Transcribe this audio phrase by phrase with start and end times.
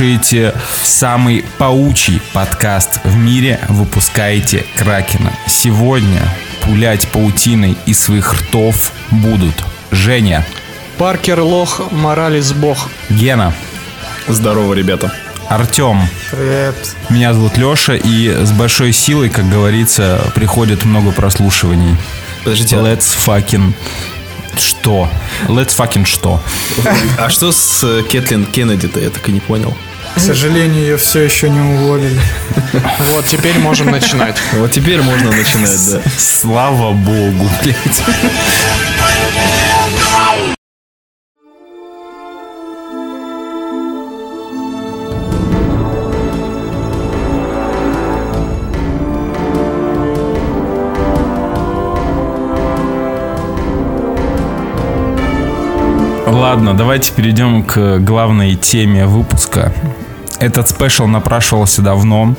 [0.00, 5.30] Слушаете самый паучий подкаст в мире «Выпускаете Кракена».
[5.46, 6.22] Сегодня
[6.62, 9.52] пулять паутиной из своих ртов будут
[9.90, 10.46] Женя,
[10.96, 12.88] Паркер Лох, Моралес Бог.
[13.10, 13.52] Гена,
[14.26, 15.12] Здорово, ребята.
[15.50, 16.00] Артем.
[16.30, 16.96] Привет.
[17.10, 21.94] Меня зовут Леша, и с большой силой, как говорится, приходит много прослушиваний.
[22.42, 23.74] Подождите, Let's fucking...
[24.56, 25.10] Что?
[25.46, 26.42] Let's fucking что?
[27.18, 28.98] а что с э, Кэтлин Кеннеди-то?
[28.98, 29.76] Я так и не понял.
[30.16, 32.20] К сожалению, ее все еще не уволили.
[33.12, 34.36] Вот, теперь можем начинать.
[34.54, 36.02] Вот теперь можно начинать, да.
[36.18, 38.02] Слава богу, блядь.
[56.60, 59.72] Ладно, давайте перейдем к главной теме выпуска.
[60.40, 62.34] Этот спешл напрашивался давно.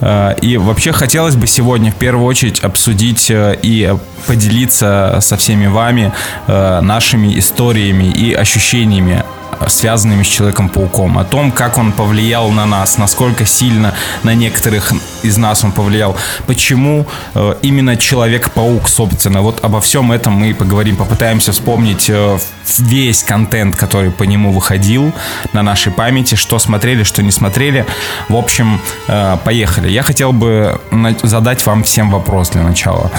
[0.00, 3.92] Э, И вообще хотелось бы сегодня в первую очередь обсудить э, и
[4.28, 6.12] поделиться со всеми вами
[6.46, 9.24] э, нашими историями и ощущениями
[9.66, 14.92] связанными с Человеком-пауком, о том, как он повлиял на нас, насколько сильно на некоторых
[15.22, 20.96] из нас он повлиял, почему э, именно Человек-паук, собственно, вот обо всем этом мы поговорим,
[20.96, 22.38] попытаемся вспомнить э,
[22.78, 25.12] весь контент, который по нему выходил
[25.52, 27.86] на нашей памяти, что смотрели, что не смотрели.
[28.28, 29.88] В общем, э, поехали.
[29.90, 30.80] Я хотел бы
[31.22, 33.10] задать вам всем вопрос для начала.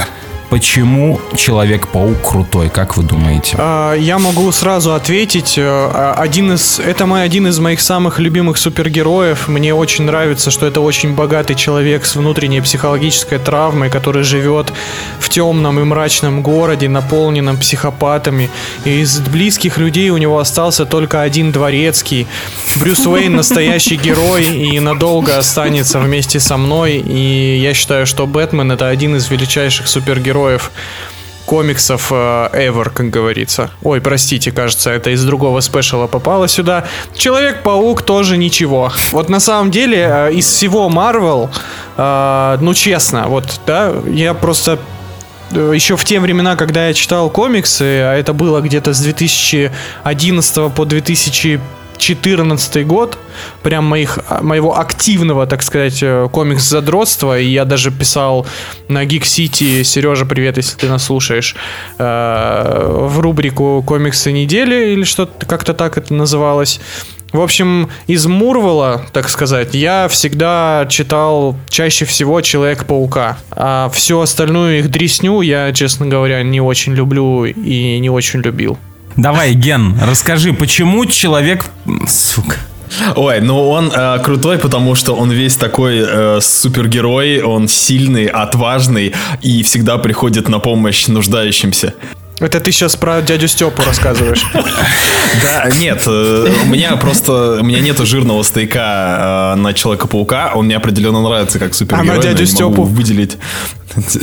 [0.49, 3.55] Почему Человек-паук крутой, как вы думаете?
[3.59, 5.57] А, Я могу сразу ответить.
[5.59, 9.47] э, а, Один из, это мой один из моих самых любимых супергероев.
[9.47, 14.73] Мне очень нравится, что это очень богатый человек с внутренней психологической травмой, который живет
[15.19, 18.49] в темном и мрачном городе, наполненном психопатами.
[18.85, 22.25] И из близких людей у него остался только один дворецкий.
[22.77, 26.97] Брюс Уэйн настоящий герой и надолго останется вместе со мной.
[26.97, 30.38] И я считаю, что Бэтмен это один из величайших супергероев
[31.49, 32.15] комиксов э,
[32.53, 33.71] ever, как говорится.
[33.81, 36.85] Ой, простите, кажется, это из другого спешала попало сюда.
[37.15, 38.91] Человек-паук тоже ничего.
[39.11, 41.49] Вот на самом деле, э, из всего Marvel,
[41.97, 44.77] э, ну честно, вот, да, я просто
[45.51, 50.85] еще в те времена, когда я читал комиксы, а это было где-то с 2011 по
[51.99, 53.17] 2014 год,
[53.61, 58.47] прям моих, моего активного, так сказать, э, комикс-задротства, и я даже писал
[58.87, 61.55] на Geek City, Сережа, привет, если ты нас слушаешь,
[61.97, 66.79] э, в рубрику «Комиксы недели» или что-то как-то так это называлось.
[67.31, 73.37] В общем, из Мурвала, так сказать, я всегда читал чаще всего Человек-паука.
[73.51, 78.79] А всю остальную их дресню я, честно говоря, не очень люблю и не очень любил.
[79.15, 81.65] Давай, Ген, расскажи, почему человек...
[82.07, 82.55] Сука.
[83.15, 89.13] Ой, ну он э, крутой, потому что он весь такой э, супергерой, он сильный, отважный
[89.41, 91.93] и всегда приходит на помощь нуждающимся.
[92.39, 94.45] Это ты сейчас про дядю Степу рассказываешь.
[95.43, 100.65] Да, нет, э, у меня просто, у меня нету жирного стейка э, на Человека-паука, он
[100.65, 102.81] мне определенно нравится как супергерой, А на дядю Степу?
[102.81, 103.37] выделить.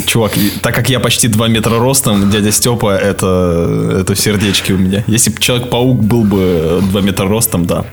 [0.06, 0.32] Чувак,
[0.62, 5.04] так как я почти 2 метра ростом, дядя Степа это, это в сердечке у меня.
[5.06, 7.84] Если бы Человек-паук был бы 2 метра ростом, да.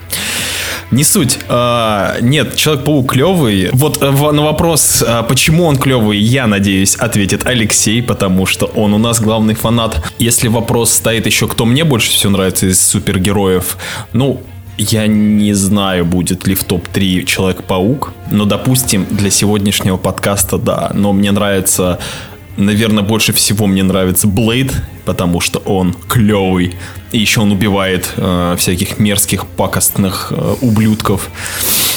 [0.94, 1.40] Не суть.
[1.50, 3.70] А, нет, Человек-паук клевый.
[3.74, 8.94] Вот э, на вопрос, а, почему он клевый, я надеюсь, ответит Алексей, потому что он
[8.94, 10.04] у нас главный фанат.
[10.20, 13.78] Если вопрос стоит еще, кто мне больше всего нравится из супергероев,
[14.14, 14.42] ну,
[14.78, 20.92] я не знаю, будет ли в топ-3 Человек-паук, но, допустим, для сегодняшнего подкаста, да.
[20.94, 22.00] Но мне нравится,
[22.58, 24.74] наверное, больше всего мне нравится Блейд,
[25.06, 26.76] потому что он клевый.
[27.12, 31.30] И еще он убивает э, всяких мерзких, пакостных э, ублюдков.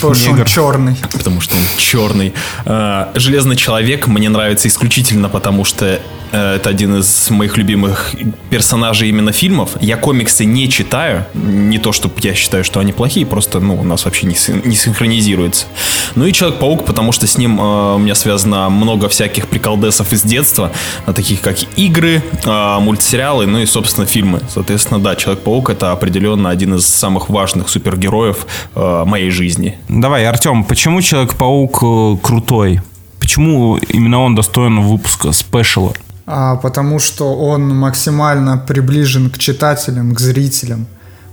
[0.01, 0.97] Потому что он черный.
[1.13, 2.33] Потому что он черный.
[2.65, 6.01] Э, Железный человек мне нравится исключительно потому, что
[6.33, 8.15] э, это один из моих любимых
[8.51, 9.71] персонажей именно фильмов.
[9.81, 11.27] Я комиксы не читаю.
[11.35, 14.77] Не то, чтобы я считаю, что они плохие, просто ну, у нас вообще не, не
[14.77, 15.67] синхронизируется.
[16.15, 20.23] Ну и Человек-паук, потому что с ним э, у меня связано много всяких приколдесов из
[20.23, 20.73] детства,
[21.07, 24.41] э, таких как игры, э, мультсериалы, ну и, собственно, фильмы.
[24.49, 29.79] Соответственно, да, Человек-паук это определенно один из самых важных супергероев э, моей жизни.
[29.89, 32.81] Давай, Артем, почему Человек-паук э, крутой?
[33.21, 35.93] Почему именно он достоин выпуска спешала?
[36.27, 40.87] А, потому что он максимально приближен к читателям, к зрителям.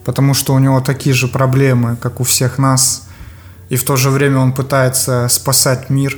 [0.05, 3.07] Потому что у него такие же проблемы, как у всех нас.
[3.69, 6.17] И в то же время он пытается спасать мир.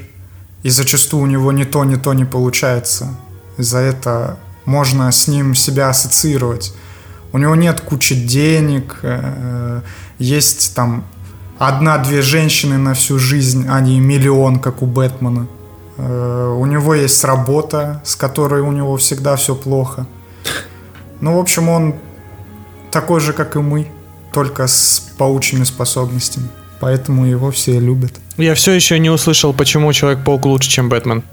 [0.64, 3.08] И зачастую у него ни то, ни то не получается.
[3.58, 6.74] За это можно с ним себя ассоциировать.
[7.32, 9.82] У него нет кучи денег, э,
[10.20, 11.06] есть там
[11.58, 15.48] одна-две женщины на всю жизнь, а не миллион, как у Бэтмена.
[15.98, 20.06] Э, у него есть работа, с которой у него всегда все плохо.
[21.22, 21.96] Ну, в общем, он
[22.92, 23.88] такой же, как и мы,
[24.34, 26.48] только с паучьими способностями.
[26.80, 28.14] Поэтому его все любят.
[28.38, 31.24] Я все еще не услышал, почему Человек-паук лучше, чем Бэтмен.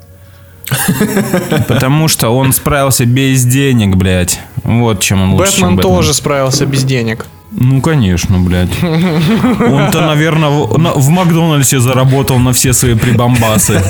[1.68, 4.40] Потому что он справился без денег, блядь.
[4.62, 5.78] Вот чем он лучше, Бэтмен.
[5.78, 7.26] тоже справился без денег.
[7.54, 8.70] Ну, конечно, блядь.
[8.82, 13.80] Он-то, наверное, в, на- в Макдональдсе заработал на все свои прибамбасы.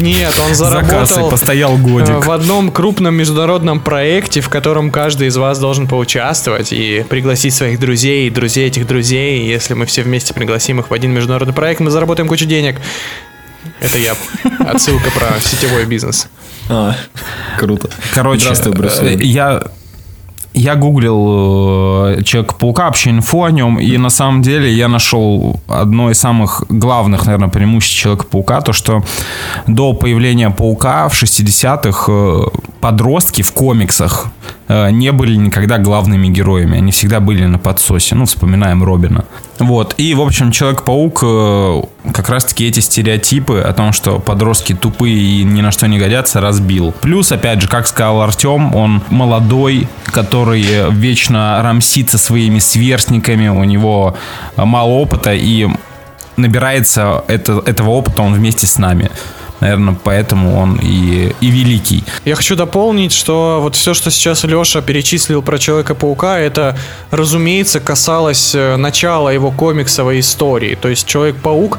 [0.00, 2.26] Нет, он За кассой заработал постоял э, годик.
[2.26, 7.78] в одном крупном международном проекте, в котором каждый из вас должен поучаствовать и пригласить своих
[7.80, 9.46] друзей, и друзей этих друзей.
[9.46, 12.76] Если мы все вместе пригласим их в один международный проект, мы заработаем кучу денег.
[13.80, 14.14] Это я.
[14.60, 16.28] Отсылка про сетевой бизнес.
[16.68, 16.94] А,
[17.58, 17.88] круто.
[18.14, 19.62] Короче, Здравствуй, Брюс э, я
[20.54, 26.10] я гуглил э, Человека-паука, вообще инфу о нем, и на самом деле я нашел одно
[26.10, 29.02] из самых главных, наверное, преимуществ Человека-паука, то, что
[29.66, 32.42] до появления Паука в 60-х э,
[32.80, 34.28] подростки в комиксах
[34.68, 39.26] не были никогда главными героями, они всегда были на подсосе, ну, вспоминаем Робина.
[39.58, 41.82] Вот, и, в общем, Человек-паук э,
[42.12, 46.40] как раз-таки эти стереотипы о том, что подростки тупые и ни на что не годятся,
[46.40, 46.92] разбил.
[47.00, 53.64] Плюс, опять же, как сказал Артем, он молодой, который э, вечно рамсится своими сверстниками, у
[53.64, 54.16] него
[54.56, 55.68] э, мало опыта, и
[56.36, 59.10] набирается это, этого опыта он вместе с нами.
[59.60, 62.04] Наверное, поэтому он и, и великий.
[62.24, 66.76] Я хочу дополнить, что вот все, что сейчас Леша перечислил про Человека-паука, это,
[67.10, 70.74] разумеется, касалось э, начала его комиксовой истории.
[70.74, 71.78] То есть Человек-паук,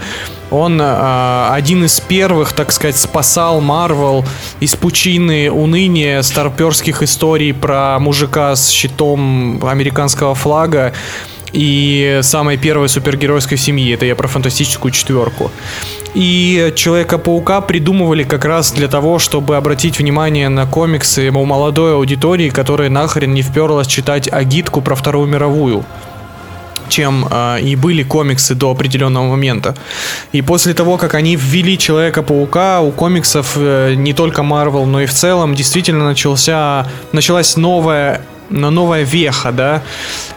[0.51, 4.25] он э, один из первых, так сказать, спасал Марвел
[4.60, 10.94] из пучины уныния старперских историй про мужика с щитом американского флага
[11.51, 13.94] и самой первой супергеройской семьи.
[13.94, 15.51] Это я про фантастическую четверку.
[16.16, 22.50] И Человека-паука придумывали как раз для того, чтобы обратить внимание на комиксы у молодой аудитории,
[22.50, 25.86] которая нахрен не вперлась читать агитку про Вторую мировую
[26.88, 29.76] чем э, и были комиксы до определенного момента.
[30.34, 35.08] И после того, как они ввели Человека-паука, у комиксов э, не только Marvel, но и
[35.08, 39.82] в целом действительно начался, началась новая но новая веха, да.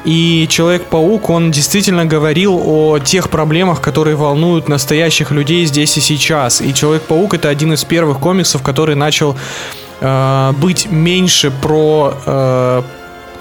[0.05, 6.61] И Человек-паук, он действительно говорил о тех проблемах, которые волнуют настоящих людей здесь и сейчас.
[6.61, 9.37] И Человек-паук это один из первых комиксов, который начал
[10.01, 12.83] э, быть меньше про э,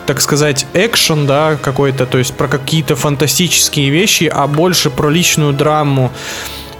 [0.08, 5.52] так сказать, экшен, да, какой-то, то есть про какие-то фантастические вещи, а больше про личную
[5.52, 6.12] драму,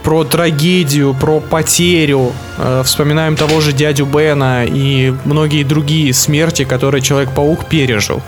[0.08, 2.32] про трагедию, про потерю.
[2.58, 8.22] Э, Вспоминаем того же дядю Бена и многие другие смерти, которые Человек-паук пережил.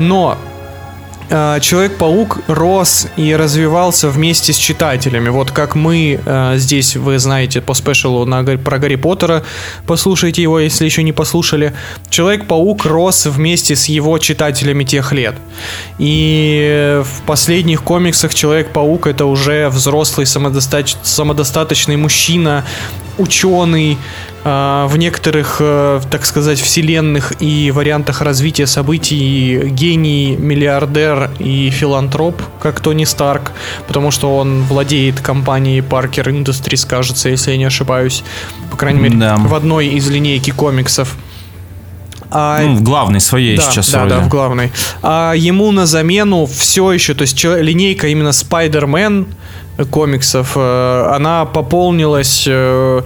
[0.00, 0.36] Но
[1.34, 5.30] Человек-паук рос и развивался вместе с читателями.
[5.30, 9.42] Вот как мы э, здесь, вы знаете, по спешалу на, про Гарри Поттера,
[9.84, 11.74] послушайте его, если еще не послушали.
[12.08, 15.34] Человек-паук рос вместе с его читателями тех лет.
[15.98, 22.64] И в последних комиксах Человек-паук это уже взрослый самодостаточный мужчина,
[23.18, 23.98] ученый,
[24.44, 32.42] э, в некоторых, э, так сказать, вселенных и вариантах развития событий гений, миллиардер и филантроп,
[32.60, 33.52] как Тони Старк,
[33.86, 38.22] потому что он владеет компанией Parker Industries, кажется, если я не ошибаюсь,
[38.70, 39.36] по крайней мере, Да.
[39.36, 41.16] в одной из линейки комиксов.
[42.30, 44.14] А Ну, в главной своей да, сейчас да, вроде.
[44.16, 44.72] да, в главной.
[45.02, 49.26] А ему на замену все еще, то есть линейка именно Spider-Man
[49.90, 53.02] комиксов, э, она пополнилась э,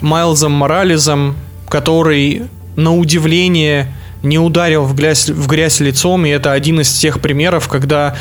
[0.00, 1.36] Майлзом Морализом,
[1.68, 2.42] который,
[2.76, 7.68] на удивление, не ударил в грязь, в грязь лицом, и это один из тех примеров,
[7.68, 8.16] когда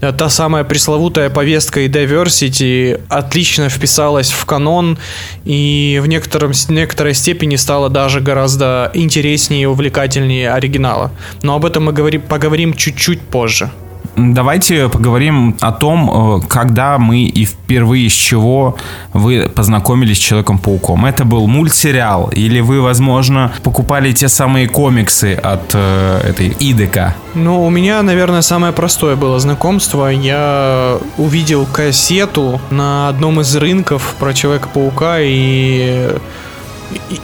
[0.00, 4.98] э, та самая пресловутая повестка и diversity отлично вписалась в канон
[5.44, 11.10] и в некотором, некоторой степени стала даже гораздо интереснее и увлекательнее оригинала.
[11.42, 13.70] Но об этом мы говори- поговорим чуть-чуть позже.
[14.16, 18.76] Давайте поговорим о том, э, когда мы и впервые с чего
[19.12, 21.04] вы познакомились с Человеком-пауком.
[21.06, 27.14] Это был мультсериал, или вы, возможно, покупали те самые комиксы от э, этой Идека.
[27.34, 30.06] Ну, у меня, наверное, самое простое было знакомство.
[30.08, 36.08] Я увидел кассету на одном из рынков про Человека-паука и и-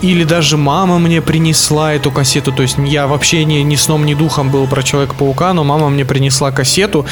[0.02, 4.14] или даже мама мне принесла эту кассету, то есть я вообще ни, ни сном, ни
[4.14, 7.06] духом был про Человека-паука, но мама мне принесла кассету,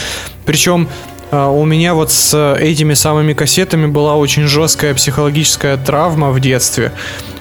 [0.44, 0.88] причем
[1.30, 6.92] э, у меня вот с этими самыми кассетами была очень жесткая психологическая травма в детстве,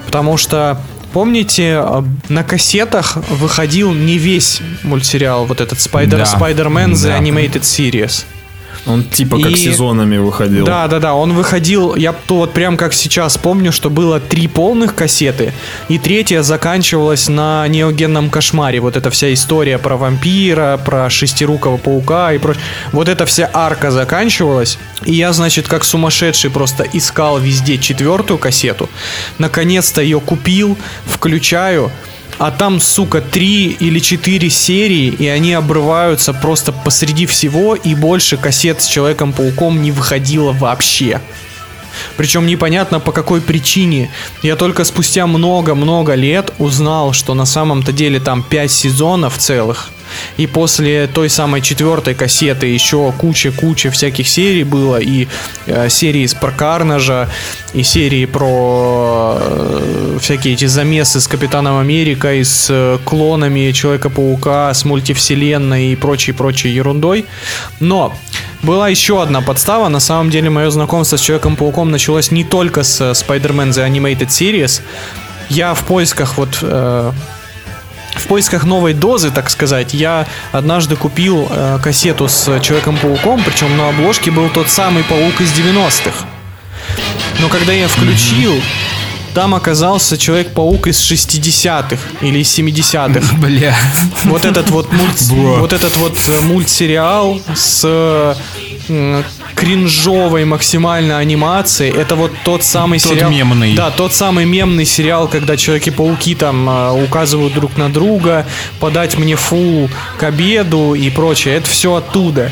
[0.05, 0.79] потому что
[1.13, 6.23] Помните, э, на кассетах выходил не весь мультсериал, вот этот Spider, Да.
[6.23, 7.17] Spider-Man The Да.
[7.19, 8.25] Animated Series.
[8.87, 10.65] Он типа как И- сезонами выходил.
[10.65, 14.47] Да, да, да, он выходил, я то вот прям как сейчас помню, что было три
[14.47, 15.53] полных кассеты,
[15.89, 18.79] и третья заканчивалась на неогенном кошмаре.
[18.79, 22.63] Вот эта вся история про вампира, про шестирукого паука и прочее.
[22.93, 28.89] Вот эта вся арка заканчивалась, и я, значит, как сумасшедший просто искал везде четвертую кассету.
[29.37, 31.91] Наконец-то ее купил, включаю,
[32.37, 38.37] а там, сука, три или четыре серии, и они обрываются просто посреди всего, и больше
[38.37, 41.19] кассет с Человеком-пауком не выходило вообще.
[42.15, 44.11] Причем непонятно по какой причине.
[44.43, 49.89] Я только спустя много-много лет узнал, что на самом-то деле там 5 сезонов целых.
[50.37, 54.97] И после той самой четвертой кассеты еще куча-куча всяких серий было.
[54.97, 55.27] И
[55.65, 57.29] э, серии с про Карнажа,
[57.73, 64.85] и серии про э, всякие эти замесы с Капитаном Америкой, с э, клонами Человека-паука, с
[64.85, 67.25] мультивселенной и прочей-прочей ерундой.
[67.79, 68.15] Но
[68.63, 69.89] была еще одна подстава.
[69.89, 74.81] На самом деле, мое знакомство с Человеком-пауком началось не только с Spider-Man The Animated Series.
[75.49, 76.59] Я в поисках вот...
[76.61, 77.11] э,
[78.19, 83.89] в поисках новой дозы, так сказать, я однажды купил э, кассету с Человеком-пауком, причем на
[83.89, 86.25] обложке был тот самый паук из 90-х.
[87.39, 88.53] Но когда я включил,
[89.33, 93.37] там оказался Человек-паук из 60-х или из 70-х.
[93.37, 93.75] Бля.
[94.23, 95.21] Вот этот вот мульт,
[95.59, 97.81] вот этот вот э, мультсериал с
[98.89, 99.23] э,
[99.57, 101.91] кринжовой максимально анимацией.
[101.91, 103.31] Это вот тот самый Тот сериал.
[103.31, 103.73] мемный.
[103.73, 108.45] Да, тот самый мемный сериал, когда Человеки-пауки там э, указывают друг на друга,
[108.79, 111.55] подать мне фу к обеду и прочее.
[111.55, 112.51] Это все оттуда.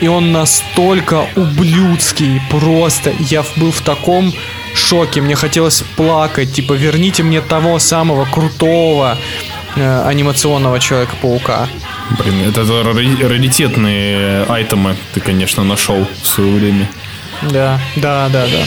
[0.00, 3.12] И он настолько ублюдский, просто.
[3.18, 4.32] Я был в таком
[4.72, 5.20] шоке.
[5.20, 6.52] Мне хотелось плакать.
[6.52, 9.18] Типа, верните мне того самого крутого
[9.74, 11.68] э, анимационного Человека-паука.
[12.10, 16.88] Блин, это рари- раритетные айтемы ты, конечно, нашел в свое время.
[17.42, 18.58] Да, да, да, да.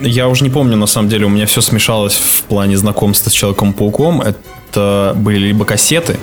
[0.00, 3.32] Я уже не помню, на самом деле, у меня все смешалось в плане знакомства с
[3.34, 4.22] Человеком-пауком.
[4.22, 6.18] Это были либо кассеты,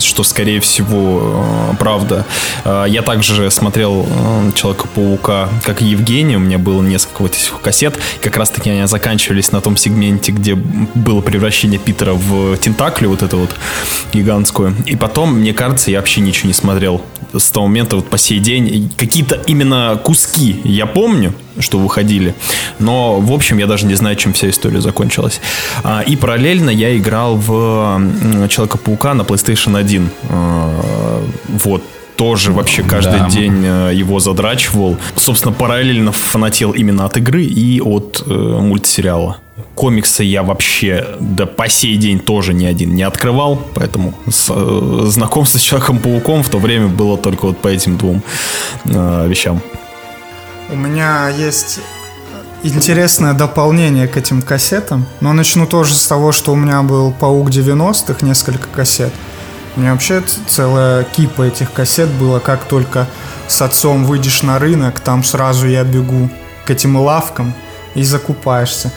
[0.00, 2.24] что, скорее всего, э, правда.
[2.64, 6.36] Э, Я также смотрел э, Человека-паука, как и Евгений.
[6.36, 7.94] У меня было несколько вот этих кассет.
[8.20, 13.36] Как раз-таки они заканчивались на том сегменте, где было превращение Питера в Тентаклю, вот это
[13.36, 13.50] вот
[14.12, 14.74] гигантскую.
[14.86, 18.38] И потом, мне кажется, я вообще ничего не смотрел с того момента вот по сей
[18.38, 18.92] день.
[18.96, 22.34] Какие-то именно куски я помню, что выходили.
[22.78, 25.40] Но, в общем, я даже не знаю, чем вся история закончилась.
[25.84, 28.00] А, И параллельно я играл в
[28.48, 30.10] Человека-паука на PlayStation 1.
[30.30, 31.82] А, Вот
[32.16, 33.28] тоже вообще каждый Да.
[33.28, 34.96] день э, его задрачивал.
[35.16, 39.36] Собственно, параллельно фанател именно от игры и от э, мультсериала.
[39.74, 45.02] Комиксы я вообще да по сей день тоже ни один не открывал, поэтому с- э,
[45.10, 48.22] знакомство с Человеком-пауком в то время было только вот по этим двум
[48.86, 49.60] э, вещам.
[50.70, 51.80] У меня есть
[52.62, 55.06] интересное дополнение к этим кассетам.
[55.20, 59.12] Но начну тоже с того, что у меня был «Паук 90-х», несколько кассет.
[59.76, 62.38] У меня вообще целая кипа этих кассет было.
[62.38, 63.06] Как только
[63.46, 66.30] с отцом выйдешь на рынок, там сразу я бегу
[66.64, 67.54] к этим лавкам
[67.94, 68.90] и закупаешься.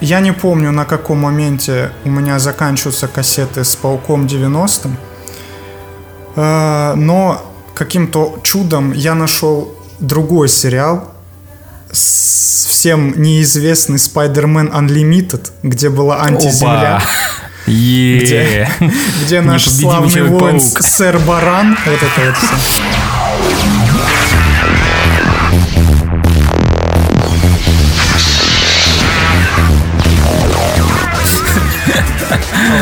[0.00, 4.96] Я не помню, на каком моменте у меня заканчиваются кассеты с «Пауком 90-м»,
[6.38, 11.12] Э, но каким-то чудом я нашел другой сериал
[11.92, 17.02] всем неизвестный Spider-Man Unlimited, где была антиземля.
[17.66, 18.68] Где?
[19.24, 22.82] где наш славный воин сэр Баран, вот это вот все.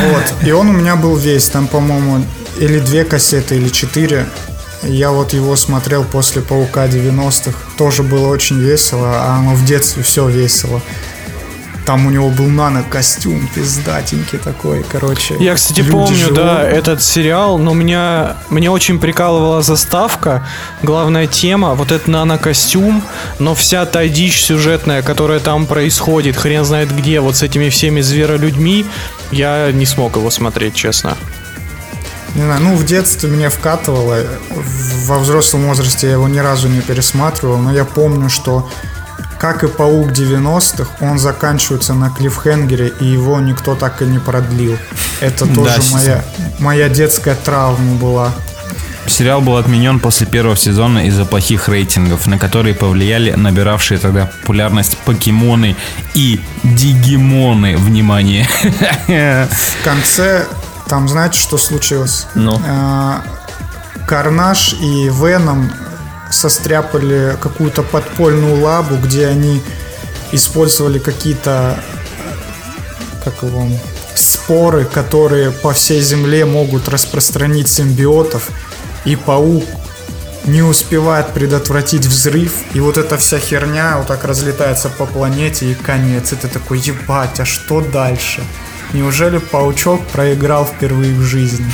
[0.08, 0.46] Вот.
[0.46, 2.24] И он у меня был весь, там, по-моему,
[2.58, 4.26] или две кассеты, или четыре.
[4.82, 7.56] Я вот его смотрел после Паука 90-х.
[7.76, 10.80] Тоже было очень весело, а оно в детстве все весело.
[11.86, 15.36] Там у него был нано-костюм, пиздатенький такой, короче.
[15.38, 16.34] Я, кстати, Люди помню, живут.
[16.34, 20.44] да, этот сериал, но меня, меня очень прикалывала заставка,
[20.82, 23.04] главная тема, вот этот нано-костюм,
[23.38, 28.00] но вся та дичь сюжетная, которая там происходит, хрен знает где, вот с этими всеми
[28.00, 28.84] зверолюдьми,
[29.30, 31.16] я не смог его смотреть, честно.
[32.34, 34.18] Не знаю, ну в детстве мне вкатывало,
[35.06, 38.68] во взрослом возрасте я его ни разу не пересматривал, но я помню, что
[39.38, 44.78] как и Паук 90-х, он заканчивается на клиффхенгере, и его никто так и не продлил.
[45.20, 46.24] Это тоже с- моя,
[46.58, 48.32] моя детская травма была.
[49.06, 54.96] Сериал был отменен после первого сезона из-за плохих рейтингов, на которые повлияли набиравшие тогда популярность
[54.98, 55.76] покемоны
[56.14, 57.76] и дигимоны.
[57.76, 58.48] Внимание!
[59.06, 60.46] В конце,
[60.88, 62.26] там знаете, что случилось?
[62.34, 62.60] Ну.
[62.66, 63.22] А,
[64.06, 65.70] Карнаж и Веном
[66.30, 69.62] состряпали какую-то подпольную лабу, где они
[70.32, 71.78] использовали какие-то
[73.24, 73.66] как его,
[74.14, 78.48] споры, которые по всей земле могут распространить симбиотов,
[79.04, 79.64] и паук
[80.44, 85.74] не успевает предотвратить взрыв, и вот эта вся херня вот так разлетается по планете, и
[85.74, 86.32] конец.
[86.32, 88.44] И ты такой, ебать, а что дальше?
[88.96, 91.66] Неужели паучок проиграл впервые в жизни?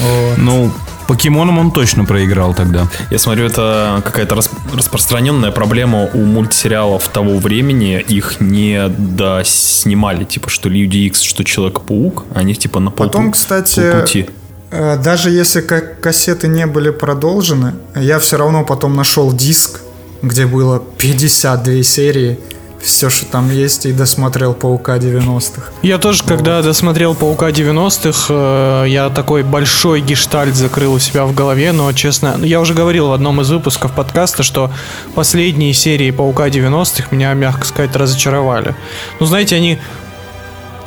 [0.00, 0.38] Вот.
[0.38, 0.70] Ну,
[1.06, 2.88] покемоном он точно проиграл тогда.
[3.10, 8.04] Я смотрю, это какая-то рас- распространенная проблема у мультсериалов того времени.
[8.08, 12.24] Их не доснимали, типа, что Люди Икс, что Человек-паук.
[12.34, 14.26] Они типа на полпу- Потом, кстати, полпути.
[14.70, 19.80] Э, Даже если ка- кассеты не были продолжены, я все равно потом нашел диск,
[20.22, 22.38] где было 52 серии,
[22.84, 25.72] все, что там есть, и досмотрел Паука 90-х.
[25.82, 31.34] Я тоже, когда досмотрел Паука 90-х, э, я такой большой гештальт закрыл у себя в
[31.34, 34.70] голове, но, честно, я уже говорил в одном из выпусков подкаста, что
[35.14, 38.74] последние серии Паука 90-х меня, мягко сказать, разочаровали.
[39.20, 39.78] Ну, знаете, они...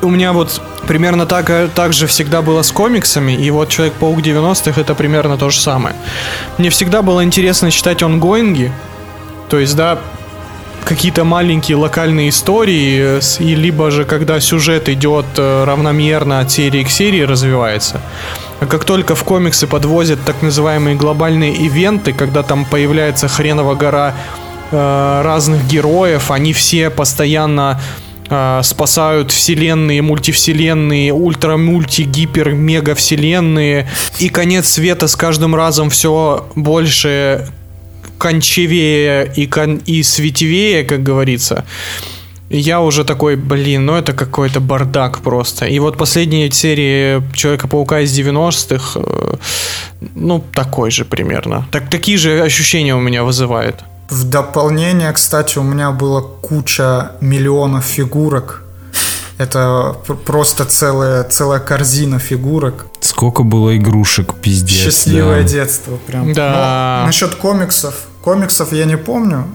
[0.04, 4.80] У меня вот примерно так, так же всегда было с комиксами, и вот Человек-паук 90-х
[4.80, 5.96] это примерно то же самое.
[6.60, 8.72] Мне всегда было интересно читать онгоинги,
[9.50, 10.00] то есть, да,
[10.88, 16.90] какие-то маленькие локальные истории, и либо же когда сюжет идет э, равномерно от серии к
[16.90, 18.00] серии развивается.
[18.62, 24.16] А как только в комиксы подвозят так называемые глобальные ивенты, когда там появляется хренова гора
[24.72, 27.82] э, разных героев, они все постоянно
[28.30, 36.48] э, спасают вселенные, мультивселенные, ультра-мульти, гипер, мега вселенные, и конец света с каждым разом все
[36.56, 37.46] больше
[38.18, 41.66] кончевее и, кон- и светевее, как говорится.
[42.50, 45.66] И Я уже такой, блин, ну это какой-то бардак просто.
[45.66, 49.34] И вот последние серии Человека-паука из 90-х, э,
[50.16, 51.68] ну, такой же примерно.
[51.72, 53.76] Так, такие же ощущения у меня вызывает.
[54.10, 58.64] В дополнение, кстати, у меня была куча миллионов фигурок.
[59.38, 62.88] Это пр- просто целая, целая корзина фигурок.
[63.02, 64.86] Сколько было игрушек, пиздец.
[64.86, 65.48] Счастливое да.
[65.48, 66.34] детство прям.
[66.34, 67.00] Да.
[67.02, 68.07] Но насчет комиксов.
[68.28, 69.46] Комиксов я не помню.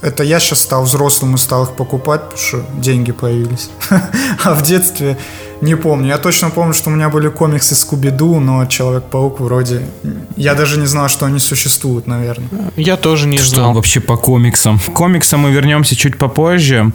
[0.00, 3.68] Это я сейчас стал взрослым и стал их покупать, потому что деньги появились.
[4.44, 5.18] А в детстве
[5.60, 6.08] не помню.
[6.08, 9.82] Я точно помню, что у меня были комиксы Скуби-Ду, но Человек-паук вроде...
[10.36, 12.48] Я даже не знал, что они существуют, наверное.
[12.76, 13.74] Я тоже не Что знал.
[13.74, 14.78] вообще по комиксам?
[14.78, 16.90] К комиксам мы вернемся чуть попозже.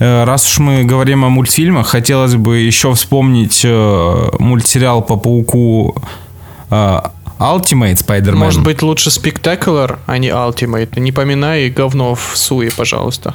[0.00, 5.94] Э, Раз уж мы говорим о мультфильмах, хотелось бы еще вспомнить э, мультсериал по пауку
[6.70, 7.00] э,
[7.38, 8.34] Ultimate Spider-Man.
[8.36, 10.98] Может быть, лучше Spectacular, а не Ultimate.
[10.98, 13.34] Не поминай говно в суе, пожалуйста.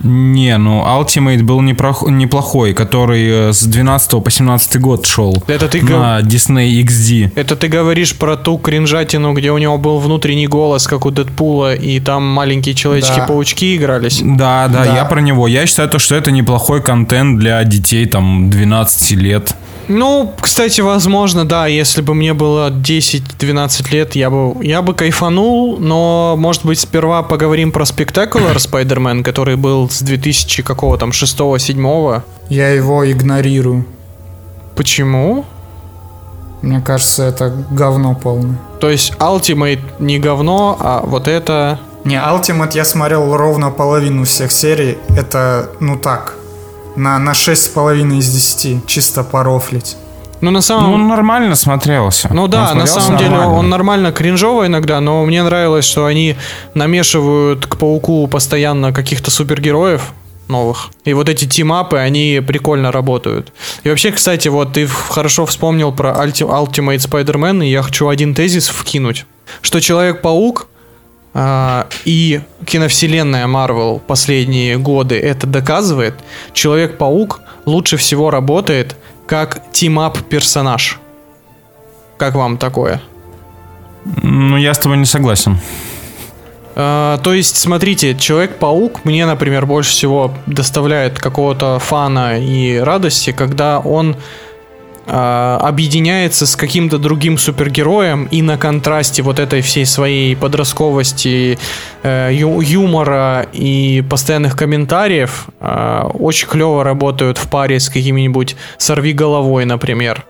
[0.00, 5.68] Не, ну Ultimate был непрох- неплохой, который э, с 12 по 17 год шел Это
[5.68, 7.32] ты на Disney XD.
[7.34, 11.74] Это ты говоришь про ту кринжатину, где у него был внутренний голос, как у Дэдпула,
[11.74, 14.20] и там маленькие человечки-паучки игрались.
[14.22, 14.94] Да, да, Да.
[14.96, 15.46] я про него.
[15.48, 19.54] Я считаю, то, что это неплохой контент для детей там 12 лет.
[19.88, 25.78] Ну, кстати, возможно, да, если бы мне было 10-12 лет, я бы, я бы кайфанул,
[25.78, 32.22] но, может быть, сперва поговорим про Spectacular Spider-Man, который был с 2000 какого там, 6-7.
[32.48, 33.86] Я его игнорирую.
[34.74, 35.44] Почему?
[36.62, 38.58] Мне кажется, это говно полное.
[38.80, 41.78] То есть Ultimate не говно, а вот это...
[42.04, 44.98] Не, Ultimate я смотрел ровно половину всех серий.
[45.16, 46.34] Это, ну так,
[46.96, 48.86] на, на 6,5 из 10.
[48.86, 49.96] Чисто порофлить.
[50.42, 50.84] Ну, на самом...
[50.90, 52.28] Ну, он нормально смотрелся.
[52.32, 53.54] Ну да, Он на самом деле нормально.
[53.54, 56.36] он нормально кринжово иногда, но мне нравилось, что они
[56.74, 60.12] намешивают к пауку постоянно каких-то супергероев
[60.48, 60.90] новых.
[61.04, 63.52] И вот эти тимапы, они прикольно работают.
[63.82, 68.34] И вообще, кстати, вот ты хорошо вспомнил про Ulti- Ultimate Spider-Man, и я хочу один
[68.34, 69.24] тезис вкинуть.
[69.62, 70.68] Что Человек-паук
[72.04, 76.14] и киновселенная Marvel последние годы это доказывает.
[76.52, 78.96] Человек-паук лучше всего работает
[79.26, 80.98] как team-up персонаж.
[82.16, 83.02] Как вам такое?
[84.22, 85.58] Ну, я с тобой не согласен.
[86.78, 93.80] А, то есть, смотрите, Человек-паук мне, например, больше всего доставляет какого-то фана и радости, когда
[93.80, 94.18] он а,
[95.08, 101.58] объединяется с каким-то другим супергероем и на контрасте вот этой всей своей подростковости,
[102.02, 109.12] э, ю- юмора и постоянных комментариев а, очень клево работают в паре с каким-нибудь сорви
[109.12, 110.24] головой, например.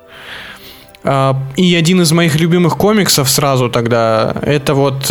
[1.05, 5.11] А, И один из моих любимых комиксов сразу тогда, это вот...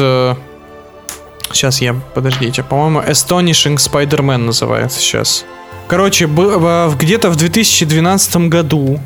[1.54, 5.46] Сейчас я, подождите, по-моему, Astonishing Spider-Man называется сейчас.
[5.88, 9.00] Короче, в- где-то в 2012 году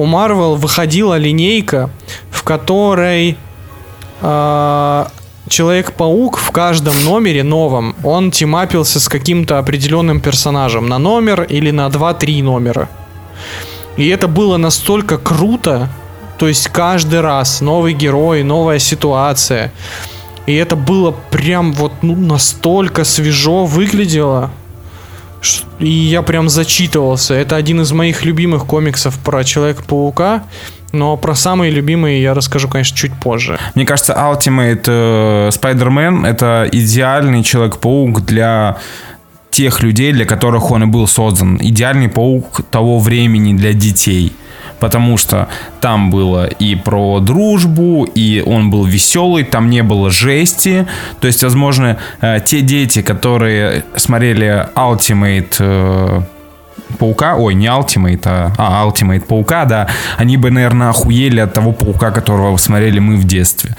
[0.00, 1.90] у Marvel выходила линейка,
[2.30, 3.36] в которой
[4.20, 5.08] а,
[5.48, 11.88] Человек-паук в каждом номере новом, он тимапился с каким-то определенным персонажем на номер или на
[11.88, 12.88] 2-3 номера.
[13.96, 15.88] И это было настолько круто,
[16.38, 19.72] то есть каждый раз новый герой, новая ситуация.
[20.46, 24.52] И это было прям вот ну, настолько свежо выглядело.
[25.78, 27.34] И я прям зачитывался.
[27.34, 30.44] Это один из моих любимых комиксов про Человека-паука.
[30.92, 33.58] Но про самые любимые я расскажу, конечно, чуть позже.
[33.74, 38.78] Мне кажется, Ultimate э, Spider-Man это идеальный Человек-паук для
[39.50, 41.58] тех людей, для которых он и был создан.
[41.60, 44.32] Идеальный паук того времени для детей.
[44.80, 45.48] Потому что
[45.80, 50.86] там было и про дружбу, и он был веселый, там не было жести.
[51.20, 56.22] То есть, возможно, э, те дети, которые смотрели Ultimate э,
[56.98, 61.72] Паука, ой, не Ultimate, а, а Ultimate Паука, да, они бы, наверное, охуели от того
[61.72, 63.76] Паука, которого смотрели мы в детстве.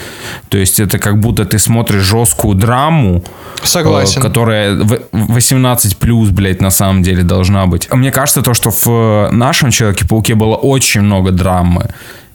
[0.50, 3.24] То есть это как будто ты смотришь жесткую драму,
[3.64, 4.20] Согласен.
[4.20, 7.88] э, которая в- 18 плюс, блядь, на самом деле должна быть.
[7.94, 11.90] Мне кажется, то, что в э, нашем Человеке-пауке было очень много драмы.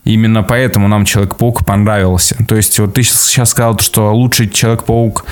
[0.05, 2.37] Именно поэтому нам Человек-паук понравился.
[2.47, 5.25] То есть вот ты сейчас сказал, что лучший Человек-паук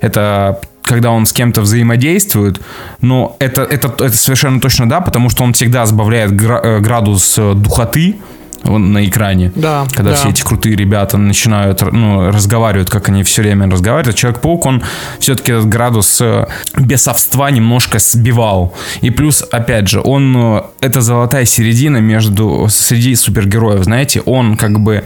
[0.00, 2.60] это когда он с кем-то взаимодействует,
[3.00, 7.36] но это, это, это совершенно точно да, потому что он всегда сбавляет гра- э, градус
[7.38, 8.16] э, духоты
[8.64, 9.52] на экране.
[9.54, 10.16] Да, Когда да.
[10.16, 14.16] все эти крутые ребята начинают ну, разговаривать, как они все время разговаривают.
[14.16, 14.82] Человек-паук, он
[15.18, 18.74] все-таки этот градус э, бесовства немножко сбивал.
[19.00, 25.04] И плюс, опять же, он это золотая середина между среди супергероев, знаете, он как бы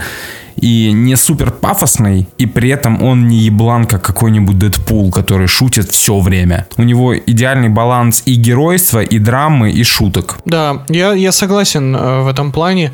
[0.57, 5.91] и не супер пафосный, и при этом он не еблан, как какой-нибудь Дэдпул, который шутит
[5.91, 6.67] все время.
[6.77, 10.39] У него идеальный баланс и геройства, и драмы, и шуток.
[10.45, 12.93] Да, я, я согласен э, в этом плане.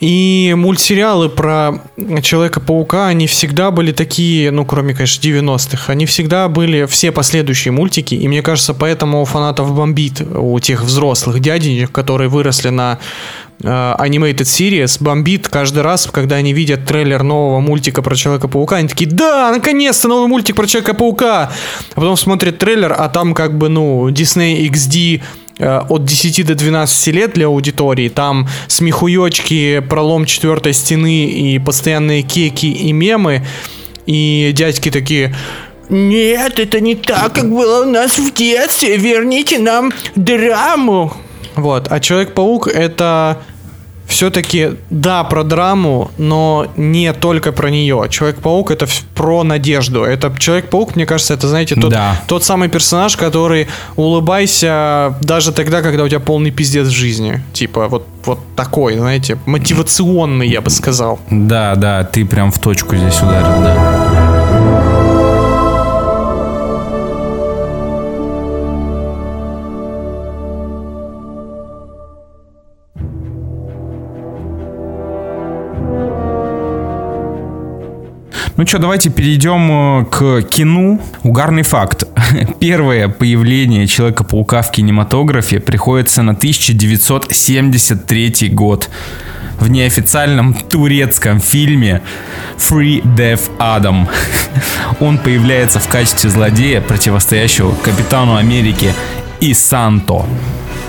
[0.00, 1.82] И мультсериалы про
[2.22, 8.14] Человека-паука, они всегда были такие, ну, кроме, конечно, 90-х, они всегда были все последующие мультики,
[8.14, 12.98] и мне кажется, поэтому у фанатов бомбит, у тех взрослых дяденек, которые выросли на
[13.62, 18.88] э, Animated Series, бомбит каждый раз, когда они видят трейлер нового мультика про Человека-паука, они
[18.88, 21.52] такие, да, наконец-то новый мультик про Человека-паука!
[21.92, 25.20] А потом смотрят трейлер, а там как бы, ну, Disney XD
[25.60, 28.08] от 10 до 12 лет для аудитории.
[28.08, 33.44] Там смехуёчки, пролом четвертой стены и постоянные кеки и мемы.
[34.06, 35.34] И дядьки такие...
[35.88, 38.96] Нет, это не так, как было у нас в детстве.
[38.96, 41.12] Верните нам драму.
[41.56, 41.88] Вот.
[41.90, 43.42] А Человек-паук это
[44.10, 48.06] все-таки, да, про драму, но не только про нее.
[48.10, 50.02] Человек-паук это про надежду.
[50.04, 52.20] Это Человек-паук, мне кажется, это, знаете, тот, Да.
[52.26, 57.40] тот самый персонаж, который улыбайся даже тогда, когда у тебя полный пиздец в жизни.
[57.52, 61.20] Типа, вот, вот такой, знаете, мотивационный, я бы сказал.
[61.30, 63.99] Да, да, ты прям в точку здесь ударил, да.
[78.60, 81.00] Ну что, давайте перейдем э, к кино.
[81.22, 82.04] Угарный факт.
[82.60, 88.90] Первое появление Человека-паука в кинематографе приходится на 1973 год
[89.60, 92.02] в неофициальном турецком фильме
[92.58, 94.06] Free Death Adam.
[95.00, 98.92] Он появляется в качестве злодея, противостоящего капитану Америки
[99.40, 100.26] и Санто.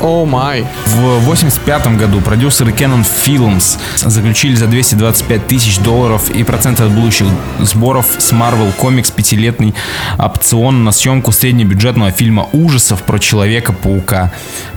[0.02, 0.66] О май.
[0.86, 7.28] В 1985 году продюсеры Canon Films заключили за 225 тысяч долларов и проценты от будущих
[7.60, 9.76] сборов с Marvel Comics пятилетний
[10.18, 14.32] опцион на съемку среднебюджетного фильма ужасов про Человека-паука.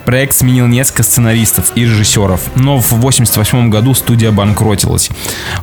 [0.04, 5.10] Проект сменил несколько сценаристов и режиссеров, но в 1988 году студия банкротилась.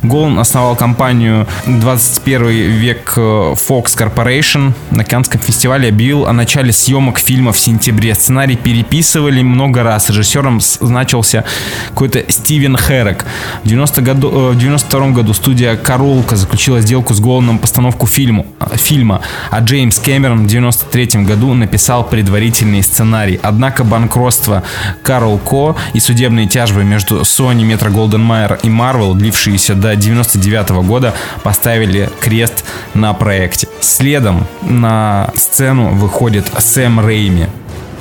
[0.02, 4.72] Голан основал компанию 21 век э, Fox Corporation.
[4.90, 8.14] На Каннском фестивале объявил о начале съемок фильма в сентябре.
[8.14, 10.10] Сценарий переписывали много раз.
[10.10, 11.44] Режиссером значился
[11.90, 13.24] какой-то Стивен Херек.
[13.62, 18.46] В 90 году, э, в 92 году студия Каролка заключила сделку с Голаном постановку фильму,
[18.74, 23.38] фильма, а Джеймс Кэмерон в 93 году написал предварительный сценарий.
[23.42, 23.84] Однако
[24.32, 24.62] банкротство
[25.02, 30.70] Карл Ко и судебные тяжбы между Sony, Metro Голден Майер и Marvel, длившиеся до 99
[30.86, 32.64] года, поставили крест
[32.94, 33.68] на проекте.
[33.80, 37.48] Следом на сцену выходит Сэм Рейми.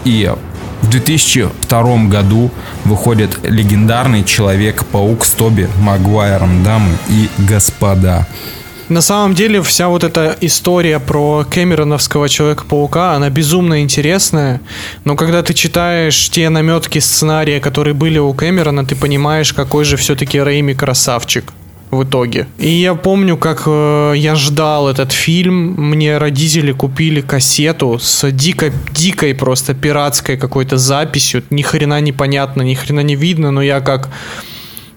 [0.05, 0.31] И
[0.81, 2.49] В 2002 году
[2.85, 8.25] выходит легендарный Человек-паук с Тоби Магуайром, дамы и господа.
[8.91, 14.59] На самом деле вся вот эта история про Кэмероновского Человека-паука, она безумно интересная,
[15.05, 19.95] но когда ты читаешь те наметки сценария, которые были у Кэмерона, ты понимаешь, какой же
[19.95, 21.53] все-таки Рэйми красавчик
[21.89, 22.47] в итоге.
[22.57, 25.73] И я помню, как э, я ждал этот фильм.
[25.77, 31.43] Мне родители купили кассету с дико, дикой просто пиратской какой-то записью.
[31.49, 34.09] Ни хрена непонятно, ни хрена не видно, но я как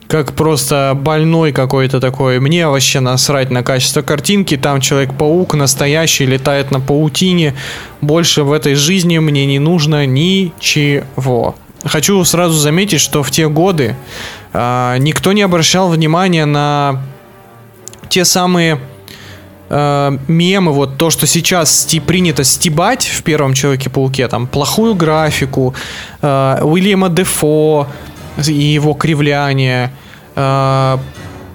[0.08, 2.38] как просто больной какой-то такой.
[2.38, 4.56] Мне вообще насрать на качество картинки.
[4.56, 7.54] Там Человек-паук настоящий, летает на паутине.
[8.00, 11.54] Больше в этой жизни мне не нужно ничего.
[11.84, 13.96] Хочу сразу заметить, что в те годы
[14.52, 17.02] а, никто не обращал внимания на
[18.08, 18.78] те самые
[19.68, 25.74] а, мемы, вот то, что сейчас сти, принято стебать в первом Человеке-пауке, там, плохую графику,
[26.22, 27.88] а, Уильяма Дефо
[28.46, 29.92] и его кривляние,
[30.36, 31.00] а,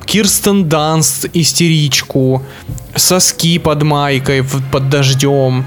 [0.06, 2.42] Кирстен Данст истеричку,
[2.96, 5.66] соски под майкой, под дождем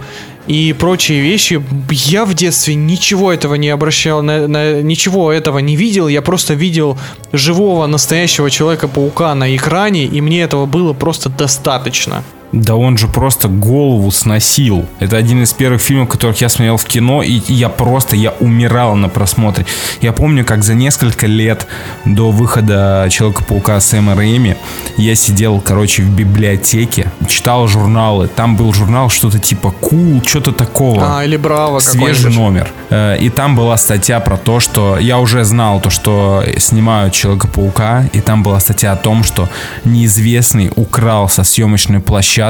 [0.48, 1.62] и прочие вещи.
[1.90, 6.08] Я в детстве ничего этого не обращал, на, на- ничего этого не видел.
[6.08, 6.98] Я просто видел
[7.32, 12.24] живого настоящего Человека-паука на экране, и мне этого было просто достаточно.
[12.52, 14.86] Да он же просто голову сносил.
[15.00, 18.94] Это один из первых фильмов, которых я смотрел в кино, и я просто, я умирал
[18.94, 19.64] на просмотре.
[20.02, 21.66] Я помню, как за несколько лет
[22.04, 24.56] до выхода Человека-паука Сэма Рэйми
[24.98, 28.28] я сидел, короче, в библиотеке, читал журналы.
[28.28, 31.18] Там был журнал что-то типа Cool, что-то такого.
[31.18, 32.70] А, или Браво свежий номер.
[32.90, 38.10] Э, И там была статья про то, что я уже знал то, что снимают Человека-паука,
[38.12, 39.48] и там была статья о том, что
[39.84, 42.41] неизвестный украл со съемочной площадки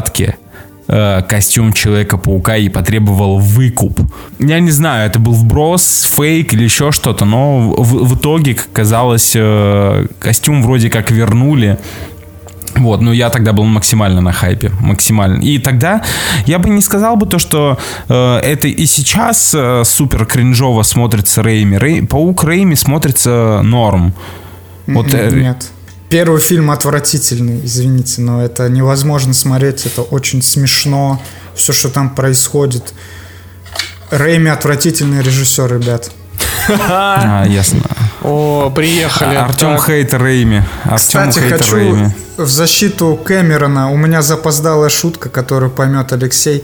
[0.89, 4.01] э, костюм Человека-паука и потребовал выкуп.
[4.39, 8.73] Я не знаю, это был вброс, фейк или еще что-то, но в, в итоге, как
[8.73, 11.79] казалось, э, костюм вроде как вернули.
[12.75, 15.43] Вот, но я тогда был максимально на хайпе, максимально.
[15.43, 16.03] И тогда
[16.47, 17.79] я бы не сказал бы то, что
[18.09, 21.77] э, это и сейчас э, супер кринжово смотрится Рейми.
[21.77, 24.15] Рей- Паук Рейми смотрится норм.
[24.87, 25.71] Вот, э, Нет.
[26.13, 31.23] Первый фильм отвратительный, извините, но это невозможно смотреть, это очень смешно,
[31.55, 32.93] все, что там происходит.
[34.11, 36.11] Рэйми отвратительный режиссер, ребят.
[36.69, 37.81] а, ясно.
[38.21, 39.37] О, приехали.
[39.37, 39.87] Артем Так.
[39.87, 40.63] хейтер Рейми.
[40.85, 46.63] Артем Кстати, хочу в защиту Кэмерона, у меня запоздалая шутка, которую поймет Алексей.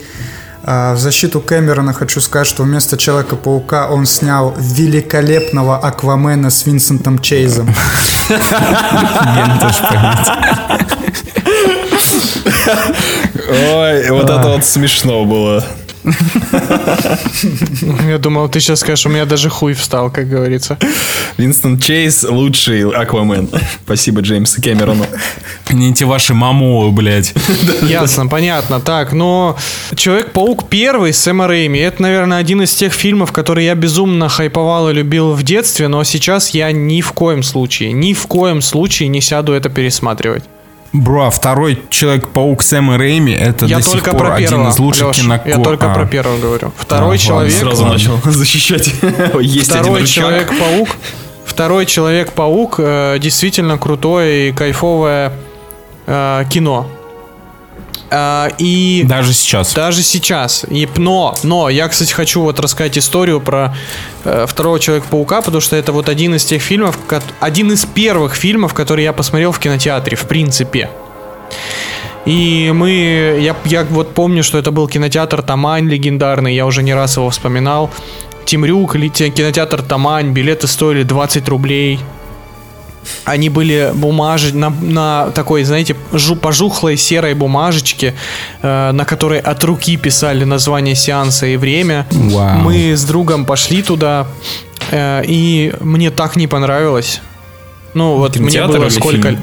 [0.71, 7.21] А, В защиту Кэмерона хочу сказать, что вместо Человека-паука он снял великолепного Аквамена с Винсентом
[7.21, 7.75] Чейзом.
[8.29, 10.29] Я тоже понять.
[13.49, 15.65] Ой, вот это вот смешно было.
[18.09, 20.79] Я думал, ты сейчас скажешь, у меня даже хуй встал, как говорится.
[21.37, 23.49] Винстон Чейз лучший Аквамен.
[23.85, 25.07] Спасибо Джеймсу Кэмерону.
[25.71, 27.35] Не эти ваши мамовы, блядь.
[27.83, 28.81] Ясно, понятно.
[28.81, 29.57] Так, но
[29.95, 34.91] Человек-паук первый с Сэма Рэйми, это, наверное, один из тех фильмов, которые я безумно хайповал
[34.91, 39.09] и любил в детстве, но сейчас я ни в коем случае, ни в коем случае
[39.09, 40.45] не сяду это пересматривать.
[40.93, 44.79] Бро, а второй Человек-паук Сэма Рэйми это я до сих пор про один первого, из
[44.79, 45.49] лучших Лёш, киноко...
[45.49, 45.95] Я только А.
[45.95, 46.69] про первого говорю.
[46.79, 47.55] А, Второй ладно, человек...
[47.55, 48.91] Сразу начал защищать.
[49.41, 50.07] Есть Второй.
[50.07, 50.89] Человек-паук.
[51.45, 55.33] Второй Человек-паук э, действительно крутое и кайфовое
[56.07, 56.87] э, кино.
[58.11, 59.75] А, и Даже сейчас.
[59.75, 60.65] даже сейчас.
[60.69, 63.75] И, но, но, я, кстати, хочу вот рассказать историю про
[64.25, 68.35] э, второго Человека-паука, потому что это вот один из тех фильмов, кот- один из первых
[68.35, 70.89] фильмов, которые я посмотрел в кинотеатре, в принципе.
[72.25, 76.95] И мы, я, я вот помню, что это был кинотеатр Тамань легендарный, я уже не
[76.95, 77.91] раз его вспоминал.
[78.45, 82.01] Тимрюк, кинотеатр Тамань, билеты стоили 20 рублей.
[83.25, 88.15] Они были бумажи на, на такой, знаете, жу, пожухлой серой бумажечке,
[88.63, 92.07] э, на которой от руки писали название сеанса и время.
[92.11, 92.59] Вау.
[92.59, 94.27] Мы с другом пошли туда,
[94.91, 97.21] э, и мне так не понравилось.
[97.95, 99.29] Ну вот мне было сколько...
[99.29, 99.41] фильм?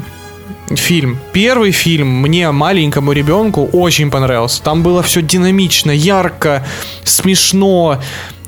[0.75, 1.19] Фильм.
[1.31, 4.63] Первый фильм мне, маленькому ребенку, очень понравился.
[4.63, 6.65] Там было все динамично, ярко,
[7.03, 7.99] смешно.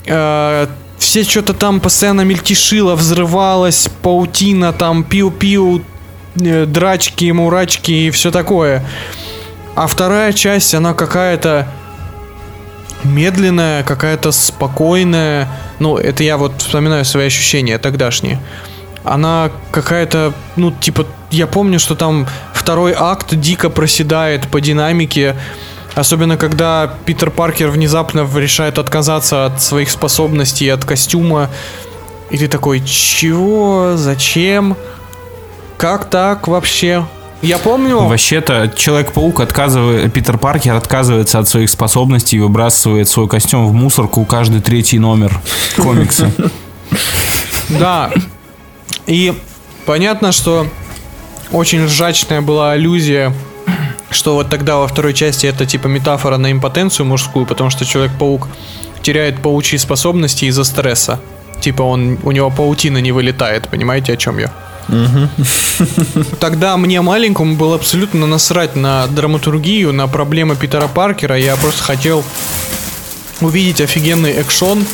[0.06, 5.81] э, все что-то там постоянно мельтешило, взрывалось, паутина, там пиу-пиу,
[6.39, 8.83] э, драчки, мурачки и все такое.
[9.75, 11.67] А вторая часть, она какая-то
[13.03, 15.47] медленная, какая-то спокойная.
[15.79, 18.39] Ну, это я вот вспоминаю свои ощущения тогдашние.
[19.03, 25.36] Она какая-то, ну, типа, я помню, что там второй акт дико проседает по динамике.
[25.97, 31.49] Особенно, когда Питер Паркер внезапно решает отказаться от своих способностей, от костюма.
[32.29, 33.93] И ты такой, чего?
[33.95, 34.77] Зачем?
[35.77, 37.03] Как так вообще?
[37.41, 38.01] Я помню...
[38.01, 44.23] Вообще-то Человек-паук отказывает, Питер Паркер отказывается от своих способностей и выбрасывает свой костюм в мусорку
[44.23, 45.41] каждый третий номер
[45.77, 46.31] комикса.
[47.69, 48.12] Да.
[49.07, 49.33] И
[49.86, 50.67] понятно, что
[51.51, 53.33] очень ржачная была аллюзия,
[54.17, 58.47] что вот тогда во второй части это типа метафора на импотенцию мужскую, потому что Человек-паук
[59.01, 61.19] теряет паучьи способности из-за стресса.
[61.62, 64.51] Типа он, у него паутина не вылетает, понимаете, о чем я?
[66.39, 71.38] Тогда мне маленькому было абсолютно насрать на драматургию, на проблемы Питера Паркера.
[71.38, 72.23] Я просто хотел
[73.41, 74.86] увидеть офигенный экшон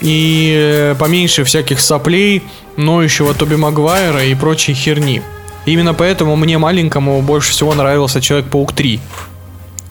[0.00, 2.42] и э, поменьше всяких соплей,
[2.76, 5.22] ноющего Тоби Магуайра и прочей херни.
[5.66, 9.00] Именно поэтому мне маленькому больше всего нравился Человек-паук 3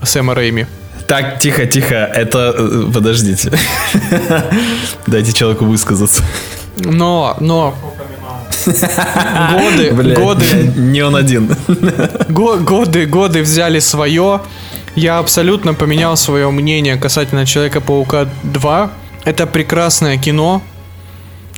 [0.03, 0.65] Сэма Рэйми.
[1.07, 2.53] Так, тихо, тихо, это...
[2.57, 3.51] э, Подождите.
[5.07, 6.23] Дайте человеку высказаться.
[6.77, 7.73] Но, но...
[9.51, 11.55] Годы, Бля, годы, Не он один.
[12.29, 14.41] Го- годы, годы взяли свое.
[14.95, 18.91] Я абсолютно поменял свое мнение касательно Человека-паука 2.
[19.25, 20.61] Это прекрасное кино.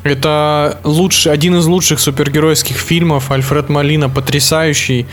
[0.06, 3.32] Это лучший, один из лучших супергеройских фильмов.
[3.32, 5.08] Альфред Малина потрясающий.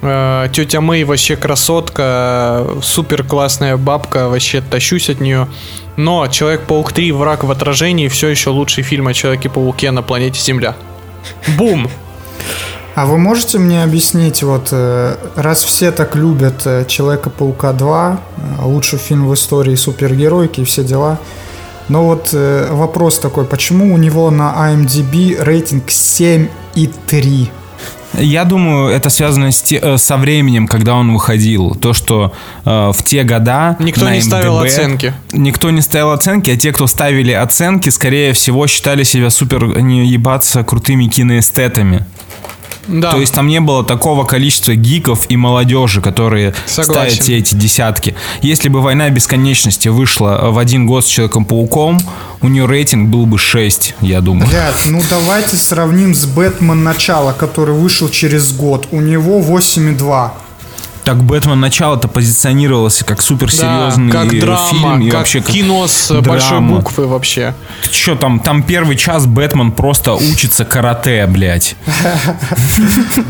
[0.00, 2.66] Э, Тетя Мэй вообще красотка.
[2.82, 4.30] Супер классная бабка.
[4.30, 5.46] Вообще тащусь от нее.
[5.96, 10.74] Но Человек-паук 3 Враг в отражении все еще лучший фильм о Человеке-пауке на планете Земля.
[11.58, 11.90] Бум!
[12.94, 18.20] А вы можете мне объяснить, вот э, раз все так любят э, Человека-паука 2,
[18.60, 21.18] э, лучший фильм в истории супергеройки и все дела,
[21.88, 27.48] но вот э, вопрос такой, почему у него на IMDb рейтинг 7,3?
[28.16, 31.74] Я думаю, это связано с те- э, со временем, когда он выходил.
[31.74, 32.32] То, что
[32.64, 33.76] э, в те года...
[33.80, 35.14] Никто на не ставил MDB оценки.
[35.32, 40.06] Никто не ставил оценки, а те, кто ставили оценки, скорее всего, считали себя супер не
[40.06, 42.06] ебаться крутыми киноэстетами.
[42.86, 43.12] Да.
[43.12, 46.92] То есть там не было такого количества гиков и молодежи, которые Согласен.
[46.92, 48.14] ставят все эти десятки.
[48.42, 52.00] Если бы «Война бесконечности» вышла в один год с Человеком-пауком,
[52.40, 54.48] у нее рейтинг был бы 6, я думаю.
[54.48, 58.88] Блядь, ну давайте сравним с Бэтмен Начало, который вышел через год.
[58.90, 60.30] У него 8,2.
[61.04, 65.86] Так Бэтмен начало-то позиционировался как суперсерьезный Да, как драма, фильм и как вообще как кино
[65.86, 66.76] с большой драма.
[66.76, 67.54] буквы вообще.
[67.92, 68.40] Что там?
[68.40, 71.76] Там первый час Бэтмен просто учится карате, блядь.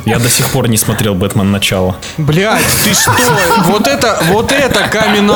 [0.05, 1.51] Я до сих пор не смотрел «Бэтмен.
[1.51, 1.97] Начало».
[2.17, 3.13] Блять, ты что?
[3.65, 5.33] Вот это, вот это камин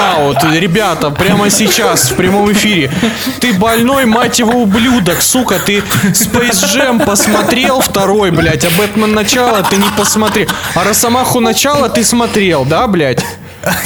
[0.52, 2.92] Ребята, прямо сейчас в прямом эфире.
[3.40, 5.58] Ты больной, мать его, ублюдок, сука.
[5.58, 5.78] Ты
[6.12, 10.48] Space Jam посмотрел второй, блядь, а Бэтмен начало ты не посмотрел.
[10.74, 12.27] А Росомаху начало ты смотрел,
[12.64, 13.24] да, блядь?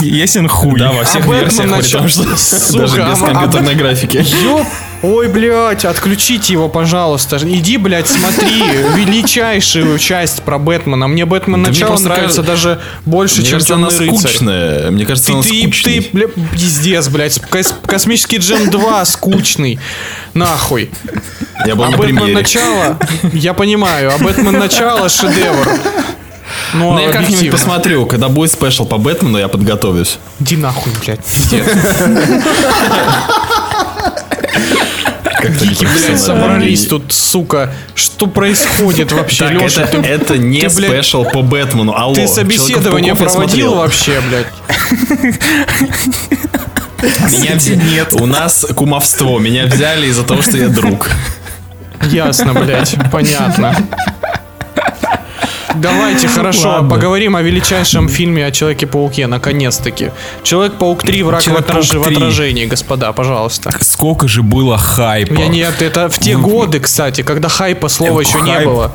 [0.00, 0.78] Ясен хуй.
[0.78, 4.24] Да, во всех версиях, начал- том, что даже без компьютерной графики.
[4.44, 4.66] Ёп.
[5.02, 7.37] Ой, блядь, отключите его, пожалуйста.
[7.42, 8.62] Иди, блядь, смотри
[8.94, 11.09] величайшую часть про Бэтмена.
[11.09, 14.90] Мне Бэтмен Да мне начало нравится кажется- даже больше, Мне чем кажется, она скучная.
[14.92, 16.00] Мне кажется, Ты, она ты, скучный.
[16.02, 17.40] ты, бля, пиздец, блядь.
[17.50, 19.81] Кос- Космический Джем 2 скучный.
[20.35, 20.90] Нахуй.
[21.66, 22.35] Я был А на Бэтмен премьере.
[22.38, 22.98] начало,
[23.33, 25.68] я понимаю, а Бэтмен начало шедевр.
[26.75, 28.07] Ну, Ну, я как-нибудь посмотрю.
[28.07, 30.19] Когда будет special по Бэтмену, я подготовлюсь.
[30.41, 31.67] Иди нахуй, блядь, пиздец.
[35.23, 37.73] Как-то Гики, блядь, собрались тут, сука.
[37.95, 39.83] Что происходит вообще, Так, Леша?
[39.83, 41.95] это, ты- это не ты, спешл по Бэтмену.
[41.97, 44.47] Алло, Ты собеседование проводил вообще, блядь?
[47.33, 48.07] Меня взяли.
[48.13, 49.39] У нас кумовство.
[49.41, 51.11] Меня взяли из-за того, что я друг.
[52.11, 53.75] Ясно, блядь, понятно.
[55.77, 56.91] Давайте, хорошо, Ладно.
[56.91, 60.11] поговорим о величайшем фильме о Человеке-пауке, наконец-таки.
[60.43, 62.16] Человек-паук 3, враг в, Человек-паук отраж- в 3.
[62.16, 63.70] отражении, господа, пожалуйста.
[63.81, 65.33] Сколько же было хайпа.
[65.35, 68.93] Я нет, это в те годы, кстати, когда хайпа слова еще не Хайп, было.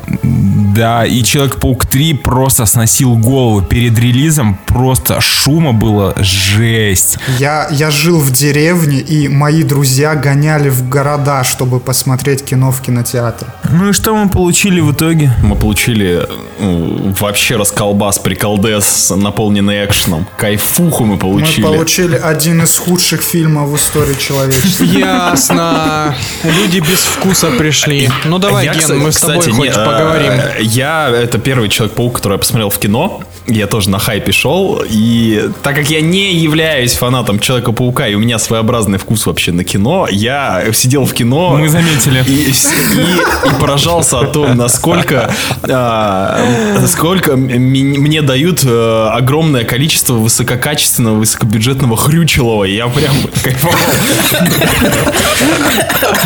[0.78, 3.62] Да, и Человек-паук 3 просто сносил голову.
[3.62, 7.18] Перед релизом просто шума было жесть.
[7.40, 12.80] Я, я жил в деревне, и мои друзья гоняли в города, чтобы посмотреть кино в
[12.80, 13.48] кинотеатре.
[13.68, 15.32] Ну и что мы получили в итоге?
[15.42, 16.24] Мы получили
[16.60, 20.28] ну, вообще расколбас, приколдес, наполненный экшеном.
[20.36, 21.62] Кайфуху мы Мы получили.
[21.62, 24.84] получили один из худших фильмов в истории человечества.
[24.84, 26.14] Ясно.
[26.44, 28.08] Люди без вкуса пришли.
[28.24, 30.32] Ну давай, Ген, мы с тобой хоть не, э, поговорим.
[30.72, 33.20] Я это первый Человек-паук, который я посмотрел в кино.
[33.46, 34.82] Я тоже на хайпе шел.
[34.88, 39.64] И так как я не являюсь фанатом Человека-паука, и у меня своеобразный вкус вообще на
[39.64, 41.56] кино, я сидел в кино.
[41.58, 42.22] Мы заметили.
[42.26, 46.40] И, и- и поражался о том, насколько, а,
[46.86, 52.64] сколько мне дают э, огромное количество высококачественного, высокобюджетного хрючелого.
[52.64, 53.74] Я прям кайфовал.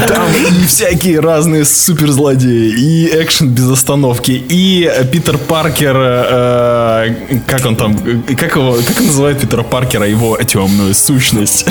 [0.08, 7.14] Там и всякие разные суперзлодеи, и экшен без остановки, и Питер Паркер, э,
[7.46, 7.96] как он там,
[8.36, 11.66] как его, как он называет Питера Паркера, его темную сущность,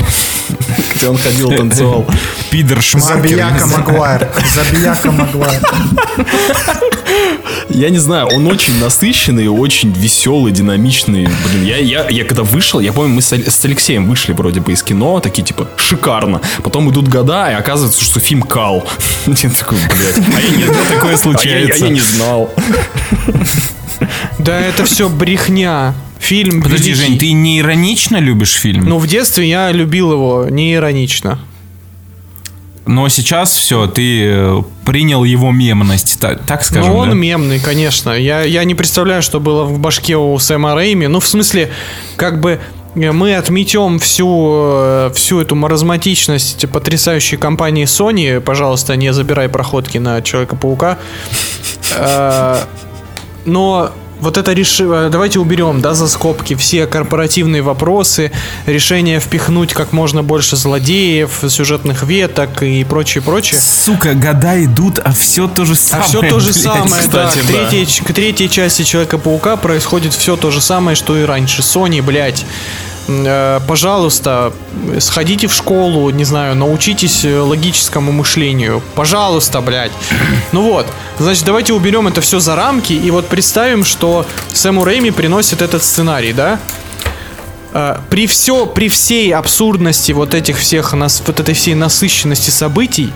[0.95, 2.05] где он ходил, танцевал.
[2.49, 3.15] Пидор Шмаркер.
[3.15, 4.27] Забияка Магуайр.
[4.55, 5.61] Забияка Магуайр.
[7.69, 11.25] Я не знаю, он очень насыщенный, очень веселый, динамичный.
[11.25, 14.71] Блин, я, я, я когда вышел, я помню, мы с, с Алексеем вышли вроде бы
[14.73, 16.41] из кино, такие типа, шикарно.
[16.63, 18.87] Потом идут года, и оказывается, что фильм кал.
[19.27, 21.85] Я такой, блядь, а я не, Такое а я- случается.
[21.85, 22.53] а я не знал.
[24.39, 25.93] Да это все брехня.
[26.19, 27.07] Фильм Подожди, великий.
[27.09, 28.85] Жень, ты не иронично любишь фильм?
[28.85, 31.39] Ну, в детстве я любил его не иронично.
[32.85, 37.15] Но сейчас все, ты э, принял его мемность, та- так скажем, Ну, он да?
[37.15, 38.09] мемный, конечно.
[38.11, 41.07] Я, я не представляю, что было в башке у Сэма Рэйми.
[41.07, 41.69] Ну, в смысле,
[42.17, 42.59] как бы
[42.95, 48.39] э, мы отметем всю, э, всю эту маразматичность потрясающей компании Sony.
[48.41, 50.97] Пожалуйста, не забирай проходки на Человека-паука.
[53.45, 53.91] Но
[54.21, 54.85] вот это реши...
[55.11, 58.31] Давайте уберем, да, за скобки все корпоративные вопросы,
[58.65, 63.59] решение впихнуть как можно больше злодеев, сюжетных веток и прочее, прочее.
[63.59, 66.07] Сука, года идут, а все то же А самое.
[66.07, 66.63] все то же блядь.
[66.63, 67.43] самое, кстати, да.
[67.43, 67.69] К да.
[67.69, 71.61] третьей, к третьей части Человека-паука происходит все то же самое, что и раньше.
[71.61, 72.90] Sony, блядь, э,
[73.67, 74.53] пожалуйста,
[74.99, 78.81] сходите в школу, не знаю, научитесь э, логическому мышлению.
[78.95, 79.91] Пожалуйста, блядь.
[80.51, 80.87] Ну вот,
[81.19, 85.83] значит, давайте уберем это все за рамки и вот представим, что Сэму Рэйми приносит этот
[85.83, 86.59] сценарий, да?
[87.73, 93.13] Э, при все, при всей абсурдности вот этих всех вот этой всей насыщенности событий,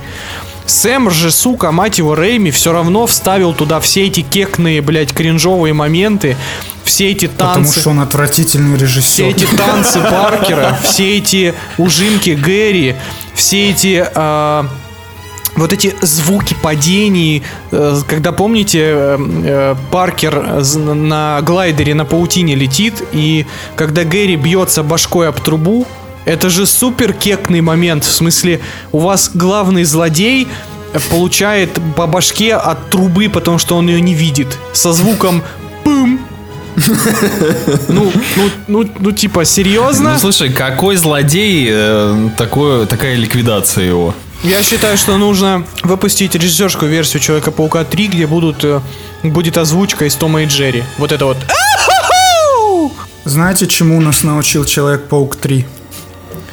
[0.66, 5.74] Сэм же, сука, мать его, Рэйми все равно вставил туда все эти кекные, блядь, кринжовые
[5.74, 6.36] моменты,
[6.84, 7.80] все эти Потому танцы.
[7.80, 9.28] что он отвратительный Все режиссер.
[9.28, 12.96] эти танцы Паркера, все эти ужимки Гэри,
[13.34, 14.68] все эти а,
[15.56, 23.02] вот эти звуки падений, э, когда помните, э, э, Паркер на глайдере на паутине летит,
[23.14, 23.46] и
[23.76, 25.88] когда Гэри бьется башкой об трубу,
[26.26, 28.04] это же супер кекный момент.
[28.04, 28.60] В смысле,
[28.92, 30.48] у вас главный злодей
[31.10, 34.58] получает по башке от трубы, потому что он ее не видит.
[34.74, 35.44] Со звуком
[35.84, 36.20] пым.
[37.88, 40.14] Ну, ну, ну, ну, типа, серьезно?
[40.14, 44.14] Ну слушай, какой злодей, э, такое, такая ликвидация его?
[44.44, 48.82] Я считаю, что нужно выпустить режиссерскую версию Человека-паука 3, где будут, э,
[49.24, 50.84] будет озвучка из Тома и Джерри.
[50.98, 51.38] Вот это вот.
[53.24, 55.66] Знаете, чему нас научил Человек-паук 3?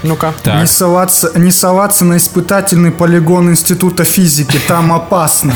[0.03, 0.35] Ну-ка.
[0.43, 0.61] Так.
[0.61, 5.55] Не соваться, не соваться на испытательный полигон Института физики, там опасно.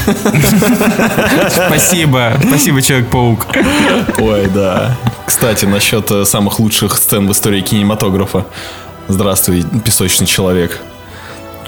[1.50, 3.46] Спасибо, спасибо, Человек-паук.
[4.18, 4.96] Ой, да.
[5.26, 8.46] Кстати, насчет э, самых лучших сцен в истории кинематографа.
[9.08, 10.78] Здравствуй, песочный человек.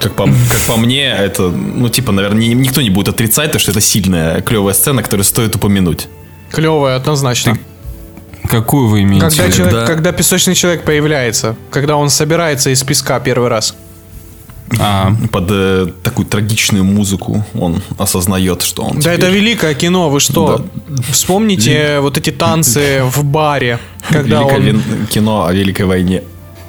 [0.01, 3.59] Как по, как по мне, это, ну, типа, наверное, ни- никто не будет отрицать, то,
[3.59, 6.07] что это сильная, клевая сцена, которую стоит упомянуть.
[6.53, 7.59] Клевая, однозначно.
[8.49, 9.27] Какую вы имеете?
[9.27, 9.57] Когда, в виду?
[9.57, 9.87] человек- да.
[9.87, 13.75] когда песочный человек появляется, когда он собирается из песка первый раз.
[14.81, 20.11] А, Под э, такую трагичную музыку он осознает, что он Да теперь- это великое кино,
[20.11, 20.67] вы что?
[21.11, 23.79] Вспомните вот эти танцы в баре,
[24.11, 24.63] когда Великое он...
[24.63, 26.23] вин- кино о Великой войне.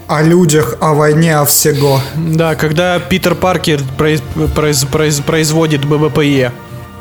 [0.07, 2.01] О людях, о войне, о всего.
[2.15, 4.23] Да, когда Питер Паркер произ-
[4.55, 6.51] произ- произ- производит ББПЕ.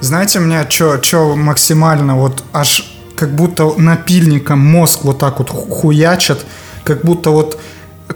[0.00, 2.84] Знаете, меня что максимально вот аж
[3.18, 6.38] как будто напильником мозг вот так вот ху- хуячат,
[6.84, 7.58] как будто вот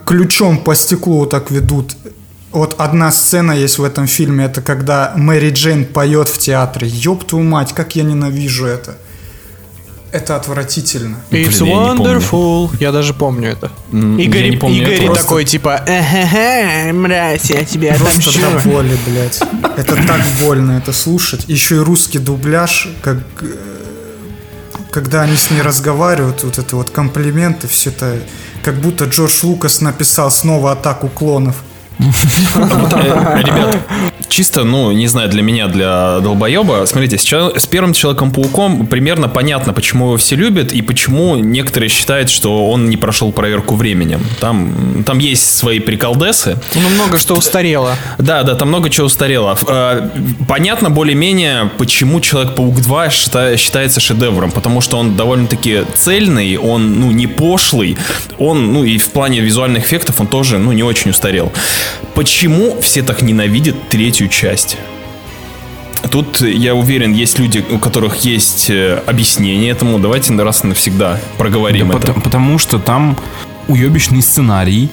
[0.04, 1.96] ключом по стеклу вот так ведут.
[2.52, 6.86] Вот одна сцена есть в этом фильме, это когда Мэри Джейн поет в театре.
[6.88, 8.94] Ёб твою мать, как я ненавижу это.
[10.12, 11.16] Это отвратительно.
[11.30, 12.70] It's Блин, я wonderful.
[12.78, 13.70] Я даже помню это.
[13.92, 17.94] М, И я не помню, и я Гэри просто- такой типа, «Эхе-хе, мразь, я тебе
[17.94, 18.40] Просто отомщу.
[18.62, 19.40] до боли, блядь.
[19.78, 21.44] Это так больно это слушать.
[21.48, 23.46] Еще и русский дубляж, как э,
[24.92, 28.22] когда они с ней разговаривают, вот это вот комплименты, все это
[28.62, 31.56] как будто Джордж Лукас написал снова атаку клонов.
[31.98, 33.78] Э, Ребят,
[34.28, 39.28] чисто, ну, не знаю, для меня, для долбоеба, смотрите, с, чел- с первым Человеком-пауком примерно
[39.28, 44.24] понятно, почему его все любят и почему некоторые считают, что он не прошел проверку временем.
[44.40, 46.56] Там, там есть свои приколдесы.
[46.74, 47.96] Ну, много что устарело.
[48.18, 49.56] Да, да, там много чего устарело.
[49.66, 50.08] Э,
[50.48, 57.10] Понятно более-менее, почему Человек-паук 2 счита- считается шедевром, потому что он довольно-таки цельный, он, ну,
[57.10, 57.96] не пошлый,
[58.38, 61.52] он, ну, и в плане визуальных эффектов он тоже, ну, не очень устарел.
[62.14, 64.76] Почему все так ненавидят третью часть?
[66.10, 69.98] Тут, я уверен, есть люди, у которых есть э, объяснение этому.
[69.98, 72.00] Давайте раз и навсегда проговорим Да это.
[72.00, 73.16] потому, потому что там
[73.68, 74.90] уебищный сценарий.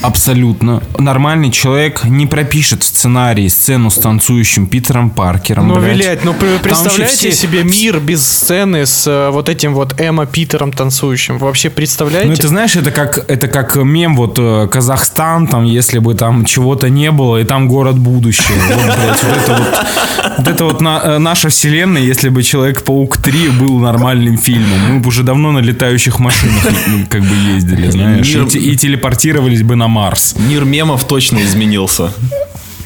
[0.00, 0.82] Абсолютно.
[0.98, 5.68] Нормальный человек не пропишет в сценарии сцену с танцующим Питером Паркером.
[5.68, 5.96] Ну, блядь.
[5.96, 10.72] вилять, ну представляете все- себе мир без сцены с э, вот этим вот Эмма Питером
[10.72, 11.38] танцующим.
[11.38, 12.28] Вообще представляете?
[12.28, 16.44] Ну, это знаешь, это как, это как мем, вот э, Казахстан, там, если бы там
[16.44, 18.54] чего-то не было, и там город будущего.
[18.68, 23.16] Вот, блядь, вот это вот, вот это вот на- э, наша вселенная, если бы Человек-паук
[23.16, 24.80] 3 был нормальным фильмом.
[24.94, 26.62] Мы бы уже давно на летающих машинах
[27.10, 30.34] как бы ездили, знаешь, и, и телепортировались бы на Марс.
[30.38, 32.12] Мир мемов точно изменился.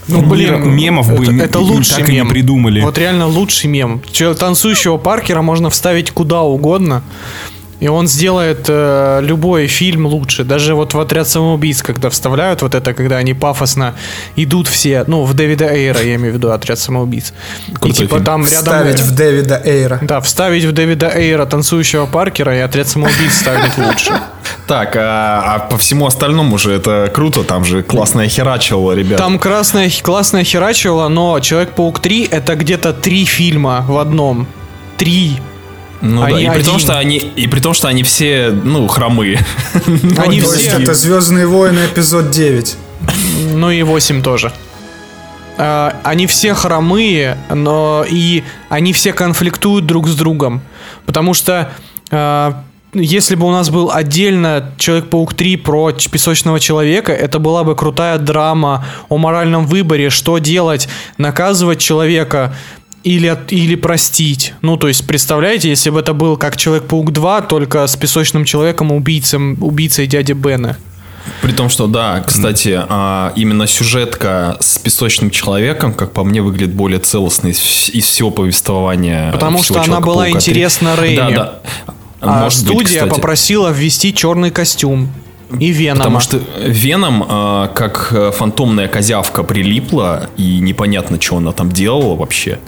[0.09, 2.29] Ну, блин, Мир мемов бы это, это лучший так и не мем.
[2.29, 2.81] придумали.
[2.81, 4.03] Вот реально лучший мем.
[4.11, 7.03] Че, танцующего Паркера можно вставить куда угодно.
[7.83, 10.45] И он сделает э, любой фильм лучше.
[10.45, 13.97] Даже вот в «Отряд самоубийц», когда вставляют вот это, когда они пафосно
[14.37, 17.35] идут все, ну, в Дэвида Эйра, я имею в виду «Отряд самоубийц».
[17.67, 18.25] И Крутой типа фильм.
[18.25, 18.75] там рядом...
[18.75, 19.99] Ставить в Дэвида Эйра.
[20.01, 24.13] Да, вставить в Дэвида Эйра танцующего Паркера и «Отряд самоубийц» ставить лучше.
[24.69, 29.19] Так, а, а по всему остальному же это круто, там же классная херачила, ребят.
[29.19, 34.47] Там красная, классная херачила, но Человек-паук 3 это где-то три фильма в одном.
[34.99, 35.41] Три.
[36.03, 36.79] Ну да, Они и при том, один.
[36.81, 39.39] что они, и при том, что они все, ну, хромые.
[40.19, 40.79] Они То есть все.
[40.79, 42.77] это Звездные войны эпизод 9.
[43.55, 44.53] Ну и 8 тоже.
[45.59, 50.61] А, Они все хромые, но и они все конфликтуют друг с другом.
[51.07, 51.73] Потому что
[52.11, 52.63] а,
[52.95, 58.19] если бы у нас был отдельно Человек-паук 3 про песочного человека, это была бы крутая
[58.19, 62.55] драма о моральном выборе, что делать, наказывать человека
[63.05, 64.55] или, от- или простить.
[64.63, 68.93] Ну, то есть, представляете, если бы это был как Человек-паук 2, только с песочным человеком,
[68.93, 70.77] убийцем, убийцей дяди Бена.
[71.41, 76.75] При том, что, да, кстати, а, именно сюжетка с песочным человеком, как по мне, выглядит
[76.75, 79.31] более целостной из, вс- из всего повествования.
[79.33, 80.53] Потому всего что она была Человека-паука 3.
[80.53, 81.17] интересна Рэйми.
[81.17, 81.59] Да, да.
[82.21, 83.15] А Может быть, студия кстати.
[83.15, 85.13] попросила ввести черный костюм
[85.59, 85.99] и Венома.
[85.99, 92.15] Потому что Веном, а, как э, фантомная козявка, прилипла, и непонятно, что она там делала
[92.17, 92.59] вообще.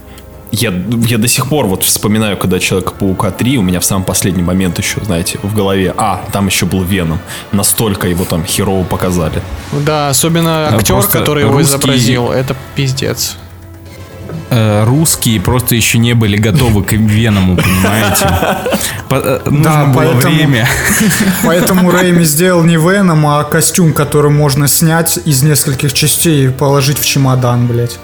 [0.57, 0.73] Я,
[1.09, 4.79] я до сих пор вот вспоминаю, когда Человека-паука 3, у меня в самый последний момент
[4.79, 7.19] еще, знаете, в голове, а, там еще был Веном.
[7.51, 9.43] Настолько его там херово показали.
[9.73, 13.37] Да, особенно А актер, просто который его русский- изобразил, это пиздец.
[14.51, 18.29] Э, русские просто еще не были готовы к Веному, понимаете?
[19.09, 20.69] По- э, Нужно Да, было поэтому- время.
[21.45, 26.99] Поэтому Рэйми сделал не Веном, а костюм, который можно снять из нескольких частей и положить
[26.99, 27.99] в чемодан, блядь.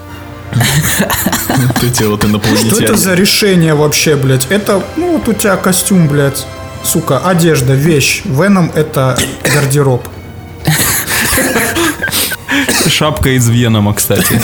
[1.57, 4.47] Вот эти вот Что это за решение вообще, блядь?
[4.49, 6.45] Это, ну вот у тебя костюм, блядь.
[6.83, 8.21] Сука, одежда, вещь.
[8.25, 10.07] Веном это гардероб.
[12.87, 14.41] Шапка из Венома, кстати.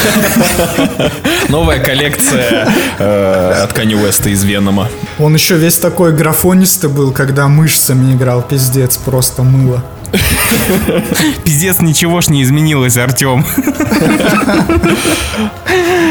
[1.49, 4.87] Новая коллекция э, от Kanye West из Венома.
[5.19, 9.83] Он еще весь такой графонистый был, когда мышцами играл, пиздец, просто мыло.
[11.43, 13.45] Пиздец, ничего ж не изменилось, Артем.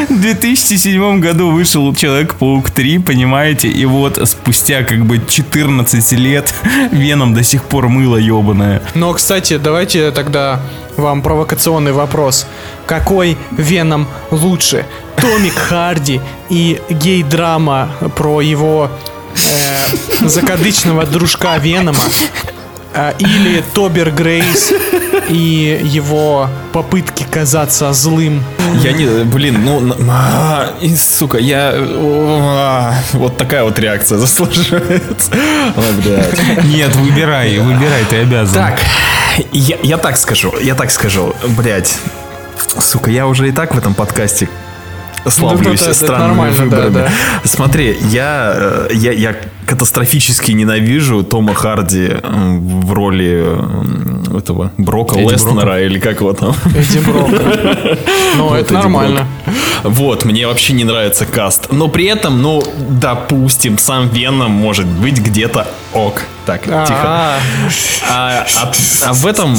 [0.08, 3.68] В 2007 году вышел Человек-паук 3, понимаете?
[3.68, 6.54] И вот спустя как бы 14 лет
[6.92, 8.82] Веном до сих пор мыло ебаное.
[8.94, 10.60] Но, кстати, давайте тогда
[10.96, 12.46] вам провокационный вопрос.
[12.86, 14.86] Какой Веном лучше?
[15.20, 16.20] Томик Харди
[16.50, 18.90] и гей-драма про его
[19.34, 21.98] э, закадычного дружка Венома?
[22.96, 24.72] Э, или Тобер Грейс
[25.28, 28.42] и его попытки казаться злым?
[28.82, 34.16] Я не, блин, ну, а, и, сука, я, а, вот такая вот реакция
[36.02, 36.64] блядь.
[36.64, 38.54] Нет, выбирай, выбирай, ты обязан.
[38.54, 38.80] Так,
[39.52, 41.98] я, я так скажу, я так скажу, блядь.
[42.80, 44.48] Сука, я уже и так в этом подкасте
[45.30, 46.92] славлюсь это- это странными да, выборами.
[46.94, 47.08] да.
[47.44, 55.18] Смотри, я, э, я, я катастрофически ненавижу Тома Харди э, в роли э, этого Брока
[55.18, 56.54] Эдди Леснера или как его там.
[56.74, 57.98] Эдди Брока.
[58.36, 59.26] Ну, это нормально.
[59.82, 61.68] Вот, мне вообще не нравится каст.
[61.72, 66.22] Но при этом, ну, допустим, сам Веном может быть где-то ок.
[66.44, 66.84] Так, тихо.
[66.88, 67.38] А,
[68.10, 68.72] А, а-
[69.06, 69.56] а в этом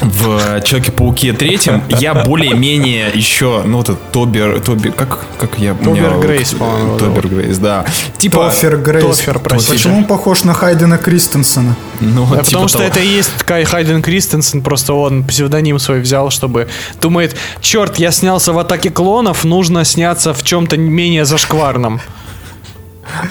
[0.00, 5.74] в Человеке-пауке третьем я более-менее еще, ну вот этот Тобер, Тоби, как, как я...
[5.74, 7.84] Тобер меня- Грейс, по-моему, Тобер Грейс, да.
[8.18, 8.46] Типа...
[8.46, 9.04] Тофер Грейс.
[9.04, 9.72] Тофер, простите.
[9.74, 11.76] Почему он похож на Хайдена Кристенсена?
[12.00, 12.90] Ну, Да, типа потому что того.
[12.90, 16.68] это и есть Кай Хайден Кристенсен, просто он псевдоним свой взял, чтобы...
[17.00, 22.00] Думает, черт, я снялся в «Атаке клонов», нужно сняться в чем-то менее зашкварном.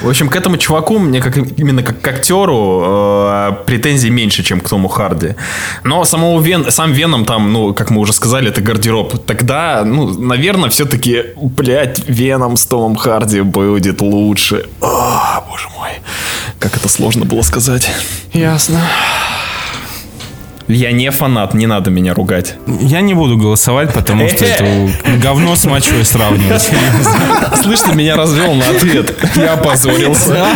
[0.02, 4.60] В общем, к этому чуваку мне как именно как к актеру э, претензий меньше, чем
[4.60, 5.34] к Тому Харди.
[5.84, 9.24] Но самого Вен, сам Веном там, ну, как мы уже сказали, это гардероб.
[9.26, 14.66] Тогда, ну, наверное, все-таки, блядь, Веном с Томом Харди будет лучше.
[14.80, 15.90] О, боже мой.
[16.58, 17.90] Как это сложно было сказать.
[18.32, 18.80] Ясно.
[20.68, 22.56] Я не фанат, не надо меня ругать.
[22.66, 24.90] Я не буду голосовать, потому что это
[25.22, 26.68] говно с мочой сравнивать.
[27.62, 29.14] Слышь, ты меня развел на ответ.
[29.36, 30.46] Я опозорился.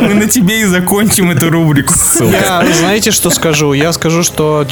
[0.00, 1.92] Мы на тебе и закончим эту рубрику.
[2.20, 3.72] Я, знаете, что скажу?
[3.74, 4.66] Я скажу, что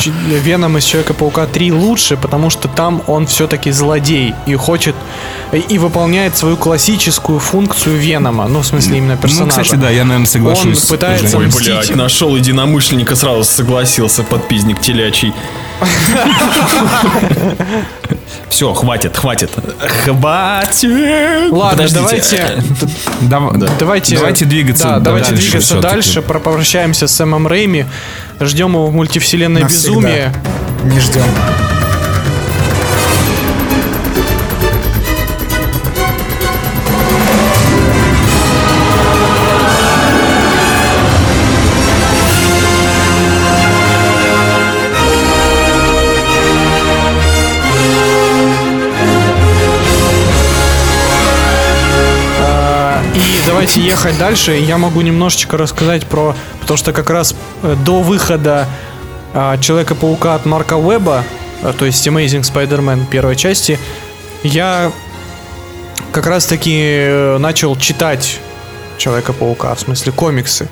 [0.45, 4.95] Веном из Человека-паука 3 лучше, потому что там он все-таки злодей и хочет
[5.53, 8.49] и- выполняет свою классическую функцию Венома.
[8.49, 9.63] Ну, в смысле, именно Ну, персонажа.
[9.63, 10.83] кстати, да, я, наверное, соглашусь.
[10.85, 11.37] Он пытается.
[11.39, 15.33] Ой, блядь, нашел единомышленника, сразу согласился, подпизник телячий.
[18.49, 19.51] Все, хватит, хватит.
[20.05, 21.51] Хватит.
[21.53, 21.95] Ладно, Подождите.
[22.01, 22.63] давайте,
[23.23, 26.23] Дав- давайте, Давайте двигаться да, давайте дальше двигаться дальше.
[26.23, 27.87] Про- Попрощаемся с Сэмом Рэйми.
[28.41, 29.89] Ждем его в мультивселенной Навсегда.
[29.89, 30.33] безумие.
[30.85, 31.23] Не ждем.
[53.57, 54.53] Давайте ехать дальше.
[54.53, 56.37] Я могу немножечко рассказать про...
[56.61, 58.67] Потому что как раз э, до выхода
[59.33, 61.25] а, Человека-паука от Марка Уэба,
[61.63, 63.79] а, то есть Amazing Spider-Man первой части,
[64.43, 64.93] я
[66.13, 68.41] как раз таки э, начал читать
[68.99, 70.69] Человека-паука, в смысле комиксы.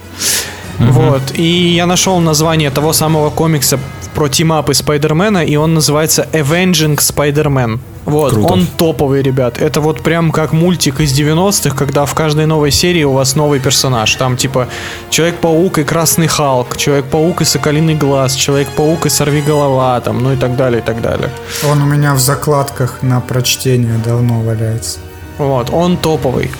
[0.78, 1.22] Вот.
[1.32, 3.80] И я нашел название того самого комикса
[4.14, 7.80] про тимапы Спайдермена, и он называется Avenging Spider-Man.
[8.04, 8.52] Вот, Круто.
[8.52, 9.58] он топовый, ребят.
[9.58, 13.60] Это вот прям как мультик из 90-х, когда в каждой новой серии у вас новый
[13.60, 14.14] персонаж.
[14.16, 14.68] Там типа
[15.10, 20.56] Человек-паук и Красный Халк, Человек-паук и Соколиный Глаз, Человек-паук и Сорвиголова, там, ну и так
[20.56, 21.30] далее, и так далее.
[21.68, 24.98] Он у меня в закладках на прочтение давно валяется.
[25.38, 26.50] Вот, он топовый.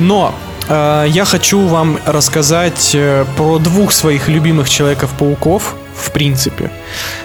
[0.00, 0.34] Но
[0.68, 6.70] э, я хочу вам рассказать э, про двух своих любимых Человеков-пауков, в принципе.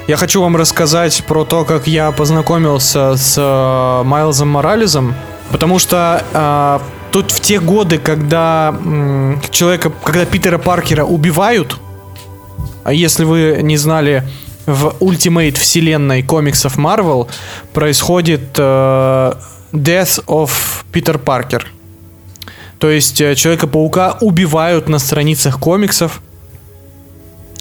[0.07, 5.15] Я хочу вам рассказать про то, как я познакомился с э, Майлзом Морализом,
[5.51, 6.79] потому что э,
[7.11, 11.79] тут в те годы, когда м, человека, когда Питера Паркера убивают,
[12.83, 14.23] а если вы не знали,
[14.65, 17.27] в Ultimate вселенной комиксов Marvel
[17.73, 19.33] происходит э,
[19.71, 20.51] Death of
[20.91, 21.63] Peter Parker.
[22.79, 26.21] То есть э, Человека-паука убивают на страницах комиксов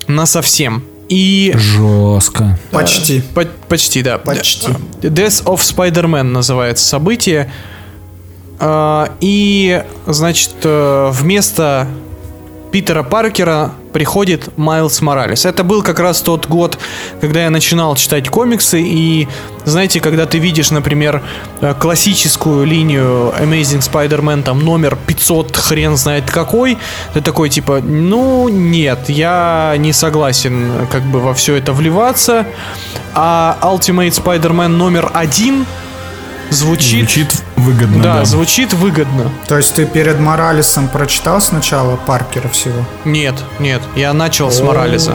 [0.07, 0.85] на совсем.
[1.09, 2.59] И Жестко.
[2.71, 3.21] Почти.
[3.35, 4.19] по- почти, да.
[4.19, 4.69] Почти.
[5.03, 7.53] Death of Spider-Man называется событие.
[8.59, 11.87] А, И, значит, э, вместо
[12.73, 15.47] Питера Паркера приходит Майлз Моралес.
[15.47, 16.79] Это был как раз тот год,
[17.21, 19.29] когда я начинал читать комиксы, и,
[19.65, 21.23] знаете, когда ты видишь, например,
[21.61, 26.77] э, классическую линию Amazing Spider-Man, там, номер 500, хрен знает какой,
[27.15, 32.47] ты такой, типа, ну, нет, я не согласен, как бы, во все это вливаться,
[33.15, 35.67] а Ultimate Spider-Man номер один
[36.51, 37.11] звучит...
[37.11, 38.03] Звучит выгодно.
[38.03, 38.25] да, да.
[38.25, 39.31] звучит выгодно.
[39.47, 42.85] То есть ты перед Моралесом прочитал сначала Паркера всего?
[43.05, 45.15] Нет, нет, я начал с Морализа.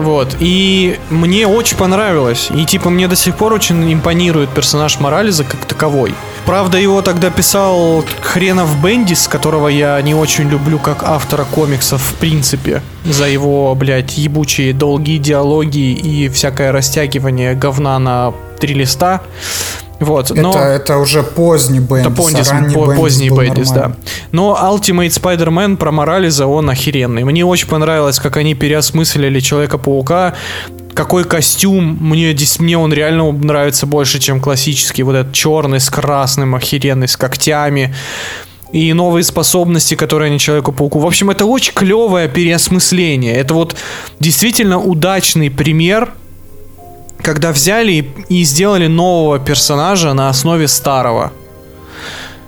[0.00, 2.48] Вот, и мне очень понравилось.
[2.54, 6.14] И типа мне до сих пор очень импонирует персонаж Морализа как таковой.
[6.46, 12.14] Правда, его тогда писал хренов Бендис, которого я не очень люблю как автора комиксов в
[12.14, 12.82] принципе.
[13.04, 19.22] За его, блядь, ебучие долгие диалоги и всякое растягивание говна на три листа.
[19.98, 20.50] Вот, но...
[20.50, 22.06] Это, это уже поздний Бендис.
[22.06, 23.92] Это Пондис, а ранний по- Бендис поздний Бендис, да.
[24.32, 27.24] Но Ultimate Spider-Man про Морализа, он охеренный.
[27.24, 30.34] Мне очень понравилось, как они переосмыслили Человека-паука.
[30.94, 35.02] Какой костюм, мне, здесь- мне он реально нравится больше, чем классический.
[35.02, 37.94] Вот этот черный с красным, охеренный, с когтями.
[38.72, 40.98] И новые способности, которые они Человеку-пауку.
[40.98, 43.34] В общем, это очень клевое переосмысление.
[43.34, 43.76] Это вот
[44.18, 46.12] действительно удачный пример
[47.22, 51.32] когда взяли и, сделали нового персонажа на основе старого.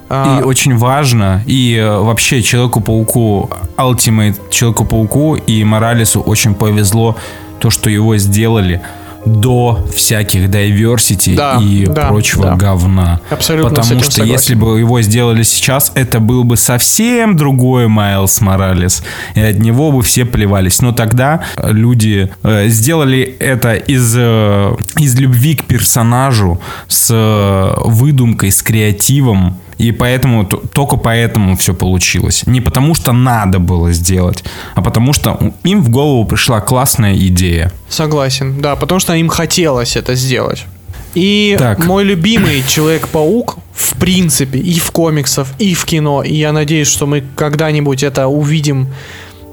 [0.09, 7.17] А, И очень важно, и э, вообще Человеку-пауку, Ultimate Человеку-пауку и Моралесу очень повезло
[7.61, 8.83] то, что его сделали
[9.25, 12.57] до всяких diversity Да, и да, прочего да.
[12.57, 13.21] говна.
[13.31, 14.33] Абсолютно Потому что согласен.
[14.33, 19.03] если бы его сделали сейчас, это был бы совсем другой Майлз Моралес.
[19.35, 20.81] И от него бы все плевались.
[20.83, 27.73] Но тогда э, люди э, сделали это из, э, из любви к персонажу, с э,
[27.85, 29.57] выдумкой, с креативом.
[29.79, 32.45] И поэтому, только поэтому все получилось.
[32.47, 34.45] Не потому что надо было сделать,
[34.75, 37.73] а потому что им в голову пришла классная идея.
[37.89, 40.67] Согласен, да, потому что им хотелось это сделать.
[41.15, 41.85] И Так.
[41.85, 47.07] мой любимый Человек-паук, в принципе, и в комиксах, и в кино, и я надеюсь, что
[47.07, 48.87] мы когда-нибудь это увидим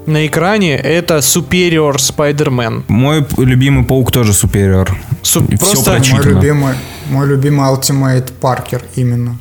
[0.06, 2.84] на экране, это Superior Spider-Man.
[2.88, 4.96] Мой любимый паук тоже супериор.
[5.22, 6.74] Су- Всё просто- Мой любимый,
[7.10, 9.36] мой любимый Ultimate Паркер именно.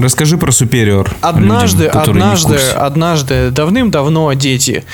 [0.00, 1.10] Расскажи про супериор.
[1.20, 4.84] Однажды, людям, в однажды, однажды, давным-давно, дети,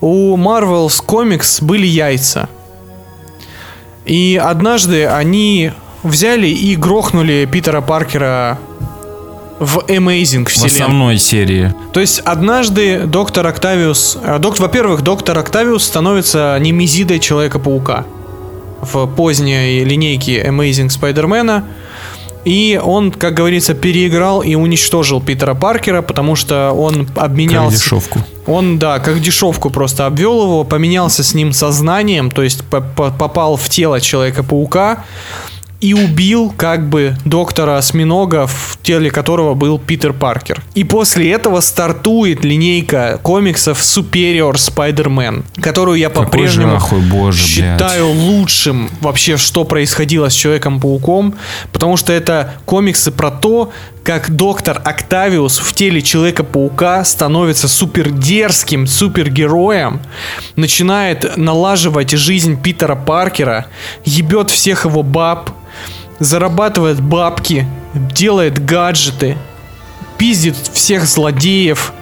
[0.00, 2.48] у Marvel Comics были яйца.
[4.06, 5.72] И однажды они
[6.02, 8.58] взяли и грохнули Питера Паркера
[9.58, 10.70] в Amazing В вселенной.
[10.70, 11.74] основной серии.
[11.92, 14.16] То есть однажды доктор Октавиус...
[14.22, 18.06] э, док- во-первых, доктор Октавиус становится немезидой Человека-паука
[18.80, 21.64] в поздней линейке Amazing Spider-Man.
[22.44, 27.76] И он, как говорится, переиграл и уничтожил Питера Паркера, потому что он Как обменялся...
[27.76, 28.20] дешевку.
[28.46, 33.10] Он, да, как дешевку просто обвел его, поменялся с ним сознанием, то есть по- по-
[33.10, 35.04] попал в тело Человека-паука
[35.80, 40.62] и убил как бы доктора Осьминога, в теле которого был Питер Паркер.
[40.74, 47.48] И после этого стартует линейка комиксов Superior Spider-Man, которую я по-прежнему боже, блядь.
[47.48, 51.34] считаю лучшим вообще, что происходило с Человеком-пауком,
[51.72, 53.70] потому что это комиксы про то,
[54.08, 60.00] как доктор Октавиус в теле Человека-паука становится супер дерзким супергероем,
[60.56, 63.66] начинает налаживать жизнь Питера Паркера,
[64.06, 65.50] ебет всех его баб,
[66.20, 69.36] зарабатывает бабки, делает гаджеты,
[70.16, 71.92] пиздит всех злодеев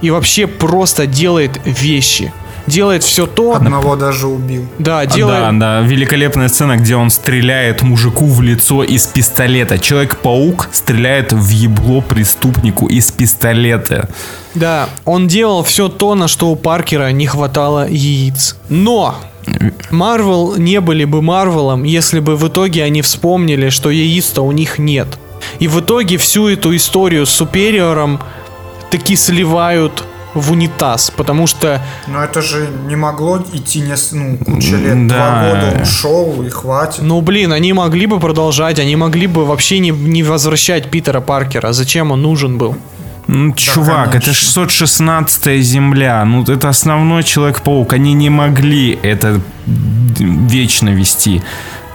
[0.00, 2.32] и вообще просто делает вещи.
[2.66, 4.66] Делает все то, Одного даже убил.
[4.78, 9.78] да, делает, Да, да, великолепная сцена, где он стреляет мужику в лицо из пистолета.
[9.78, 14.08] Человек-паук стреляет в ебло преступнику из пистолета.
[14.54, 18.56] Да, он делал все то, на что у Паркера не хватало яиц.
[18.68, 19.16] Но
[19.90, 24.78] Марвел не были бы Марвелом, если бы в итоге они вспомнили, что яиц-то у них
[24.78, 25.08] нет.
[25.58, 28.20] И в итоге всю эту историю с Супериором
[28.90, 30.04] таки сливают
[30.34, 35.06] в унитаз, потому что Но это же не могло идти не, ну, куча лет.
[35.06, 35.14] Да.
[35.14, 37.02] Два года ушел и хватит.
[37.02, 41.72] Ну, блин, они могли бы продолжать, они могли бы вообще не, не возвращать Питера Паркера.
[41.72, 42.76] Зачем он нужен был?
[43.26, 44.32] Ну, чувак, это конечно.
[44.32, 46.24] 616 земля.
[46.24, 47.92] Ну, это основной Человек-паук.
[47.92, 51.42] Они не могли это вечно вести.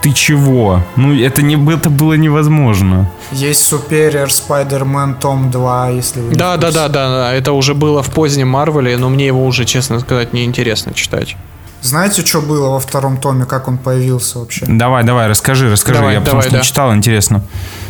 [0.06, 0.84] Ты чего?
[0.98, 3.10] Ну, это, не, это было невозможно.
[3.32, 7.74] Есть Superior Spider-Man Том 2, если вы не Да, да, да, да, да, это уже
[7.74, 11.36] было в позднем Марвеле, но мне его уже, честно сказать, неинтересно читать.
[11.82, 14.68] Знаете, что было во втором томе, как он появился вообще?
[14.68, 15.98] Давай, давай, расскажи, расскажи.
[15.98, 16.64] Давай, Я потому давай, что не да.
[16.64, 17.42] читал, интересно.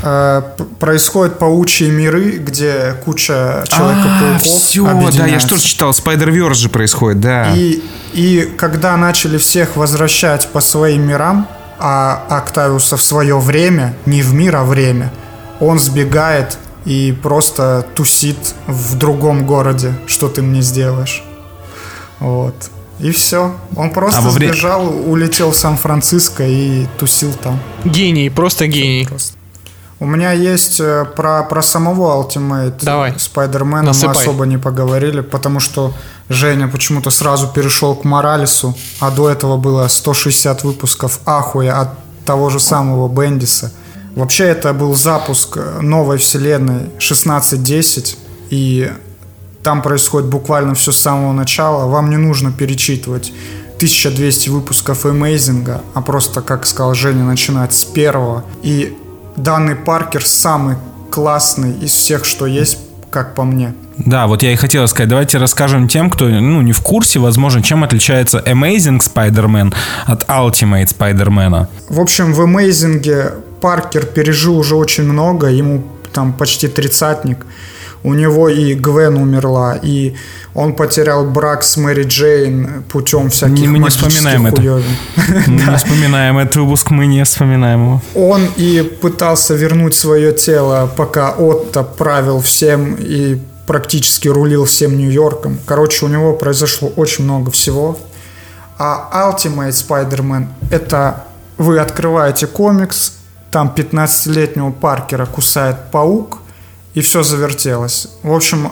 [0.02, 0.42] Э,
[0.80, 5.92] происходят паучьи миры, где куча Человека-пауков все, А, да, я тоже читал.
[5.92, 7.54] Spider-Verse же происходит, да.
[7.54, 11.50] И, и когда начали всех возвращать по своим мирам,
[11.80, 15.12] а Октавиуса в свое время, не в мир, а время,
[15.60, 21.24] он сбегает и просто тусит в другом городе, что ты мне сделаешь.
[22.20, 22.56] Вот.
[23.00, 23.54] И все.
[23.76, 27.60] Он просто А во вре- сбежал, улетел в Сан-Франциско и тусил там.
[27.84, 29.06] Гений, просто гений.
[29.06, 29.38] Просто.
[30.00, 33.14] У меня есть э, про, про самого Ultimate Давай.
[33.18, 35.94] Спайдермена мы особо не поговорили, потому что
[36.30, 41.90] Женя почему-то сразу перешел к Моралесу, а до этого было 160 выпусков Ахуя от
[42.26, 43.72] того же самого Бендиса.
[44.16, 48.18] Вообще это был запуск э, новой вселенной 1610,
[48.50, 48.92] и
[49.62, 51.88] там происходит буквально все с самого начала.
[51.88, 53.32] Вам не нужно перечитывать
[53.76, 58.46] 1200 выпусков Эмейзинга, а просто, как сказал Женя, начинать с первого.
[58.64, 58.98] И
[59.36, 60.78] данный Паркер самый
[61.12, 62.78] классный из всех, что есть,
[63.16, 63.74] как по мне.
[63.98, 67.64] Да, вот я и хотел сказать, давайте расскажем тем, кто ну, не в курсе, возможно,
[67.64, 69.74] чем отличается Amazing Spider-Man
[70.06, 71.68] от Ultimate Spider-Man.
[71.88, 77.46] В общем, в Эмейзинге Паркер пережил уже очень много, ему там почти тридцатник.
[78.06, 80.14] У него и Гвен умерла, и
[80.54, 84.56] он потерял брак с Мэри Джейн путем всяких мы не вспоминаем это.
[84.58, 84.86] хуёвин.
[85.48, 88.02] Мы не вспоминаем этот выпуск, мы не вспоминаем его.
[88.14, 95.58] Он и пытался вернуть свое тело, пока Отто правил всем и практически рулил всем Нью-Йорком.
[95.66, 97.98] Короче, у него произошло очень много всего.
[98.78, 101.26] А Ultimate Spider-Man— это
[101.58, 103.14] вы открываете комикс,
[103.50, 106.40] там 15-летнего Паркера кусает паук,
[106.96, 108.08] и все завертелось.
[108.24, 108.72] В общем,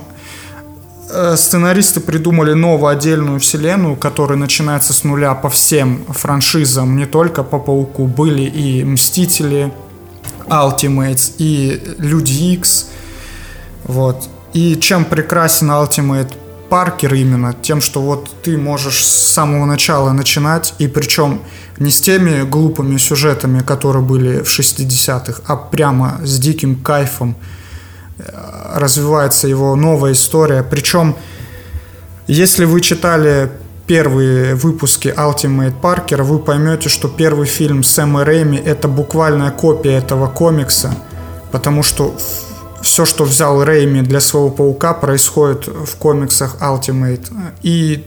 [1.10, 7.44] э, сценаристы придумали новую отдельную вселенную, которая начинается с нуля по всем франшизам, не только
[7.44, 8.08] по Пауку.
[8.08, 9.72] Были и Мстители,
[10.48, 12.88] Ultimates, и Люди Икс.
[13.84, 14.30] Вот.
[14.54, 16.32] И чем прекрасен Ultimate
[16.70, 17.54] Паркер именно?
[17.62, 21.42] Тем, что вот ты можешь с самого начала начинать, и причем
[21.78, 27.36] не с теми глупыми сюжетами, которые были в 60-х, а прямо с диким кайфом
[28.74, 30.64] развивается его новая история.
[30.64, 31.16] Причем,
[32.28, 33.52] если вы читали
[33.88, 40.28] первые выпуски Ultimate Parker, вы поймете, что первый фильм Сэма Рэйми это буквальная копия этого
[40.28, 40.96] комикса,
[41.52, 42.16] потому что
[42.82, 47.28] все, что взял Рэйми для своего паука, происходит в комиксах Ultimate.
[47.62, 48.06] И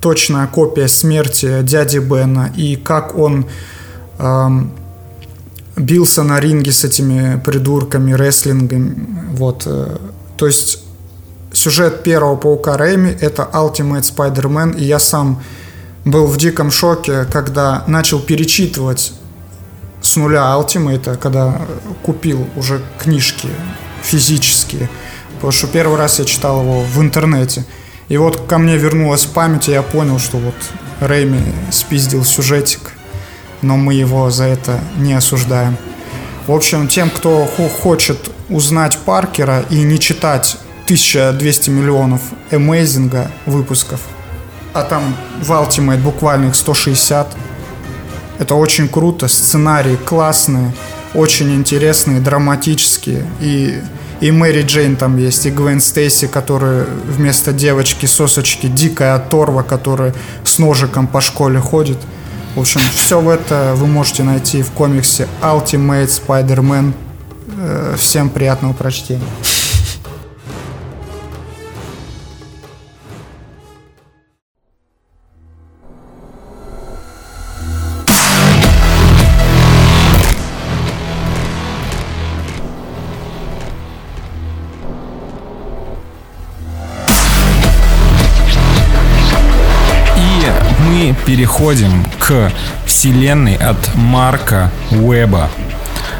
[0.00, 3.46] точная копия смерти дяди Бена, и как он
[4.18, 4.72] эм,
[5.80, 9.30] бился на ринге с этими придурками, рестлингом.
[9.32, 9.62] Вот.
[9.66, 9.96] э,
[10.36, 10.84] То есть
[11.52, 15.42] сюжет первого паука Рэйми это Ultimate Spider-Man, и я сам
[16.04, 19.12] был в диком шоке, когда начал перечитывать
[20.00, 21.60] с нуля Ultimate, когда
[22.02, 23.48] купил уже книжки
[24.02, 24.88] физические.
[25.34, 27.64] Потому что первый раз я читал его в интернете.
[28.08, 30.54] И вот ко мне вернулась память, и я понял, что вот
[31.00, 32.80] Рэйми спиздил сюжетик,
[33.62, 35.76] но мы его за это не осуждаем.
[36.46, 44.00] В общем, тем, кто хо- хочет узнать Паркера и не читать 1200 миллионов эмейзинга выпусков,
[44.72, 47.36] а там в Ultimate буквально их 160,
[48.38, 50.72] это очень круто, сценарии классные,
[51.14, 53.26] очень интересные, драматические.
[53.40, 53.80] И,
[54.20, 60.14] и Мэри Джейн там есть, и Гвен Стейси, которая вместо девочки сосочки дикая оторва, которая
[60.44, 61.98] с ножиком по школе ходит.
[62.54, 66.92] В общем, все в это вы можете найти в комиксе Ultimate Spider-Man.
[67.58, 69.22] Э, Всем приятного прочтения.
[91.26, 92.04] Переходим
[92.86, 95.50] вселенной от Марка Уэба.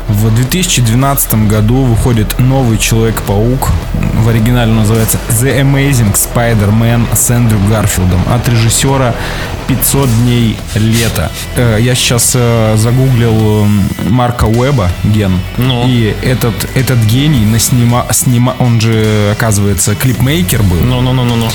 [0.08, 3.68] В 2012 году выходит новый Человек-паук.
[4.14, 9.14] В оригинале называется The Amazing Spider-Man с Эндрю Гарфилдом от режиссера
[9.70, 11.30] 500 дней лета.
[11.56, 13.66] Э, Я сейчас э, загуглил
[14.08, 15.38] Марка Уэба, Ген.
[15.58, 15.86] Ну.
[15.86, 20.80] И этот, этот гений наснима, снима, он же, оказывается, клипмейкер был.
[20.80, 21.48] Ну-ну-ну-ну-ну.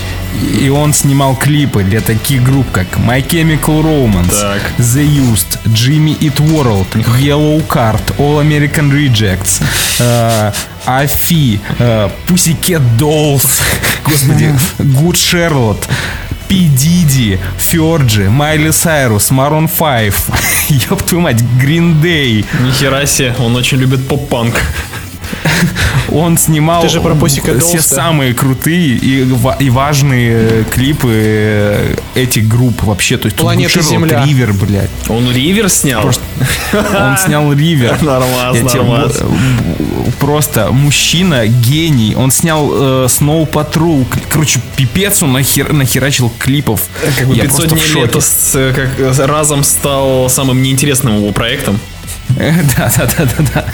[0.61, 4.61] И он снимал клипы для таких групп, как My Chemical Romance, Так.
[4.77, 6.87] The Used, Jimmy Eat World,
[7.19, 9.61] Yellow Card, All American Rejects,
[9.99, 10.51] э,
[10.85, 13.61] Афи, э, Pussycat Dolls,
[14.05, 15.83] господи, Good Charlotte,
[16.47, 16.69] P.
[16.69, 20.13] Diddy, Ферджи, Майли Сайрус, Maroon 5,
[20.91, 21.41] ёб твою мать,
[22.01, 22.45] Day.
[22.63, 24.53] Нихера себе, он очень любит поп-панк.
[26.11, 27.15] Он снимал Ты же про
[27.59, 29.27] все самые крутые и,
[29.59, 33.17] и важные э, клипы э, этих групп вообще.
[33.17, 34.23] То есть Планета Земля.
[34.25, 34.89] Ривер, блядь.
[35.09, 36.03] Он Ривер снял?
[36.03, 36.23] Просто-
[36.73, 37.97] Он снял Ривер.
[38.01, 38.09] Б-
[39.09, 42.15] б- Просто мужчина, гений.
[42.15, 44.05] Он снял э, Snow Patrol.
[44.29, 46.83] Короче, пипец он нахер, нахерачил клипов.
[47.17, 51.17] Как бы Я 500 просто в дней лета с, как, э, разом стал самым неинтересным
[51.17, 51.79] его проектом.
[52.77, 53.64] Да, да, да, да, да.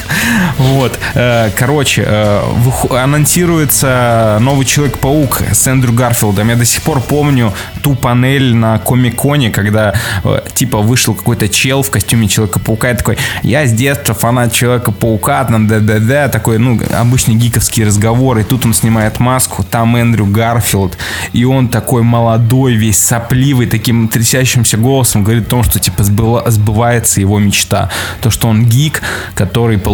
[0.57, 0.97] Вот.
[1.15, 2.41] э, Короче, э,
[2.89, 6.49] анонсируется новый Человек-паук с Эндрю Гарфилдом.
[6.49, 9.93] Я до сих пор помню ту панель на Комик-Коне, когда
[10.23, 15.43] э, типа вышел какой-то чел в костюме Человека-паука и такой, я с детства фанат Человека-паука,
[15.45, 20.97] там, да-да-да, такой, ну, обычный гиковский разговор, и тут он снимает маску, там Эндрю Гарфилд,
[21.33, 26.49] и он такой молодой, весь сопливый, таким трясящимся голосом говорит о том, что типа сбыла-
[26.49, 27.89] сбывается его мечта.
[28.21, 29.01] То, что он гик,
[29.33, 29.90] который получил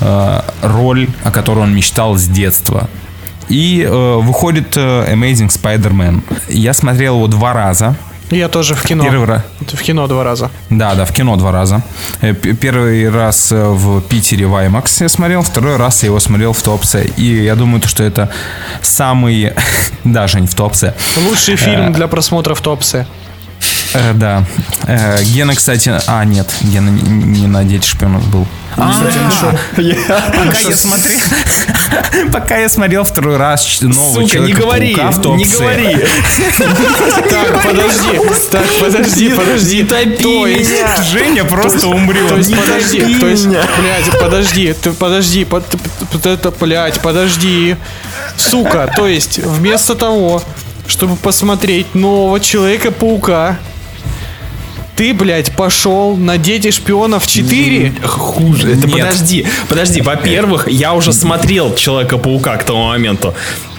[0.00, 2.88] э, роль, о которой он мечтал с детства.
[3.48, 6.22] И э, выходит э, Amazing Spider-Man.
[6.48, 7.96] Я смотрел его два раза.
[8.30, 9.04] Я тоже в кино.
[9.04, 9.42] Первый раз.
[9.60, 10.50] В кино два раза.
[10.70, 11.82] Да, да, в кино два раза.
[12.22, 16.52] Э, Первый раз э, в Питере в IMAX я смотрел, второй раз я его смотрел
[16.52, 17.12] в Топсе.
[17.18, 18.30] И я думаю, то, что это
[18.80, 19.52] самый...
[20.04, 20.94] Да, Жень, в Топсе.
[21.28, 23.06] Лучший фильм для просмотра в Топсе.
[23.94, 24.44] Э, да.
[24.86, 25.92] Э, Гена, кстати...
[26.06, 28.46] А, нет, Гена не, не на Дети шпионов был.
[28.76, 28.92] А,
[29.76, 31.18] пока я смотрел...
[32.32, 35.96] Пока я смотрел второй раз нового Сука, не говори, не говори.
[37.30, 38.20] Так, подожди.
[38.50, 39.84] Так, подожди, подожди.
[39.84, 42.28] То есть- Женя просто умрет.
[42.28, 45.46] То есть, подожди, то есть, блядь, подожди, ты подожди,
[46.24, 47.76] это, блядь, подожди.
[48.36, 50.42] Сука, то есть, вместо того,
[50.86, 53.58] чтобы посмотреть нового Человека-паука,
[55.02, 57.92] ты, блядь, пошел на Дети шпионов 4?
[58.04, 58.74] Хуже.
[58.74, 59.00] Это Нет.
[59.00, 60.00] подожди, подожди.
[60.00, 63.34] Во-первых, я уже смотрел Человека-паука к тому моменту.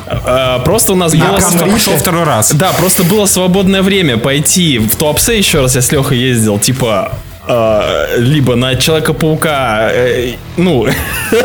[0.05, 1.39] Э, Просто у нас было...
[1.39, 2.51] Я пошел второй раз.
[2.51, 7.13] Да, просто было свободное время пойти в Туапсе еще раз, я с Лехой ездил, типа,
[7.47, 10.87] э, либо на Человека-паука, э, ну,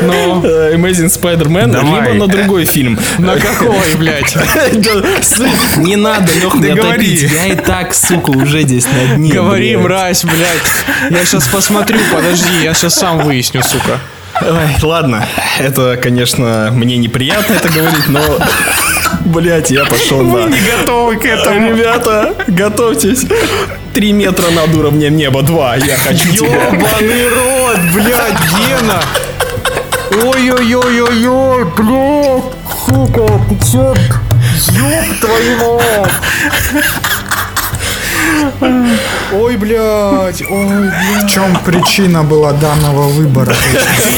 [0.03, 0.43] Ну.
[0.75, 2.13] Amazing Spider-Man, Давай.
[2.13, 2.99] либо на другой фильм.
[3.19, 4.37] На какой, блядь?
[5.79, 7.15] Не надо, Лех, меня говори.
[7.17, 9.33] Я и так, сука, уже здесь на дне.
[9.33, 11.11] Говори, мразь, блядь.
[11.11, 13.99] Я сейчас посмотрю, подожди, я сейчас сам выясню, сука.
[14.41, 15.27] Ой, ладно,
[15.59, 18.21] это, конечно, мне неприятно это говорить, но,
[19.25, 20.47] блядь, я пошел на...
[20.47, 21.71] Не готовы к этому.
[21.75, 23.25] Ребята, готовьтесь.
[23.95, 25.75] Три метра над уровнем неба, два.
[25.77, 26.67] Я хочу тебя.
[26.67, 29.03] Ёбаный рот, блядь, Гена.
[30.25, 32.45] Ой-ой-ой-ой-ой, блядь,
[32.87, 33.95] сука, ты чё?
[34.73, 36.13] Ёб твою мать.
[39.33, 41.25] Ой, блядь, ой, блядь.
[41.25, 43.55] В чем причина была данного выбора?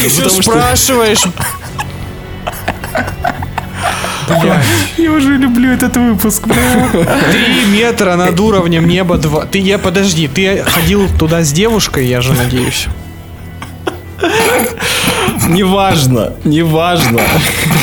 [0.00, 1.24] Ты еще спрашиваешь?
[4.28, 4.64] Блядь,
[4.96, 6.44] Я уже люблю этот выпуск.
[6.44, 9.44] три метра над уровнем неба два.
[9.44, 12.86] Ты, я, подожди, ты ходил туда с девушкой, я же надеюсь.
[15.50, 17.20] Неважно, неважно.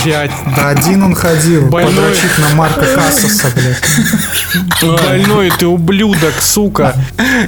[0.03, 1.93] Блядь, Да один он ходил, Больной.
[1.93, 5.01] подрочить на Марка Кассаса, блядь.
[5.01, 6.95] больной ты ублюдок, сука.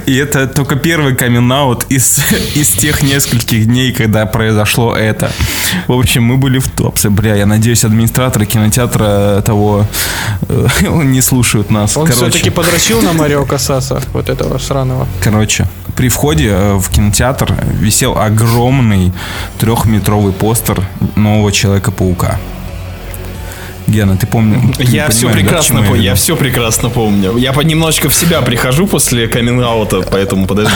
[0.06, 1.50] И это только первый камин
[1.88, 2.20] из,
[2.54, 5.30] из тех нескольких дней, когда произошло это.
[5.88, 7.08] В общем, мы были в Топсе.
[7.08, 9.86] Бля, я надеюсь, администраторы кинотеатра того
[10.48, 10.66] э,
[11.02, 11.96] не слушают нас.
[11.96, 15.08] Он Короче, все-таки подрочил на Марио Касаса, вот этого сраного.
[15.22, 15.66] Короче,
[15.96, 19.12] при входе э, в кинотеатр висел огромный
[19.58, 20.82] трехметровый постер
[21.16, 22.38] нового Человека-паука.
[23.86, 24.76] Гена, ты помнишь?
[24.78, 27.36] Я все прекрасно помню, я все прекрасно помню.
[27.36, 29.60] Я немножечко в себя прихожу после камин
[30.10, 30.72] поэтому подожди.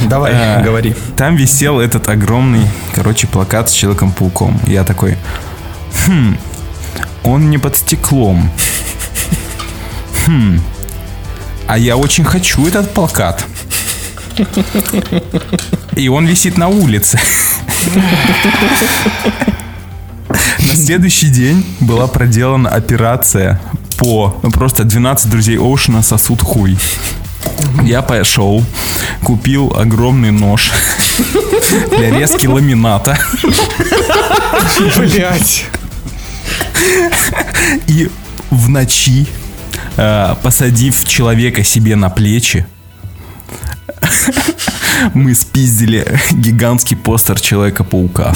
[0.00, 0.94] Давай, Э, говори.
[1.16, 4.58] Там висел этот огромный, короче, плакат с Человеком-пауком.
[4.66, 5.16] Я такой,
[6.06, 6.36] хм,
[7.22, 8.50] он не под стеклом.
[10.26, 10.60] Хм,
[11.66, 13.44] а я очень хочу этот плакат.
[15.96, 17.18] И он висит на улице.
[20.58, 23.60] На следующий день была проделана операция
[23.96, 24.38] по...
[24.42, 26.78] ну, Просто 12 друзей Оушена сосут хуй.
[27.82, 28.64] Я пошел,
[29.24, 30.70] купил огромный нож
[31.96, 33.18] для резки ламината
[34.98, 35.66] Блять.
[37.86, 38.10] и
[38.50, 39.26] в ночи,
[39.96, 42.66] э, посадив человека себе на плечи,
[45.14, 48.34] мы спиздили гигантский постер Человека-паука.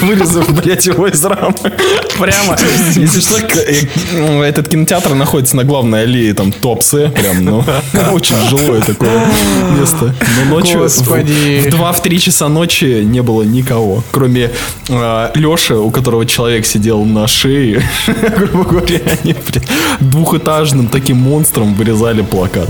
[0.00, 1.54] Вырезав, блядь, его из рамы.
[2.18, 2.56] Прямо.
[2.96, 7.08] Если что, э, этот кинотеатр находится на главной аллее, там, Топсы.
[7.10, 7.64] Прям, ну,
[8.12, 9.26] очень жилое такое
[9.78, 10.14] место.
[10.38, 11.70] Но ночью Господи.
[11.70, 14.02] в 2-3 часа ночи не было никого.
[14.10, 14.50] Кроме
[14.88, 17.82] Леши, у которого человек сидел на шее.
[18.36, 19.68] Грубо говоря, они, блядь,
[20.00, 22.68] двухэтажным таким монстром вырезали плакат.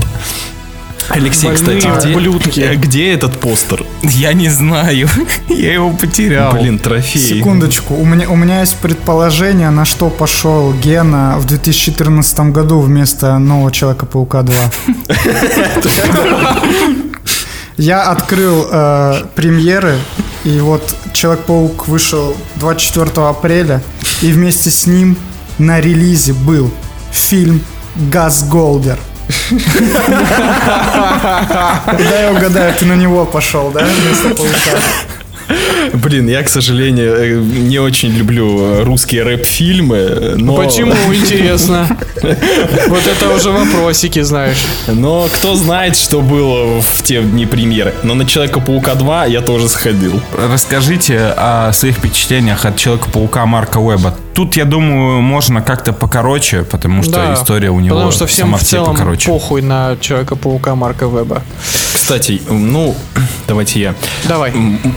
[1.13, 2.59] Алексей, Больные кстати, где, ублюдки.
[2.61, 3.85] э, где этот постер?
[4.01, 5.09] Я не знаю,
[5.49, 6.53] я его потерял.
[6.53, 7.21] Блин, трофей.
[7.21, 13.37] Секундочку, у меня, у меня есть предположение, на что пошел Гена в 2014 году вместо
[13.39, 14.55] нового Человека-паука 2.
[17.77, 19.97] Я открыл э, премьеры,
[20.43, 23.81] и вот Человек-паук вышел 24 апреля,
[24.21, 25.17] и вместе с ним
[25.57, 26.71] на релизе был
[27.11, 27.61] фильм
[28.11, 28.99] «Газ Голдер».
[31.97, 34.79] Дай я угадаю, ты на него пошел, да, вместо паука?
[35.93, 40.55] Блин, я, к сожалению, э, не очень люблю э, русские рэп-фильмы, э, но...
[40.55, 41.87] Почему, интересно?
[42.87, 44.57] Вот это уже вопросики, знаешь.
[44.87, 47.93] Но кто знает, что было в те дни премьеры.
[48.03, 50.21] Но на Человека-паука 2 я тоже сходил.
[50.37, 54.15] Расскажите о своих впечатлениях от Человека-паука Марка Уэба.
[54.33, 58.47] тут, я думаю, можно как-то покороче, потому что Да, история у него Потому что всем
[58.47, 59.27] сама в целом покороче.
[59.29, 61.41] похуй на Человека-паука Марка Веба.
[61.93, 62.95] Кстати, ну,
[63.47, 63.95] давайте я.
[64.27, 64.53] Давай.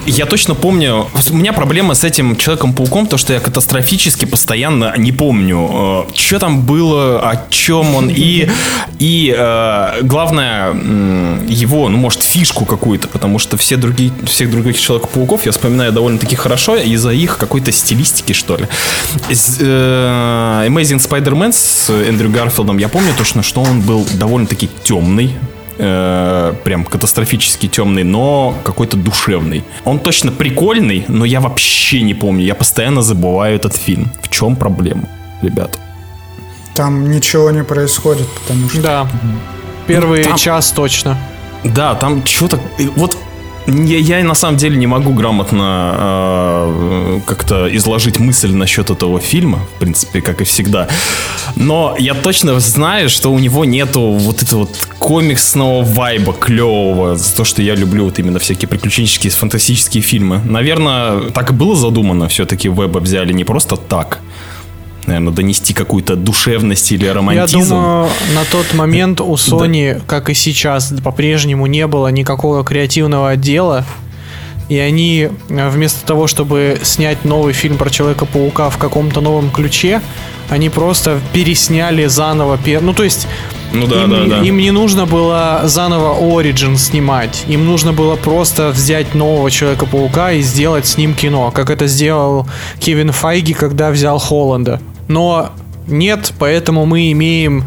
[0.06, 5.12] Я точно помню, у меня проблема с этим Человеком-пауком, то, что я катастрофически постоянно не
[5.12, 8.48] помню, что там было, о чем он, и,
[8.98, 10.72] и э, главное,
[11.48, 16.36] его, ну, может, фишку какую-то, потому что все другие, всех других Человека-пауков я вспоминаю довольно-таки
[16.36, 18.66] хорошо из-за их какой-то стилистики, что ли.
[19.28, 25.34] Из, э, Amazing Spider-Man с Эндрю Гарфилдом, я помню точно, что он был довольно-таки темный,
[25.78, 29.64] э, прям катастрофически темный, но какой-то душевный.
[29.84, 32.44] Он точно прикольный, но я вообще не помню.
[32.44, 34.10] Я постоянно забываю этот фильм.
[34.22, 35.08] В чем проблема,
[35.42, 35.78] ребят?
[36.74, 38.82] Там ничего не происходит, потому что...
[38.82, 39.06] Да.
[39.86, 41.16] Первый Ну, там- час точно.
[41.62, 42.58] Да, там что-то...
[42.96, 43.16] Вот
[43.66, 49.58] я, я на самом деле не могу грамотно э, как-то изложить мысль насчет этого фильма,
[49.76, 50.88] в принципе, как и всегда.
[51.56, 57.44] Но я точно знаю, что у него нету вот этого вот комиксного вайба клевого, то,
[57.44, 60.40] что я люблю вот именно всякие приключенческие, фантастические фильмы.
[60.44, 64.20] Наверное, так и было задумано, все-таки веба взяли не просто так.
[65.06, 67.68] Наверное, донести какую-то душевность или Я романтизм.
[67.68, 73.84] думаю, на тот момент у Sony, как и сейчас, по-прежнему не было никакого креативного отдела.
[74.70, 80.00] И они э, вместо того, чтобы снять новый фильм про Человека-паука в каком-то новом ключе,
[80.48, 82.58] они просто пересняли заново.
[82.80, 83.28] Ну, то есть
[83.74, 84.42] Ну да, им, да, да.
[84.42, 87.44] им не нужно было заново Origin снимать.
[87.46, 92.46] Им нужно было просто взять нового Человека-паука и сделать с ним кино, как это сделал
[92.80, 94.80] Кевин Файги, когда взял Холланда.
[95.08, 95.50] Но
[95.86, 97.64] нет, поэтому мы имеем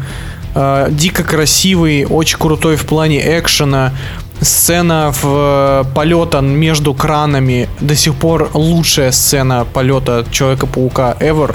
[0.54, 3.92] э, дико красивый, очень крутой в плане экшена.
[4.40, 11.54] Сцена в э, полета между кранами до сих пор лучшая сцена полета Человека-паука ever.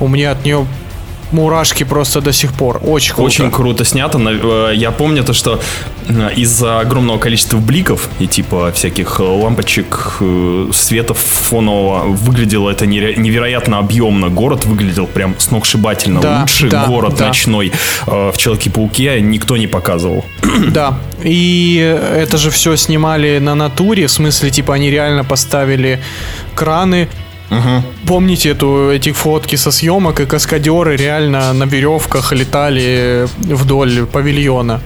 [0.00, 0.66] У меня от нее
[1.32, 2.80] мурашки просто до сих пор.
[2.84, 3.26] Очень круто.
[3.26, 4.18] Очень круто снято.
[4.18, 5.60] Э, Я помню то, что
[6.08, 10.18] э, из-за огромного количества бликов и типа всяких э, лампочек,
[10.72, 14.28] света фонового выглядело это невероятно объемно.
[14.28, 16.20] Город выглядел прям сногсшибательно.
[16.20, 17.28] Да, Лучший да, город да.
[17.28, 17.72] ночной
[18.06, 20.24] в Человеке-пауке никто не показывал.
[20.68, 20.98] Да.
[21.24, 21.76] И
[22.14, 26.00] это же все снимали на натуре, в смысле, типа, они реально поставили
[26.54, 27.08] краны.
[28.06, 34.80] Помните эту, эти фотки со съемок, и каскадеры реально на веревках летали вдоль павильона.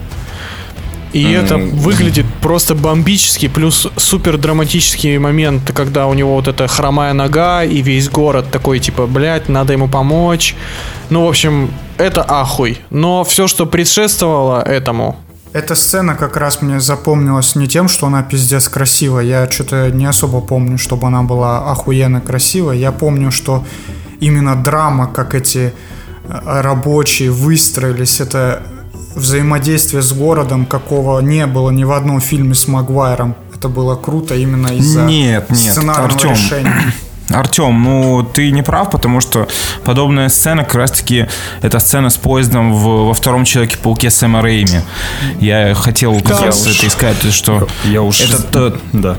[1.13, 7.13] И это выглядит просто бомбически, плюс супер драматический момент, когда у него вот эта хромая
[7.13, 10.55] нога, и весь город такой, типа, блядь, надо ему помочь.
[11.11, 12.79] Ну, в общем, это ахуй.
[12.89, 15.15] Но все, что предшествовало этому,
[15.53, 19.23] Эта сцена как раз мне запомнилась не тем, что она пиздец красивая.
[19.23, 22.75] Я что-то не особо помню, чтобы она была охуенно красивая.
[22.75, 23.63] Я помню, что
[24.19, 25.71] именно драма, как эти
[26.27, 28.63] э, рабочие выстроились, это
[29.13, 33.35] взаимодействие с городом, какого не было ни в одном фильме с Магуайром.
[33.53, 36.31] Это было круто именно из-за Нет, нет, сценарного Артём.
[36.31, 36.93] решения.
[37.29, 39.47] Артем, ну ты не прав, потому что
[39.85, 41.27] подобная сцена как раз-таки
[41.61, 44.81] это сцена с поездом в- во втором Человеке-пауке Сэма Рэйми.
[45.39, 48.19] Я хотел как Да раз это искать, то, что Я уж...
[48.21, 49.17] это то- Да.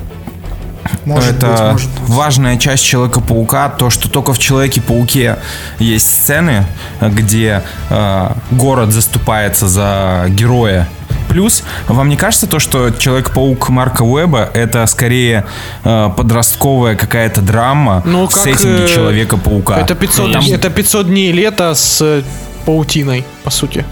[1.04, 2.08] Может это быть, может быть.
[2.10, 5.38] важная часть Человека-паука, то, что только в Человеке-пауке
[5.78, 6.66] есть сцены,
[7.00, 10.88] где э, город заступается за героя.
[11.28, 15.44] Плюс, вам не кажется то, что Человек-паук Марка Уэба это скорее
[15.82, 19.76] э, подростковая какая-то драма Ну, в как, сеттинге э, Человека-паука?
[19.78, 22.22] это 500, Там- это 500 дней лета с э,
[22.64, 23.84] паутиной, по сути.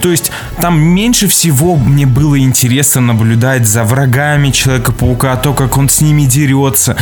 [0.00, 5.88] То есть там меньше всего мне было интересно наблюдать за врагами Человека-паука, то, как он
[5.88, 6.96] с ними дерется.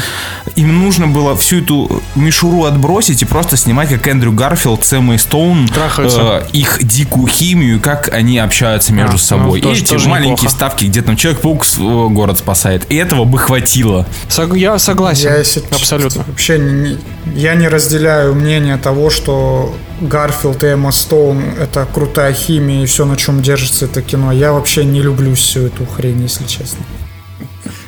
[0.57, 5.19] Им нужно было всю эту мишуру отбросить и просто снимать, как Эндрю Гарфилд с Эммой
[5.19, 6.45] Стоун Трахаются.
[6.47, 9.61] э, их дикую химию, как они общаются между А, собой.
[9.61, 10.51] ну, тоже- и эти тоже маленькие неплохо.
[10.55, 12.85] ставки, где там Человек-паук э, город спасает.
[12.91, 14.07] И этого бы хватило.
[14.29, 15.29] Сог- я согласен.
[15.29, 16.25] Я если Абсолютно.
[16.27, 16.99] вообще не-
[17.35, 23.05] я не разделяю мнение того, что Гарфилд и Эмма Стоун это крутая химия и все,
[23.05, 24.33] на чем держится это кино.
[24.33, 26.85] Я вообще не люблю всю эту хрень, если честно.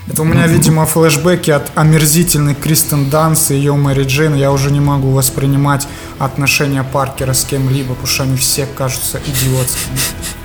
[0.08, 4.34] Это у меня, видимо, флешбеки от омерзительной Кристен Данс и ее Мэри Джейн.
[4.34, 5.86] Я уже не могу воспринимать
[6.18, 9.98] отношения Паркера с кем-либо, потому что они все кажутся идиотскими.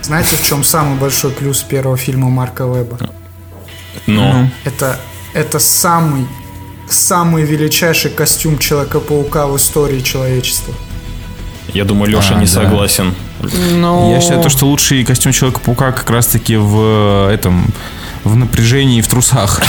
[0.03, 2.99] Знаете, в чем самый большой плюс первого фильма Марка Веба?
[4.05, 4.51] Но...
[4.65, 4.99] Это,
[5.33, 6.27] это самый,
[6.87, 10.75] самый величайший костюм Человека-паука в истории человечества.
[11.73, 12.51] Я думаю, Леша А, не да.
[12.51, 13.13] согласен.
[13.73, 17.67] Ну, Я считаю, то, что лучший костюм Человека-паука как раз-таки в э, этом
[18.25, 19.61] в напряжении и в трусах.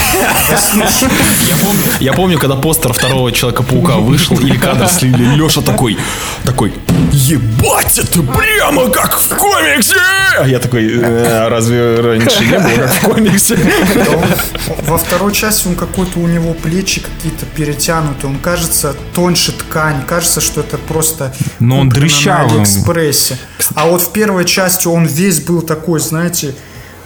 [1.47, 5.97] Я помню, я помню, когда постер второго Человека-паука вышел, или кадр слили, Леша такой,
[6.43, 6.73] такой,
[7.11, 9.93] ебать, это прямо как в комиксе!
[10.39, 13.57] А я такой, «Э, разве раньше не было как в комиксе?
[14.87, 20.41] Во второй части он какой-то у него плечи какие-то перетянуты, он кажется тоньше ткань, кажется,
[20.41, 22.47] что это просто Но он куплено дрищавый.
[22.47, 23.37] на Алиэкспрессе.
[23.75, 26.55] А вот в первой части он весь был такой, знаете,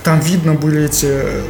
[0.04, 1.42] там видно были эти э,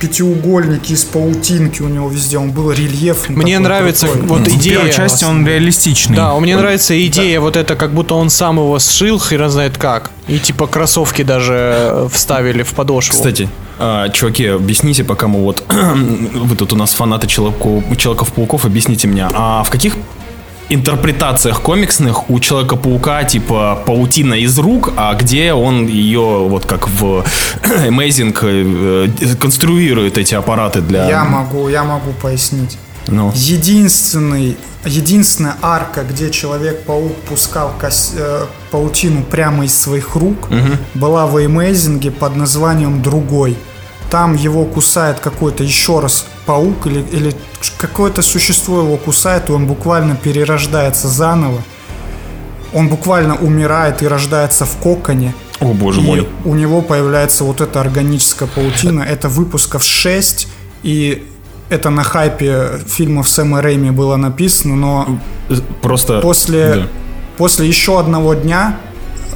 [0.00, 3.36] пятиугольники из паутинки у него везде, он был рельефный.
[3.36, 4.28] Мне такой нравится крутой.
[4.28, 4.74] вот В идея.
[4.76, 6.16] первой части он реалистичный.
[6.16, 10.10] Да, мне нравится идея вот это, как будто он сам его сшил, хрен знает как.
[10.28, 13.12] И типа кроссовки даже э, вставили в подошву.
[13.12, 13.48] Кстати,
[13.78, 15.64] а, чуваки, объясните, пока мы вот...
[15.68, 19.96] Вы тут у нас фанаты Человеку- Человеков-пауков, объясните мне, а в каких
[20.68, 27.24] интерпретациях комиксных у Человека-паука типа паутина из рук, а где он ее вот как в
[27.86, 31.08] Amazing э, конструирует эти аппараты для...
[31.08, 32.78] Я могу, я могу пояснить.
[33.06, 40.48] Ну, Единственный, единственная арка, где Человек-паук пускал кос- э, паутину прямо из своих рук,
[40.94, 43.56] была в Эмейзинге под названием «Другой».
[44.14, 47.34] Там его кусает какой-то еще раз паук или, или
[47.78, 51.60] какое-то существо его кусает, и он буквально перерождается заново.
[52.72, 55.34] Он буквально умирает и рождается в коконе.
[55.58, 56.28] о боже И мой.
[56.44, 59.02] у него появляется вот эта органическая паутина.
[59.02, 60.46] Это выпусков 6,
[60.84, 61.26] и
[61.68, 65.18] это на хайпе фильмов Сэма Рэйми было написано, но
[65.82, 66.20] Просто...
[66.20, 66.88] после, Да.
[67.36, 68.78] после еще одного дня,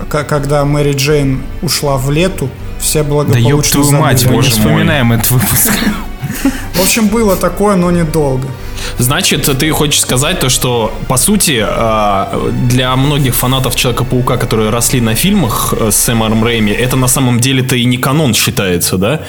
[0.09, 2.49] когда Мэри Джейн ушла в лету,
[2.89, 4.59] все Да благополучно ёб твою мать, мы не боже мой.
[4.59, 5.73] вспоминаем этот выпуск.
[6.74, 8.47] В общем, было такое, но недолго.
[8.98, 15.01] Значит, ты хочешь сказать то, что, по сути, а, для многих фанатов Человека-паука, которые росли
[15.01, 19.20] на фильмах э, с Сэмом Рэйми, это на самом деле-то и не канон считается, да?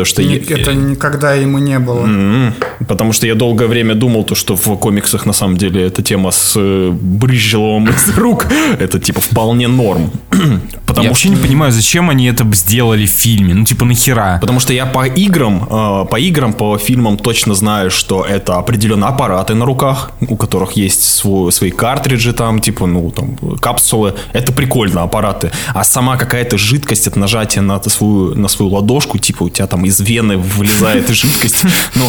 [0.00, 0.22] То, что...
[0.22, 2.06] Ни- я- Это никогда и не было.
[2.06, 2.54] М,
[2.88, 6.30] Потому что я долгое время думал, то, что в комиксах на самом деле эта тема
[6.30, 8.46] с э, брызжелом из рук,
[8.78, 10.10] это типа вполне норм.
[10.86, 13.54] Потому Я вообще что не понимаю, зачем они это сделали в фильме.
[13.54, 14.38] Ну, типа, нахера?
[14.40, 19.08] Потому что я по играм, э, по играм, по фильмам точно знаю, что это определенные
[19.08, 24.14] аппараты на руках, у которых есть свой, свои картриджи там, типа, ну, там, капсулы.
[24.32, 25.50] Это прикольно, аппараты.
[25.74, 29.84] А сама какая-то жидкость от нажатия на свою, на свою ладошку, типа, у тебя там
[29.90, 31.64] из вены вылезает жидкость.
[31.94, 32.08] Ну,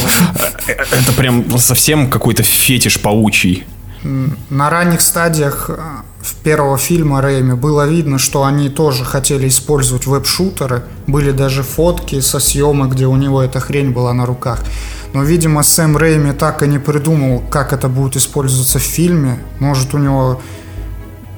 [0.68, 3.66] это прям совсем какой-то фетиш паучий.
[4.50, 5.78] На ранних стадиях э,
[6.22, 10.84] в первого фильма Рэйми было видно, что они тоже хотели использовать веб-шутеры.
[11.06, 14.64] Были даже фотки со съемок, где у него эта хрень была на руках.
[15.14, 19.38] Но, видимо, Сэм Рэйми так и не придумал, как это будет использоваться в фильме.
[19.60, 20.42] Может, у него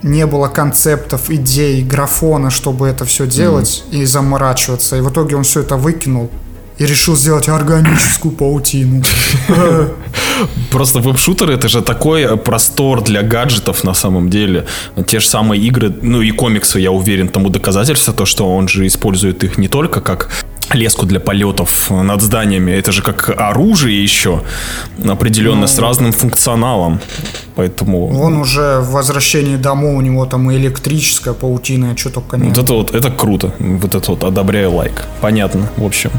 [0.03, 4.97] не было концептов, идей, графона, чтобы это все делать и заморачиваться.
[4.97, 6.29] И в итоге он все это выкинул
[6.77, 9.03] и решил сделать органическую паутину.
[10.71, 14.65] Просто веб-шутеры это же такой простор для гаджетов на самом деле.
[15.07, 18.85] Те же самые игры, ну и комиксы, я уверен, тому доказательство, то, что он же
[18.87, 20.29] использует их не только как
[20.71, 24.41] леску для полетов над зданиями, это же как оружие еще,
[25.07, 26.99] определенно с разным функционалом.
[27.55, 32.37] Поэтому Он уже в возвращении домой, у него там и электрическая паутина, и что только
[32.37, 33.53] не вот это вот, это круто.
[33.59, 35.03] Вот это вот одобряю лайк.
[35.21, 36.11] Понятно, в общем.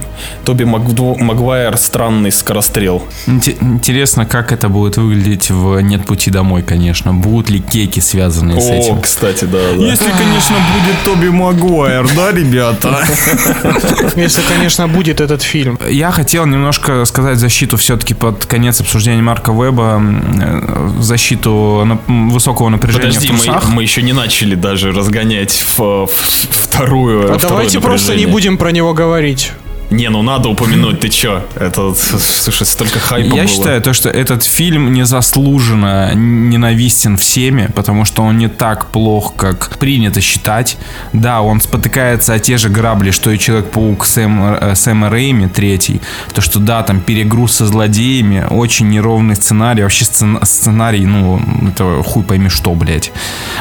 [0.45, 3.03] Тоби Макду- Магуайр странный скорострел.
[3.27, 7.13] Инте- Интересно, как это будет выглядеть в «Нет пути домой», конечно.
[7.13, 9.01] Будут ли кейки, связанные с О, этим?
[9.01, 9.85] кстати, да, да.
[9.85, 13.05] Если, конечно, будет Тоби Магуайр, да, ребята?
[14.17, 15.79] Если, конечно, будет этот фильм.
[15.89, 21.99] Я хотел немножко сказать защиту все-таки под конец обсуждения Марка Веба, э, в защиту на-
[22.31, 23.69] высокого напряжения Подожди, в мы, трусах.
[23.71, 26.09] мы еще не начали даже разгонять в, в-
[26.51, 27.23] вторую.
[27.33, 29.53] А второе давайте просто не будем про него говорить.
[29.95, 31.45] Не, ну надо упомянуть, ты чё?
[31.55, 33.47] Это, слушай, столько хайпа Я было.
[33.47, 39.79] считаю, то, что этот фильм незаслуженно ненавистен всеми, потому что он не так плох, как
[39.79, 40.77] принято считать.
[41.13, 46.01] Да, он спотыкается о те же грабли, что и Человек-паук Сэм, э, Сэма Рэйми, третий.
[46.35, 49.83] То, что да, там перегруз со злодеями, очень неровный сценарий.
[49.83, 53.13] Вообще сцен- сценарий, ну, это хуй пойми что, блядь.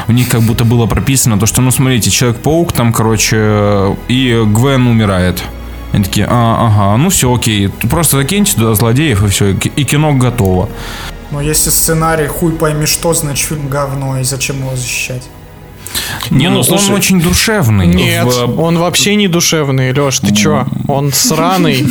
[0.08, 4.42] У них как будто было прописано то, что, ну, смотрите, Человек-паук там, короче, э, и
[4.46, 5.44] Гвен умирает.
[5.94, 10.12] Они такие, а, ага, ну все, окей, просто закиньте туда злодеев и все, и кино
[10.14, 10.68] готово.
[11.30, 15.22] Но если сценарий хуй пойми что, значит фильм говно, и зачем его защищать?
[16.30, 17.86] Не, ну, он слушай, очень душевный.
[17.86, 20.66] Нет, в- он вообще не душевный, Леш, ты чё?
[20.88, 21.86] Он сраный.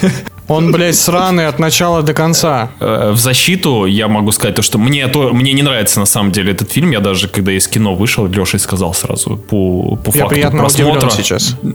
[0.48, 2.70] Он, блядь, сраный от начала до конца.
[2.80, 6.32] Э, В защиту я могу сказать то, что мне, то, мне не нравится на самом
[6.32, 6.90] деле этот фильм.
[6.90, 11.10] Я даже, когда из кино вышел, Леша сказал сразу по, по Я факту приятно просмотра.
[11.10, 11.54] сейчас.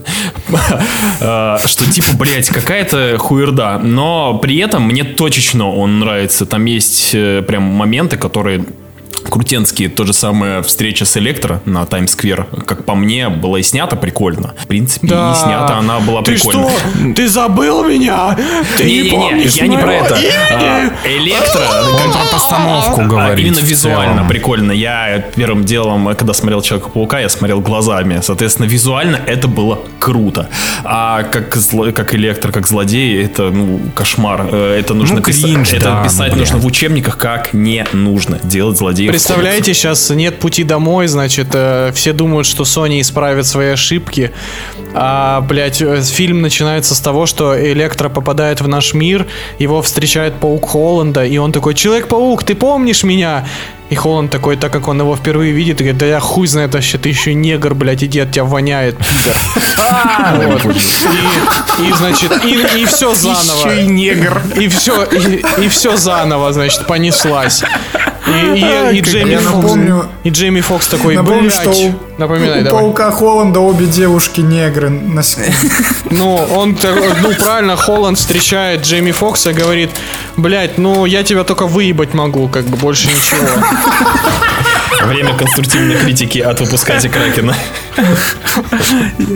[1.20, 3.78] Э, что типа, блядь, какая-то хуерда.
[3.82, 6.44] Но при этом мне точечно он нравится.
[6.46, 8.64] Там есть э, прям моменты, которые
[9.30, 9.88] крутенские.
[9.88, 14.54] То же самое встреча с Электро на Таймс-сквер, как по мне, была и снята прикольно.
[14.58, 16.68] В принципе, и снята она была Ты прикольно.
[16.70, 17.12] что?
[17.14, 18.36] Ты забыл меня?
[18.76, 20.14] Ты не, Не-не-не, помнишь я не про это.
[20.14, 20.30] имени?
[20.52, 21.60] А, Электро,
[22.04, 23.46] Он про постановку а, говорит.
[23.46, 24.72] именно визуально прикольно.
[24.72, 28.20] Я первым делом, когда смотрел Человека-паука, я смотрел глазами.
[28.22, 30.48] Соответственно, визуально это было круто.
[30.84, 34.46] А как, зло- как Электро, как злодей, это ну, кошмар.
[34.50, 36.38] Э, Это нужно Ну, писать, кринж, это да, писать блядь.
[36.40, 39.12] нужно в учебниках, как не нужно делать злодеев.
[39.14, 44.32] Представляете, сейчас нет пути домой, значит, э, все думают, что Sony исправит свои ошибки.
[44.92, 49.26] А, блядь, э, фильм начинается с того, что Электро попадает в наш мир,
[49.60, 53.46] его встречает паук Холланда, и он такой, Человек-паук, ты помнишь меня?
[53.88, 56.98] И Холланд такой, так как он его впервые видит, говорит, да я хуй знает вообще,
[56.98, 59.36] ты еще негр, блядь, иди, от тебя воняет, пидор.
[61.78, 63.68] И, значит, и, все заново.
[63.68, 64.40] Еще и негр.
[64.56, 65.04] И все,
[65.58, 67.62] и все заново, значит, понеслась.
[68.26, 71.54] И, и- и Джейми Фокс, напомню- и Джейми Фокс такой, Напомню, блядь.
[71.54, 72.82] что у, Напоминай, у давай.
[72.82, 74.88] паука Холланда обе девушки негры.
[74.88, 75.22] На.
[76.10, 76.76] Ну, он,
[77.22, 79.90] ну, правильно, Холланд встречает Джейми Фокса и говорит,
[80.36, 83.46] блядь, ну, я тебя только выебать могу, как бы, больше ничего.
[85.06, 87.54] Время конструктивной критики от выпускателя Кракена.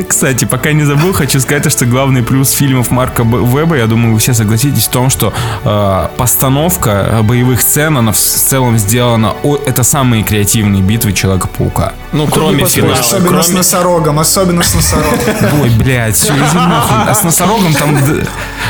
[0.09, 4.19] Кстати, пока не забыл, хочу сказать, что главный плюс фильмов Марка Веба, я думаю, вы
[4.19, 5.32] все согласитесь в том, что
[5.65, 11.93] э, постановка боевых сцен, она в с- целом сделана, о- это самые креативные битвы Человека-паука.
[12.12, 12.73] Ну, кроме поспоришь.
[12.97, 13.01] финала.
[13.01, 13.59] Особенно с Кроме...
[13.59, 15.19] носорогом, особенно с носорогом.
[15.62, 16.97] Ой, блядь, все, иди нахуй.
[17.07, 17.97] А с носорогом там...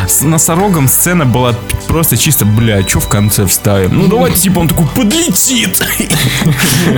[0.07, 1.55] С носорогом сцена была
[1.87, 3.91] просто чисто, блядь, что в конце вставим?
[3.99, 5.81] Ну, давайте, типа, он такой, подлетит.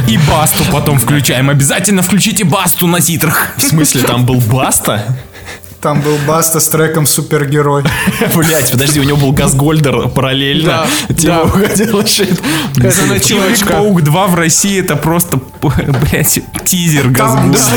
[0.08, 1.50] И басту потом включаем.
[1.50, 3.48] Обязательно включите басту на титрах.
[3.56, 5.16] В смысле, там был Баста?
[5.80, 7.84] Там был Баста с треком «Супергерой».
[8.36, 10.86] Блять, подожди, у него был Газгольдер параллельно.
[11.08, 11.42] Да, Типа да.
[11.44, 12.24] уходил вообще.
[12.76, 13.20] Это началочка.
[13.20, 17.70] Человек-паук 2 в России это просто, блядь, тизер газгуза.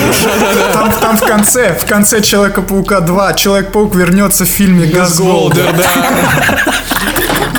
[1.00, 5.74] там, в конце, в конце Человека-паука 2 Человек-паук вернется в фильме «Газголдер».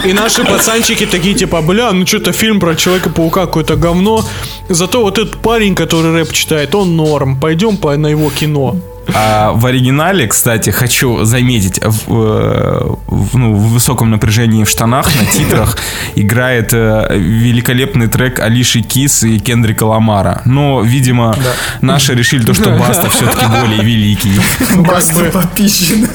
[0.04, 0.10] Да.
[0.10, 4.24] И наши пацанчики такие, типа, бля, ну что-то фильм про Человека-паука какое-то говно.
[4.68, 7.40] Зато вот этот парень, который рэп читает, он норм.
[7.40, 8.76] Пойдем по, на его кино.
[9.12, 15.14] А в оригинале, кстати, хочу заметить, в, э, в, ну, в высоком напряжении в штанах
[15.14, 15.76] на титрах
[16.14, 20.40] играет э, великолепный трек Алиши Кис и Кендрика Ламара.
[20.46, 21.36] Но, видимо,
[21.82, 24.40] наши решили то, что Баста все-таки более великий.
[24.76, 26.08] Баста попищен.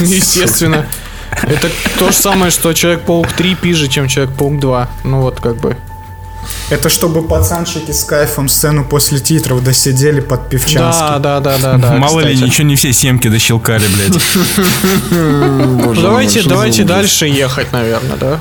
[0.00, 0.86] Естественно.
[1.42, 1.68] Это
[1.98, 4.88] то же самое, что Человек-паук 3 пиже, чем Человек-паук 2.
[5.04, 5.76] Ну вот как бы.
[6.70, 11.20] Это чтобы пацанчики с кайфом сцену после титров досидели под Да, Певчанский.
[11.20, 11.92] да, да, да, да.
[11.94, 12.50] Мало ли, кстати.
[12.50, 14.22] ничего не все семки дощелкали, блядь.
[15.10, 18.40] Ну, давайте, давайте дальше ехать, наверное, да?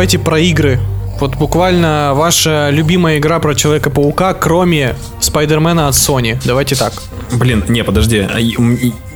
[0.00, 0.80] Давайте про игры.
[1.20, 6.40] Вот буквально ваша любимая игра про Человека-паука, кроме Спайдермена от Sony.
[6.42, 6.94] Давайте так.
[7.30, 8.26] Блин, не, подожди.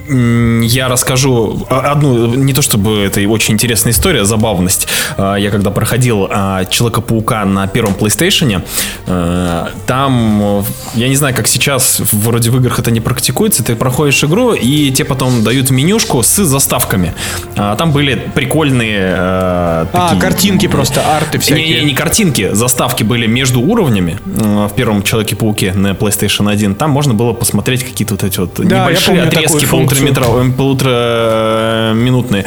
[0.09, 4.87] Я расскажу одну, не то чтобы это очень интересная история, забавность.
[5.17, 8.63] А, Я когда проходил а, Человека-паука на первом PlayStation,
[9.07, 10.65] э, там,
[10.95, 14.91] я не знаю, как сейчас, вроде в играх это не практикуется, ты проходишь игру, и
[14.91, 17.15] тебе потом дают менюшку с заставками.
[17.57, 18.99] А, Там были прикольные...
[18.99, 21.67] э, А, такие- картинки просто, арты всякие.
[21.67, 26.75] не, не, не картинки, заставки были между уровнями э, в первом Человеке-пауке на PlayStation 1.
[26.75, 29.65] Там можно было посмотреть какие-то вот эти вот Да, небольшие отрезки.
[29.95, 32.45] Полутораметровые, полутораминутные.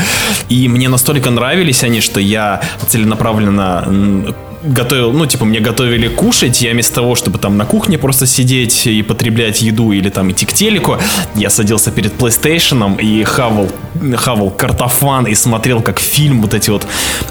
[0.49, 6.71] И мне настолько нравились они, что я целенаправленно готовил, ну, типа, мне готовили кушать, я
[6.71, 10.53] вместо того, чтобы там на кухне просто сидеть и потреблять еду или там идти к
[10.53, 10.97] телеку,
[11.35, 13.69] я садился перед PlayStation и хавал,
[14.15, 16.87] хавал картофан и смотрел как фильм вот эти вот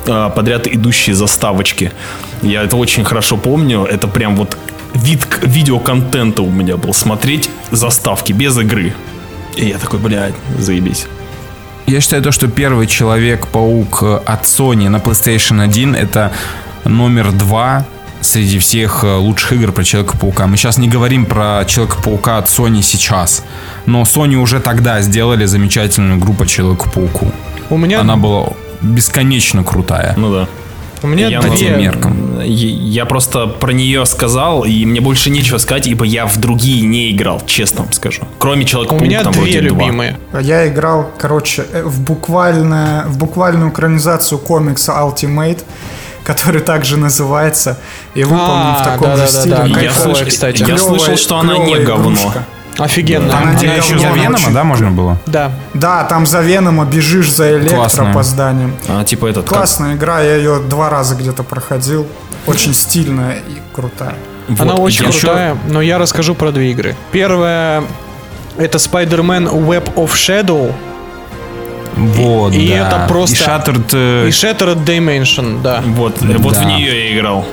[0.07, 1.93] э, подряд идущие заставочки.
[2.43, 4.57] Я это очень хорошо помню, это прям вот
[4.95, 8.95] вид видеоконтента у меня был, смотреть заставки без игры.
[9.57, 11.07] И я такой, блядь, заебись.
[11.87, 16.33] Я считаю то, что первый Человек-паук от Sony на PlayStation 1 это
[16.85, 17.87] номер два
[18.21, 20.47] среди всех э, лучших игр про Человека-паука.
[20.47, 23.45] Мы сейчас не говорим про Человека-паука от Sony сейчас,
[23.87, 27.33] но Sony уже тогда сделали замечательную игру по Человеку-пауку.
[27.71, 28.49] У меня Она была
[28.83, 30.15] бесконечно крутая.
[30.17, 30.49] Ну да.
[31.03, 31.57] У меня Я, по две.
[31.59, 32.41] тем меркам.
[32.43, 36.87] Я я просто про нее сказал, и мне больше нечего сказать, ибо я в другие
[36.87, 38.23] не играл, честно вам скажу.
[38.39, 40.19] Кроме человека У меня две любимые.
[40.41, 45.63] Я играл, короче, э, в, буквально, в буквальную экранизацию комикса Ultimate,
[46.25, 47.79] который также называется,
[48.15, 49.57] и выполнен А, в таком же да-да-да, стиле.
[49.57, 50.65] да, Я, кайфовая, слыш- кстати.
[50.67, 52.33] я слышал, что она не клёвая говно.
[52.79, 53.31] Офигенно.
[53.31, 54.23] Там, Да, где да, еще да, за очень.
[54.23, 55.19] Венома, да, можно было?
[55.27, 55.53] Да.
[55.75, 58.13] Да, там за Венома бежишь за электро Классная.
[58.13, 58.75] по зданиям.
[58.89, 62.07] А, типа этот, как- Классная игра, я ее два раза где-то проходил.
[62.47, 64.15] Очень стильная и крутая.
[64.49, 66.95] вот, Она очень еще- крутая, но я расскажу про две игры.
[67.13, 67.83] Первая
[68.59, 70.73] это Spider-Man Web of Shadow
[71.97, 72.75] Вот, и да.
[72.75, 73.91] это просто- И Shattered...
[73.95, 75.83] э, и Shattered Dimension, да.
[75.87, 76.61] Вот, э, вот Да.
[76.61, 77.47] в нее я играл.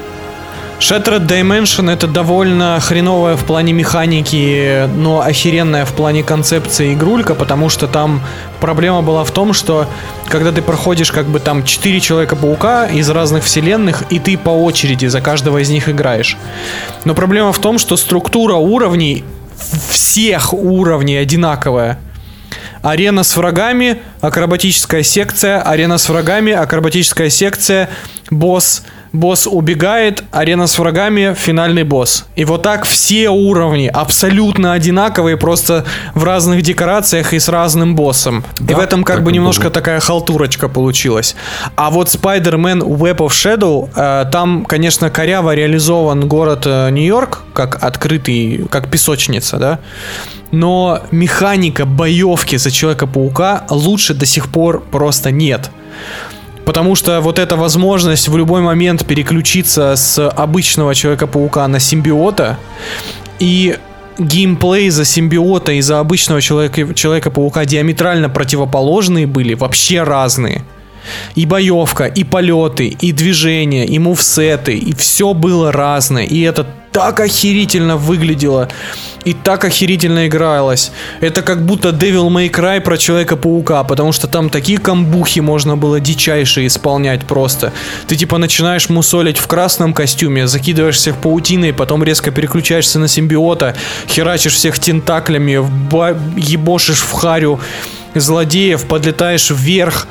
[0.84, 7.70] Shattered Dimension это довольно хреновая в плане механики, но охеренная в плане концепции игрулька, потому
[7.70, 8.22] что там
[8.60, 9.88] проблема была в том, что
[10.28, 15.06] когда ты проходишь как бы там 4 Человека-паука из разных вселенных, и ты по очереди
[15.06, 16.38] за каждого из них играешь.
[17.06, 19.24] Но проблема в том, что структура уровней,
[19.88, 21.98] всех уровней одинаковая.
[22.82, 27.90] Арена с врагами, акробатическая секция, арена с врагами, акробатическая секция,
[28.30, 32.26] босс, босс убегает, арена с врагами, финальный босс.
[32.36, 35.86] И вот так все уровни абсолютно одинаковые, просто
[36.16, 38.44] в разных декорациях и с разным боссом.
[38.60, 39.72] и Да, в этом как бы и немножко было.
[39.72, 41.36] такая халтурочка получилась.
[41.76, 47.84] А вот Spider-Man Web of Shadow, э, там, конечно, коряво реализован город э, Нью-Йорк, как
[47.84, 49.80] открытый, как песочница, да?
[50.52, 55.70] Но механика боевки за Человека-паука лучше до сих пор просто нет.
[56.66, 62.58] Потому что вот эта возможность в любой момент переключиться с обычного Человека-паука на симбиота
[63.40, 63.78] и
[64.18, 70.64] геймплей за симбиота и за обычного человека, Человека-паука диаметрально противоположные были, вообще разные.
[71.36, 76.26] И боевка, и полеты, и движения, и мувсеты, и все было разное.
[76.26, 78.70] И это так охерительно выглядело
[79.26, 80.92] и так охерительно игралось.
[81.22, 86.00] Это как будто Devil May Cry про Человека-паука, потому что там такие камбухи можно было
[86.00, 87.74] дичайшие исполнять просто.
[88.08, 93.76] Ты типа начинаешь мусолить в красном костюме, закидываешься в паутиной, потом резко переключаешься на симбиота,
[94.08, 95.54] херачишь всех тентаклями,
[96.38, 97.60] ебошишь в харю
[98.14, 100.08] злодеев, подлетаешь вверх,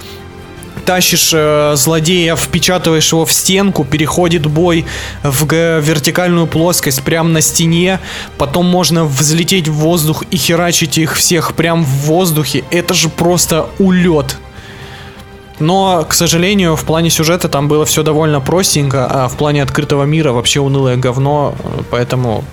[0.85, 4.85] тащишь э, злодея, впечатываешь его в стенку, переходит бой
[5.23, 5.47] в
[5.81, 8.01] вертикальную плоскость прямо на стене,
[8.39, 12.65] потом можно взлететь в воздух и херачить их всех прям в воздухе.
[12.71, 14.37] Это же просто улет.
[15.59, 20.05] Но, к сожалению, в плане сюжета там было все довольно простенько, а в плане открытого
[20.05, 22.45] мира вообще унылое говно, э, поэтому...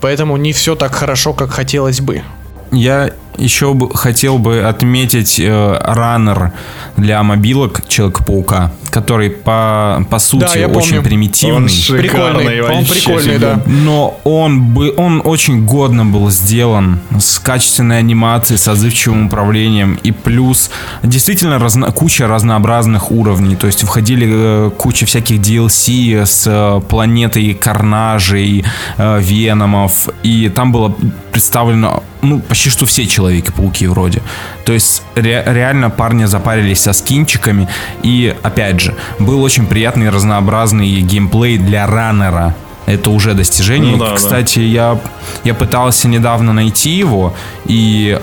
[0.00, 2.22] Поэтому не все так хорошо, как хотелось бы.
[2.70, 6.52] Я еще бы хотел бы отметить э, раннер
[6.96, 10.78] для мобилок Человека-паука, который по, по сути помню.
[10.78, 11.68] очень примитивный.
[11.88, 13.62] Прикольный, он вообще прикольный, да.
[13.66, 20.12] Но он, бы, он очень годно был сделан, с качественной анимацией, с отзывчивым управлением, и
[20.12, 20.70] плюс
[21.02, 27.54] действительно разно- куча разнообразных уровней, то есть входили э, куча всяких DLC с э, планетой
[27.54, 28.64] Карнажей,
[28.96, 30.94] э, Веномов, и там было
[31.32, 34.20] представлено ну, почти что все Человеки-пауки вроде.
[34.66, 37.68] То есть ре- реально парни запарились со скинчиками,
[38.02, 42.54] и опять же, был очень приятный и разнообразный геймплей для раннера.
[42.84, 43.92] Это уже достижение.
[43.92, 44.16] Ну да, да.
[44.16, 44.98] Кстати, я,
[45.42, 47.34] я пытался недавно найти его,
[47.64, 48.18] и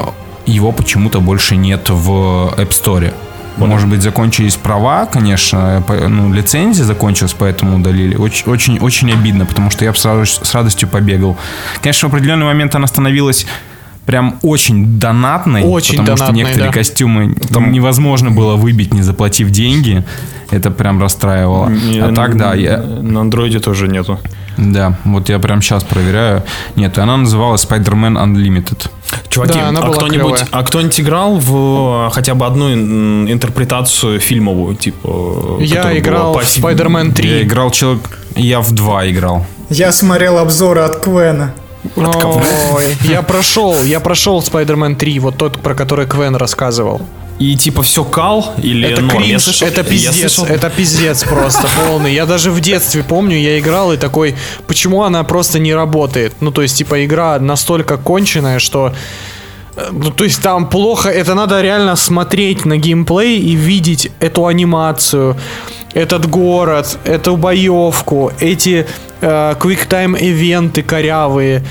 [0.45, 2.09] его почему-то больше нет в
[2.57, 3.11] App Store.
[3.57, 8.15] Может быть, закончились права, конечно, ну, лицензия закончилась, поэтому удалили.
[8.15, 11.37] Очень, очень, очень обидно, потому что я бы сразу с радостью побегал.
[11.81, 13.45] Конечно, в определенный момент она становилась
[14.11, 16.73] прям очень донатной, Очень потому что донатной, некоторые да.
[16.73, 20.03] костюмы там невозможно было выбить, не заплатив деньги.
[20.51, 21.71] Это прям расстраивало.
[22.01, 24.19] А так, да, я, На андроиде тоже нету.
[24.57, 26.43] да, вот я прям сейчас проверяю.
[26.75, 28.89] Нет, она называлась Spider-Man Unlimited.
[29.29, 33.31] Чуваки, Да, она а была кто-нибудь, а кто-нибудь играл в э, хотя бы одну ин-
[33.31, 35.57] интерпретацию фильмовую, типа?
[35.61, 37.29] Я которая играл была в Spider-Man 3.
[37.29, 38.19] Я играл человек...
[38.35, 39.45] Я в два играл.
[39.69, 41.53] Я смотрел обзоры от Квена.
[41.95, 47.01] Ой, я прошел, я прошел Spider-Man 3, вот тот, про который Квен рассказывал.
[47.39, 49.17] И типа все кал или Это норм?
[49.23, 52.13] Кринж, слышал- это пиздец, слышал- это пиздец просто полный.
[52.13, 54.35] Я даже в детстве помню, я играл и такой,
[54.67, 56.33] почему она просто не работает?
[56.39, 58.93] Ну, то есть, типа, игра настолько конченая, что...
[59.75, 64.45] э, Ну, то есть там плохо, это надо реально смотреть на геймплей и видеть эту
[64.45, 65.35] анимацию,
[65.95, 68.85] этот город, эту боевку, эти
[69.21, 71.63] э, quicktime ивенты корявые.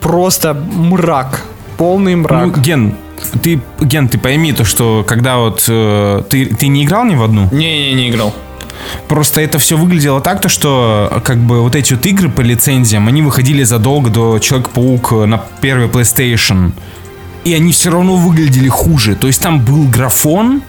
[0.00, 1.42] Просто мрак,
[1.76, 2.56] полный мрак.
[2.56, 2.94] Ну, Ген,
[3.42, 7.22] Ты, Ген, ты пойми то, что когда вот э, ты, ты не играл ни в
[7.22, 8.34] одну, Не-не, не играл.
[9.08, 13.08] Просто это все выглядело так, то что как бы вот эти вот игры по лицензиям,
[13.08, 16.72] они выходили задолго до Человек-паук на первый PlayStation.
[17.44, 19.16] И они все равно выглядели хуже.
[19.16, 20.62] То есть там был графон,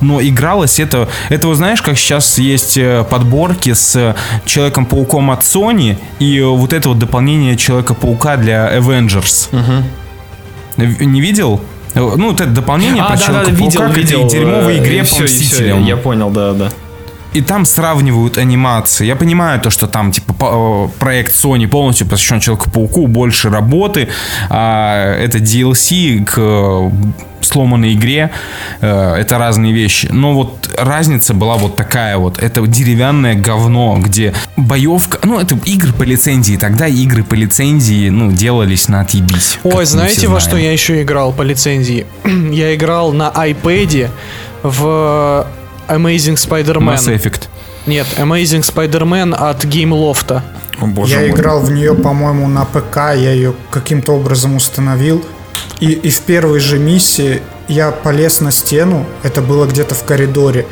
[0.00, 1.08] но игралось это...
[1.28, 4.14] Это, вот знаешь, как сейчас есть э, подборки с
[4.44, 9.48] Человеком-пауком от Sony и вот это вот дополнение Человека-паука для Avengers.
[10.76, 11.60] В- Не видел?
[11.94, 15.84] Э, Ну, вот это дополнение А, про Человека-паука к этой дерьмовой игре по Мстителям.
[15.84, 16.70] Я понял, да, да.
[17.36, 19.04] И там сравнивают анимации.
[19.04, 24.08] Я понимаю то, что там типа э, проект Sony полностью посвящен Человеку-пауку, больше работы,
[24.48, 26.90] а это DLC к э,
[27.42, 28.30] сломанной игре,
[28.80, 30.08] э, это разные вещи.
[30.10, 32.38] Но вот разница была вот такая вот.
[32.38, 36.56] Это деревянное говно, где боевка, ну это игры по лицензии.
[36.56, 39.58] Тогда игры по лицензии, ну, делались на отъебись.
[39.62, 42.06] Ой, знаете, во что я еще играл по лицензии?
[42.50, 44.08] я играл на iPad
[44.62, 45.46] в
[45.88, 46.96] Amazing Spider-Man.
[46.96, 47.42] Mass Effect.
[47.86, 50.42] Нет, Amazing Spider-Man от Gameloft.
[50.80, 51.30] О, боже я мой.
[51.30, 55.24] играл в нее, по-моему, на ПК, я ее каким-то образом установил.
[55.80, 60.66] И, и в первой же миссии я полез на стену, это было где-то в коридоре,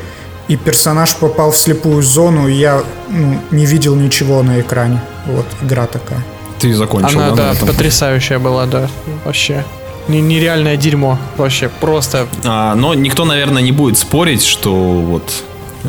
[0.47, 5.01] и персонаж попал в слепую зону, и я ну, не видел ничего на экране.
[5.25, 6.23] Вот, игра такая.
[6.59, 8.89] Ты закончил, Она, да, да, потрясающая была, да.
[9.25, 9.63] Вообще.
[10.07, 11.17] Не- Нереальное дерьмо.
[11.37, 15.31] Вообще, просто А, но никто, наверное, не будет спорить, что вот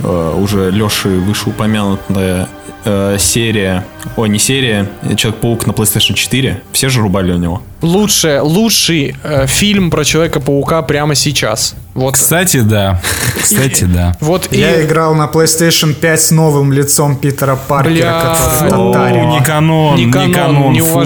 [0.03, 2.49] э, уже Леши вышеупомянутая
[2.85, 3.85] э, серия,
[4.17, 7.63] о, не серия, Человек-паук на PlayStation 4, все же рубали у него.
[7.83, 11.75] лучше, лучший э, фильм про Человека-паука прямо сейчас.
[11.95, 13.01] Вот, Кстати, да.
[13.43, 14.17] Кстати, да.
[14.21, 14.59] вот и...
[14.59, 19.29] Я играл на PlayStation 5 с новым лицом Питера Паркера, Бля, который татарин.
[19.31, 21.05] Не канон, не канон, не фу.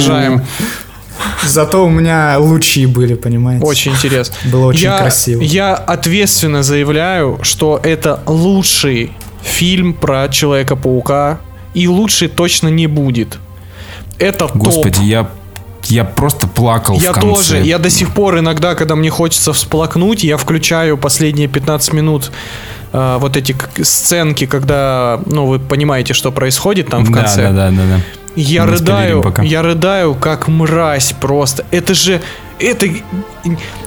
[1.44, 3.64] Зато у меня лучи были, понимаете?
[3.64, 4.34] Очень интересно.
[4.44, 5.40] Было очень я, красиво.
[5.42, 11.38] Я ответственно заявляю, что это лучший фильм про Человека-паука.
[11.72, 13.38] И лучше точно не будет.
[14.18, 14.56] Это топ.
[14.56, 15.28] Господи, я,
[15.84, 17.28] я просто плакал Я в конце.
[17.28, 17.60] тоже.
[17.62, 22.32] Я до сих пор иногда, когда мне хочется всплакнуть, я включаю последние 15 минут
[22.92, 27.42] э, вот эти сценки, когда, ну, вы понимаете, что происходит там в Да, конце.
[27.52, 28.00] Да, да, да, да.
[28.36, 29.42] Я Мы рыдаю, пока.
[29.42, 31.64] я рыдаю как мразь просто.
[31.70, 32.20] Это же,
[32.58, 32.86] это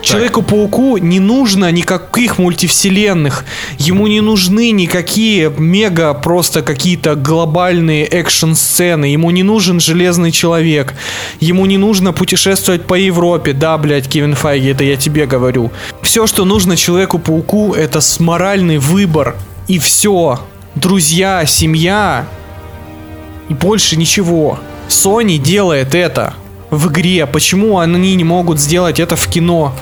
[0.02, 3.46] Человеку-пауку не нужно никаких мультивселенных.
[3.78, 9.06] Ему не нужны никакие мега просто какие-то глобальные экшн-сцены.
[9.06, 10.94] Ему не нужен Железный Человек.
[11.40, 13.54] Ему не нужно путешествовать по Европе.
[13.54, 15.72] Да, блядь, Кевин Файги, это я тебе говорю.
[16.02, 19.36] Все, что нужно Человеку-пауку, это моральный выбор.
[19.68, 20.40] И все.
[20.76, 22.28] Друзья, семья,
[23.50, 24.60] и больше ничего.
[24.90, 26.34] Sony делает это
[26.70, 27.26] в игре.
[27.26, 29.74] Почему они не могут сделать это в кино?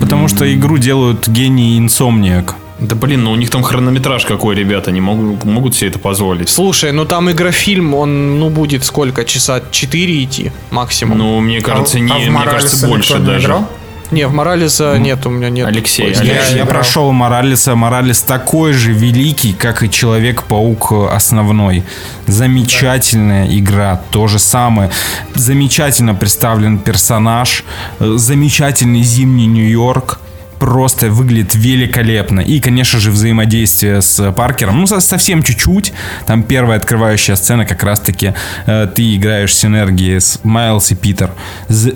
[0.00, 2.52] Потому что игру делают гении Insomniac.
[2.78, 6.50] Да блин, ну у них там хронометраж какой, ребята, не могут, могут себе это позволить.
[6.50, 9.24] Слушай, ну там игрофильм, он, ну, будет сколько?
[9.24, 11.16] Часа 4 идти максимум.
[11.16, 13.46] Ну, мне кажется, А- не, а мне кажется, больше даже.
[13.46, 13.68] играл?
[14.10, 15.66] Не, в Моралеса нет, у меня нет.
[15.66, 16.28] Алексей, Ой, Алексей.
[16.28, 16.66] Я, я играл.
[16.68, 17.74] прошел Моралеса.
[17.74, 21.82] Моралес такой же великий, как и Человек-паук э, основной.
[22.26, 24.00] Замечательная игра.
[24.10, 24.90] То же самое.
[25.34, 27.64] Замечательно представлен персонаж.
[28.00, 30.20] э, Замечательный зимний Нью-Йорк.
[30.58, 32.40] Просто выглядит великолепно.
[32.40, 34.80] И, конечно же, взаимодействие с Паркером.
[34.80, 35.92] Ну, со- совсем чуть-чуть.
[36.26, 38.34] Там первая открывающая сцена как раз-таки
[38.66, 41.32] э, ты играешь синергии с Майлз и Питер.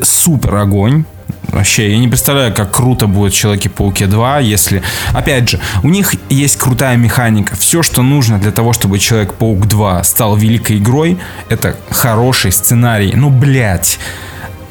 [0.03, 1.05] Супер огонь.
[1.49, 4.83] Вообще, я не представляю, как круто будет в Человеке-пауке 2, если...
[5.15, 7.57] Опять же, у них есть крутая механика.
[7.57, 11.19] Все, что нужно для того, чтобы Человек-паук 2 стал великой игрой,
[11.49, 13.13] это хороший сценарий.
[13.15, 13.99] Ну, блядь.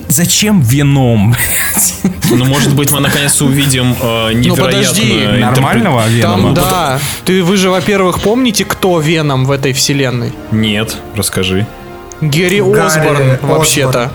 [0.10, 1.36] Зачем Веном?
[2.32, 4.66] Ну, может быть, мы наконец увидим э, невероятную...
[4.84, 6.52] подожди, интерпре- Нормального Там, Венома?
[6.56, 7.00] да.
[7.26, 10.34] Ты, вы же, во-первых, помните, кто Веном в этой вселенной?
[10.52, 11.68] Нет, расскажи.
[12.22, 13.38] Гэри Гарри Осборн, Осборн.
[13.56, 14.12] вообще-то.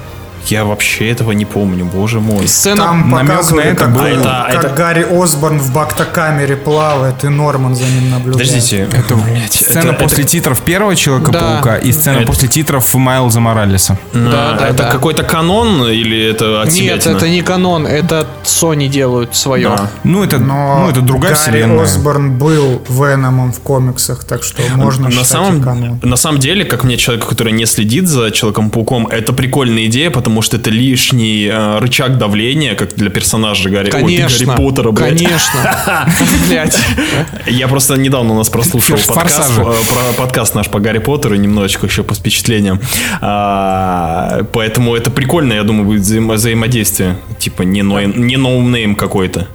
[0.46, 2.46] Я вообще этого не помню, боже мой.
[2.46, 2.76] Сцена...
[2.84, 4.02] Там намек на показывали, это как, был.
[4.02, 8.48] Это- как это- Гарри Осборн в бактокамере плавает, и Норман за ним наблюдает.
[8.48, 9.16] Подождите, Это,
[9.50, 11.78] сцена это- после титров первого Человека-паука Да.
[11.78, 13.98] и сцена Это- после титров Майлза Моралеса.
[14.12, 14.20] Да,
[14.54, 14.90] А, да, это да.
[14.90, 16.72] какой-то канон или это от?
[16.72, 19.68] Нет, это не канон, это Sony делают свое.
[19.68, 19.88] А.
[20.04, 21.84] Ну, это, Но ну, это другая Гарри вселенная.
[21.84, 26.00] Осборн был Веномом в комиксах, так что можно на самом, канон.
[26.02, 30.33] на самом деле, как мне человеку, который не следит за Человеком-пауком, это прикольная идея, потому
[30.34, 34.46] может, это лишний э, рычаг давления, как для персонажа Гарри, ой, Конечно.
[34.46, 35.18] Гарри Поттера, блядь.
[35.18, 36.08] Конечно.
[36.48, 36.78] Блядь.
[37.46, 41.86] Я просто недавно у нас прослушал подкаст, э, про подкаст наш по Гарри Поттеру, немножечко
[41.86, 42.80] еще по впечатлениям.
[43.20, 47.16] А, поэтому это прикольно, я думаю, будет взаимо- взаимодействие.
[47.38, 49.46] Типа не, ной- не no-name какой-то.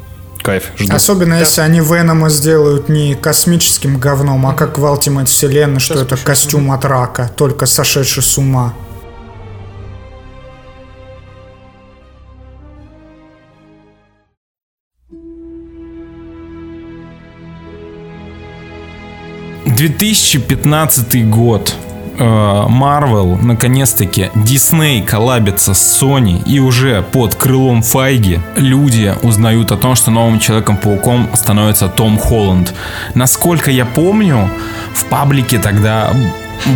[0.41, 0.95] Кайф, жду.
[0.95, 6.15] Особенно если они Венома сделают не космическим говном, а как в Ultimate вселенной, что это
[6.15, 8.73] костюм от рака, только сошедший с ума.—
[19.80, 21.73] 2015 год.
[22.18, 29.95] Марвел, наконец-таки, Дисней коллабится с Sony, и уже под крылом Файги люди узнают о том,
[29.95, 32.73] что новым Человеком-пауком становится Том Холланд.
[33.15, 34.49] Насколько я помню,
[34.93, 36.11] в паблике тогда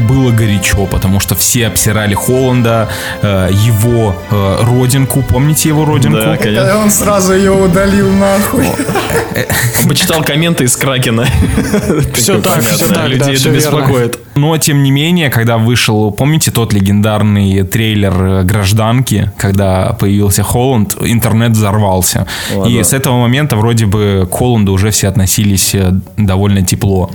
[0.08, 2.90] было горячо, потому что все обсирали Холланда,
[3.22, 6.18] э, его э, родинку, помните его родинку?
[6.18, 6.78] Да, конечно.
[6.78, 8.68] Он сразу ее удалил нахуй.
[8.68, 11.26] Он почитал комменты из Кракена.
[11.74, 14.20] Такое так, понятно, так, Людей это беспокоит.
[14.36, 20.98] Но, тем не менее, когда вышел, помните тот легендарный трейлер э, «Гражданки», когда появился Холланд,
[21.02, 22.28] интернет взорвался.
[22.68, 25.76] И с этого момента вроде бы к Холланду уже все относились
[26.18, 27.12] довольно тепло.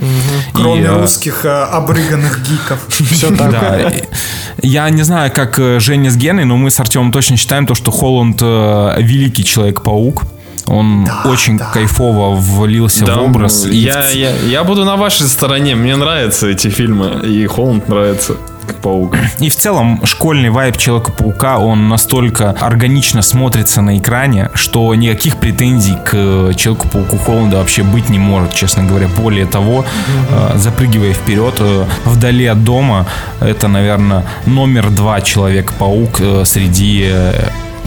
[0.53, 2.58] Кроме русских э, обрыганных гиков.
[2.89, 3.51] Все так.
[3.51, 3.91] Да,
[4.61, 7.75] я не знаю, как э, Женя с Геной, но мы с Артемом точно считаем то,
[7.75, 10.23] что Холланд э, великий Человек-паук.
[10.67, 13.65] Он очень кайфово влился Да, в образ.
[13.65, 15.75] и я, в я, я буду на вашей стороне.
[15.75, 17.25] Мне нравятся эти фильмы.
[17.25, 18.35] И Холланд нравится,
[18.75, 19.15] паук.
[19.39, 25.95] И в целом школьный вайб Человека-паука, он настолько органично смотрится на экране, что никаких претензий
[26.05, 29.07] к э, Человеку-пауку Холланда вообще быть не может, честно говоря.
[29.07, 29.85] Более того,
[30.29, 33.05] э, запрыгивая вперед, э, вдали от дома,
[33.39, 37.11] это, наверное, номер два Человек-паук среди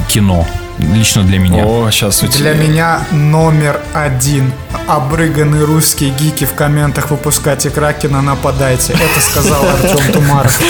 [0.08, 0.46] кино.
[0.78, 1.64] Лично для меня.
[1.64, 2.52] О, сейчас у тебя...
[2.52, 4.52] Для меня номер один.
[4.88, 8.94] Обрыганные русские гики в комментах выпускайте Кракена, нападайте.
[8.94, 10.60] Это сказал Артем Тумаров.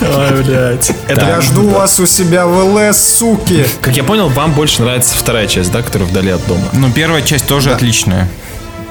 [0.00, 0.92] Ой, блядь.
[1.08, 3.66] Я жду вас у себя в ЛС, суки.
[3.80, 6.64] как я понял, вам больше нравится вторая часть, да, которая вдали от дома.
[6.72, 8.28] Ну, первая часть тоже отличная.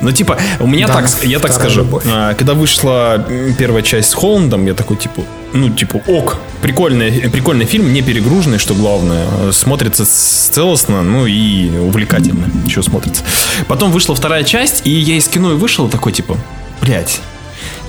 [0.02, 2.04] Ну, типа, у меня Да, так, я так скажу, любовь.
[2.08, 3.26] а, когда вышла
[3.58, 8.60] первая часть с Холландом, я такой, типа, ну, типа, ок, прикольный, прикольный фильм, не перегруженный,
[8.60, 13.24] что главное, смотрится целостно, ну, и увлекательно, что смотрится.
[13.68, 16.38] Потом вышла вторая часть, и я из кино и вышел такой, типа,
[16.82, 17.20] блядь,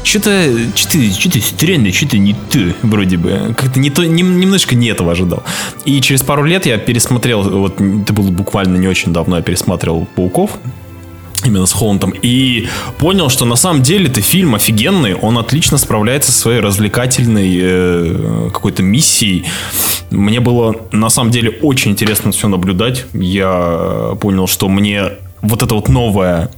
[0.03, 3.55] что-то, что-то, что-то странно, что-то не то, вроде бы.
[3.55, 5.43] Как-то не то, нем- немножко не этого ожидал.
[5.85, 10.07] И через пару лет я пересмотрел, вот это было буквально не очень давно, я пересматривал
[10.15, 10.53] «Пауков»,
[11.45, 16.33] именно с Холландом, и понял, что на самом деле это фильм офигенный, он отлично справляется
[16.33, 19.45] со своей развлекательной э, какой-то миссией.
[20.11, 23.07] Мне было на самом деле очень интересно все наблюдать.
[23.13, 25.13] Я понял, что мне
[25.43, 26.51] вот это вот новое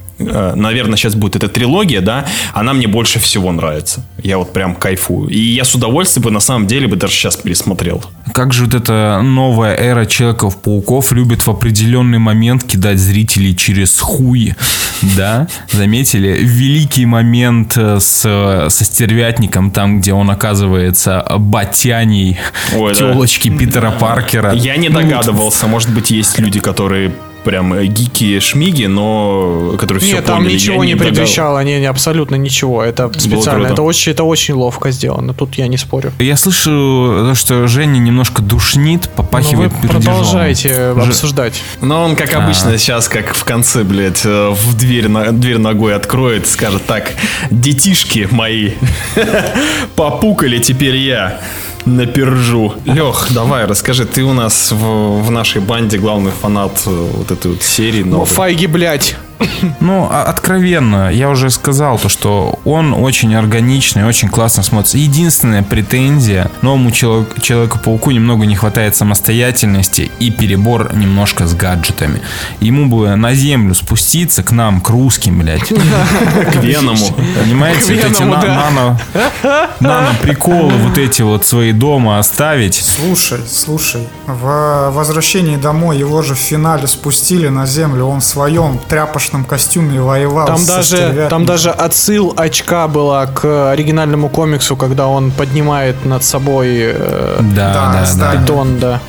[0.55, 4.03] наверное, сейчас будет эта трилогия, да, она мне больше всего нравится.
[4.23, 5.29] Я вот прям кайфую.
[5.29, 8.03] И я с удовольствием бы на самом деле бы даже сейчас пересмотрел.
[8.33, 14.55] Как же вот эта новая эра Человеков-пауков любит в определенный момент кидать зрителей через хуй,
[15.17, 15.47] да?
[15.71, 16.37] Заметили?
[16.41, 22.37] Великий момент э, с, э, со стервятником, там, где он оказывается батяней
[22.75, 22.95] Ой, да.
[22.95, 24.53] телочки Питера Паркера.
[24.53, 27.11] Я не Ну, догадывался, может быть, есть люди, которые
[27.43, 30.53] прям э, гики-шмиги, но которые все Нет, там поняли.
[30.53, 32.83] ничего Я не догад- предвещало, не, не, абсолютно ничего.
[32.83, 35.33] Это специально, это очень, это очень ловко сделано.
[35.33, 36.11] Тут я не спорю.
[36.19, 40.01] Я слышу, то, что Женя немножко душнит, Но Ну, вы попахивает пердежом.
[40.01, 41.61] продолжаете Же- обсуждать.
[41.81, 45.95] Но он, как обычно, сейчас, как в конце, блядь, э, в дверь, на- дверь ногой
[45.95, 47.11] откроет, скажет так,
[47.49, 48.71] детишки мои,
[49.95, 51.39] попукали теперь я
[51.85, 52.73] напержу.
[52.85, 57.51] Лех, давай, расскажи, ты у нас в, в нашей банде главный фанат э, вот этой
[57.51, 58.25] вот серии Ну, новой.
[58.25, 59.15] Файги, блядь.
[59.79, 64.97] Ну, а- откровенно, я уже сказал то, что он очень органичный, очень классно смотрится.
[64.97, 72.21] Единственная претензия, новому чело- Человеку-пауку немного не хватает самостоятельности и перебор немножко с гаджетами.
[72.59, 75.69] Ему бы на землю спуститься, к нам, к русским, блядь.
[75.69, 77.07] К Веному.
[77.41, 78.23] Понимаете, вот эти
[79.79, 82.75] нано-приколы вот эти вот свои дома оставить.
[82.75, 88.79] Слушай, слушай, в «Возвращении домой» его же в финале спустили на землю, он в своем
[88.87, 95.07] тряпочном костюме воевал Там со даже, там даже отсыл очка была к оригинальному комиксу, когда
[95.07, 98.35] он поднимает над собой э, Да, Да, да, да.
[98.35, 99.01] бетон, да.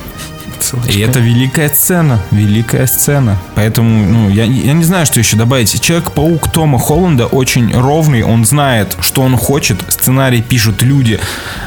[0.89, 3.37] И это великая сцена, великая сцена.
[3.57, 5.81] Поэтому, ну, я, я не знаю, что еще добавить.
[5.81, 9.79] Человек-паук Тома Холланда очень ровный, он знает, что он хочет.
[9.89, 11.19] Сценарий пишут люди,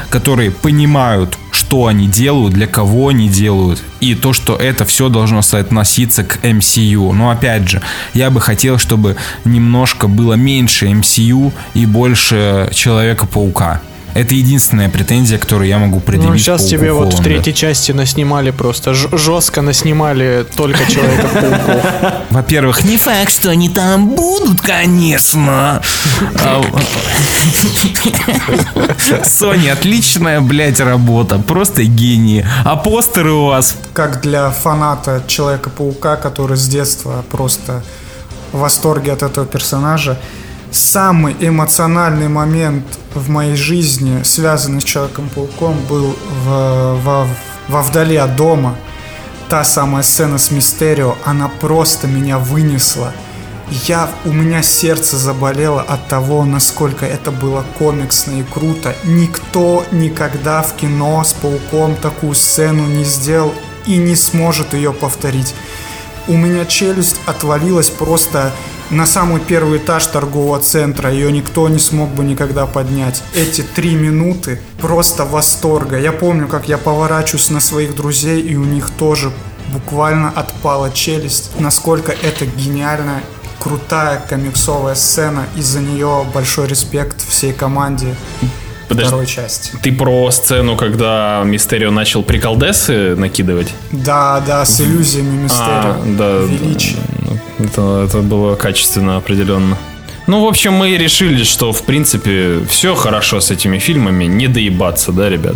[0.08, 5.42] которые понимают, что они делают, для кого они делают, и то, что это все должно
[5.42, 7.12] соотноситься к MCU.
[7.12, 7.82] Но опять же,
[8.14, 13.80] я бы хотел, чтобы немножко было меньше MCU и больше Человека-паука.
[14.16, 16.30] Это единственная претензия, которую я могу предъявить.
[16.30, 22.14] Ну, сейчас тебе вот в третьей части наснимали просто, жестко наснимали только Человека-пауков.
[22.30, 25.82] Во-первых, не факт, что они там будут, конечно.
[26.42, 26.62] А,
[29.22, 31.38] Sony, отличная, блядь, работа.
[31.38, 32.46] Просто гении.
[32.64, 37.82] А постеры у вас Как для фаната Человека-паука, который с детства просто
[38.52, 40.18] в восторге от этого персонажа.
[40.76, 42.84] Самый эмоциональный момент
[43.14, 47.26] в моей жизни, связанный с Человеком-пауком, был в, во,
[47.68, 48.76] во «Вдали от дома».
[49.48, 53.14] Та самая сцена с Мистерио, она просто меня вынесла.
[53.86, 58.94] Я, у меня сердце заболело от того, насколько это было комиксно и круто.
[59.04, 63.54] Никто никогда в кино с пауком такую сцену не сделал
[63.86, 65.54] и не сможет ее повторить.
[66.28, 68.52] У меня челюсть отвалилась просто
[68.90, 71.12] на самый первый этаж торгового центра.
[71.12, 73.22] Ее никто не смог бы никогда поднять.
[73.34, 75.98] Эти три минуты просто восторга.
[75.98, 79.32] Я помню, как я поворачиваюсь на своих друзей, и у них тоже
[79.72, 81.50] буквально отпала челюсть.
[81.60, 83.20] Насколько это гениально
[83.60, 85.46] крутая комиксовая сцена.
[85.56, 88.14] Из-за нее большой респект всей команде
[88.88, 89.72] Подожди, второй части.
[89.82, 93.72] ты про сцену, когда Мистерио начал приколдесы накидывать?
[93.92, 95.64] Да, да, с иллюзиями Мистерио.
[95.66, 96.38] А, да.
[96.42, 96.96] Величие.
[97.58, 99.76] Это, это было качественно определенно.
[100.28, 105.12] Ну, в общем, мы решили, что, в принципе, все хорошо с этими фильмами, не доебаться,
[105.12, 105.54] да, ребят?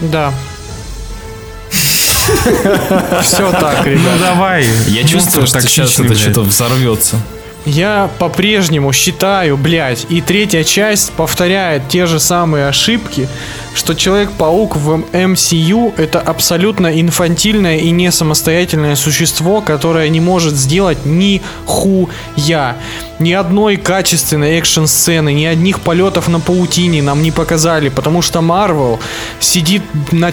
[0.00, 0.32] Да.
[3.22, 4.20] Все так, Ну ребят.
[4.20, 4.64] давай.
[4.88, 7.16] Я Ну, чувствую, ты что сейчас это что-то взорвется.
[7.64, 13.28] Я по-прежнему считаю, блядь, и третья часть повторяет те же самые ошибки,
[13.74, 21.06] что Человек-паук в MCU это абсолютно инфантильное и не самостоятельное существо, которое не может сделать
[21.06, 22.76] ни хуя.
[23.20, 28.98] Ни одной качественной экшн-сцены, ни одних полетов на паутине нам не показали, потому что Марвел
[29.38, 30.32] сидит на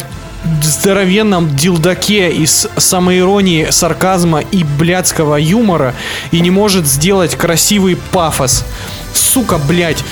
[0.62, 5.96] здоровенном дилдаке из самоиронии, сарказма и блядского юмора
[6.32, 8.66] и не может сделать красивый пафос.
[9.14, 10.04] Сука, блядь.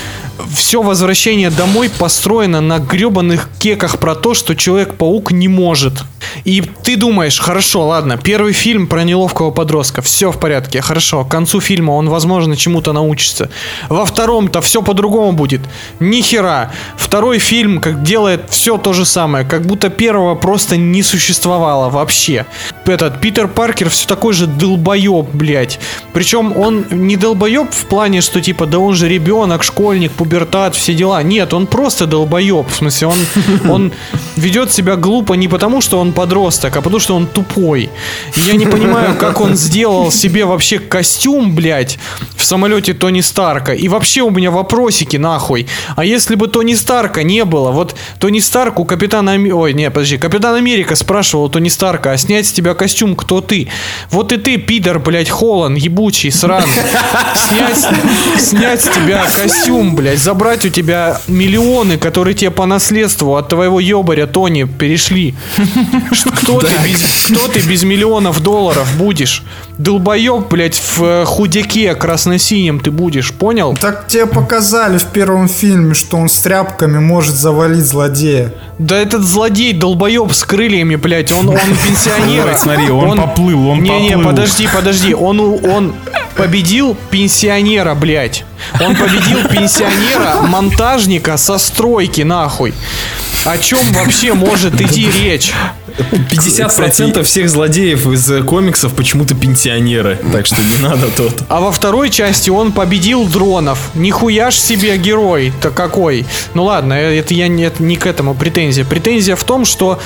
[0.54, 6.04] Все возвращение домой построено на гребаных кеках про то, что Человек-паук не может.
[6.44, 11.30] И ты думаешь, хорошо, ладно, первый фильм про неловкого подростка, все в порядке, хорошо, к
[11.30, 13.50] концу фильма он, возможно, чему-то научится.
[13.88, 15.60] Во втором-то все по-другому будет.
[16.00, 16.70] Ни хера.
[16.96, 22.46] Второй фильм как делает все то же самое, как будто первого просто не существовало вообще.
[22.86, 25.78] Этот Питер Паркер все такой же долбоеб, блядь.
[26.12, 30.94] Причем он не долбоеб в плане, что типа, да он же ребенок, школьник, пубертат, все
[30.94, 31.22] дела.
[31.22, 32.68] Нет, он просто долбоеб.
[32.68, 33.18] В смысле, он,
[33.70, 33.92] он
[34.36, 37.88] ведет себя глупо не потому, что он подросток, а потому, что он тупой.
[38.36, 41.98] И я не понимаю, как он сделал себе вообще костюм, блядь,
[42.36, 43.72] в самолете Тони Старка.
[43.72, 45.66] И вообще у меня вопросики, нахуй.
[45.96, 49.32] А если бы Тони Старка не было, вот Тони Старк у Капитана...
[49.32, 53.40] Ой, не, подожди, Капитан Америка спрашивал у Тони Старка, а снять с тебя костюм кто
[53.40, 53.68] ты?
[54.10, 56.68] Вот и ты, пидор, блядь, Холлан, ебучий, сраный.
[57.34, 57.88] Снять,
[58.38, 63.80] снять с тебя костюм, блядь, забрать у тебя миллионы, которые тебе по наследству от твоего
[63.80, 65.34] ебаря Тони перешли.
[66.12, 69.42] Что- Кто, ты без, кто ты без миллионов долларов будешь?
[69.78, 73.76] Долбоеб, блядь, в э, худяке красно-синем ты будешь, понял?
[73.80, 78.52] Так тебе показали в первом фильме, что он с тряпками может завалить злодея.
[78.78, 81.56] Да этот злодей, долбоеб с крыльями, блядь, он, он
[81.86, 82.46] пенсионер.
[82.46, 84.30] Ой, смотри, он поплыл, он Не-не, поплыл.
[84.30, 85.94] подожди, подожди, он, он
[86.36, 88.44] победил пенсионера, блядь.
[88.80, 92.72] Он победил пенсионера, монтажника со стройки, нахуй.
[93.44, 95.52] О чем вообще может идти речь?
[96.30, 100.18] 50% всех злодеев из э, комиксов почему-то пенсионеры.
[100.32, 101.32] Так что не надо тут.
[101.48, 103.90] А во второй части он победил дронов.
[103.94, 106.26] Нихуя ж себе герой-то какой.
[106.54, 108.84] Ну ладно, э, это я не, это не к этому претензия.
[108.84, 109.98] Претензия в том, что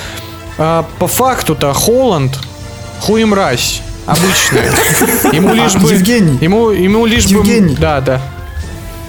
[0.58, 2.38] а, по факту-то Холланд
[3.00, 4.72] хуемразь обычная.
[5.32, 5.92] Ему лишь бы...
[5.92, 6.38] Евгений.
[6.40, 7.74] Ему, ему лишь Евгений.
[7.74, 7.80] бы...
[7.80, 8.20] Да, да.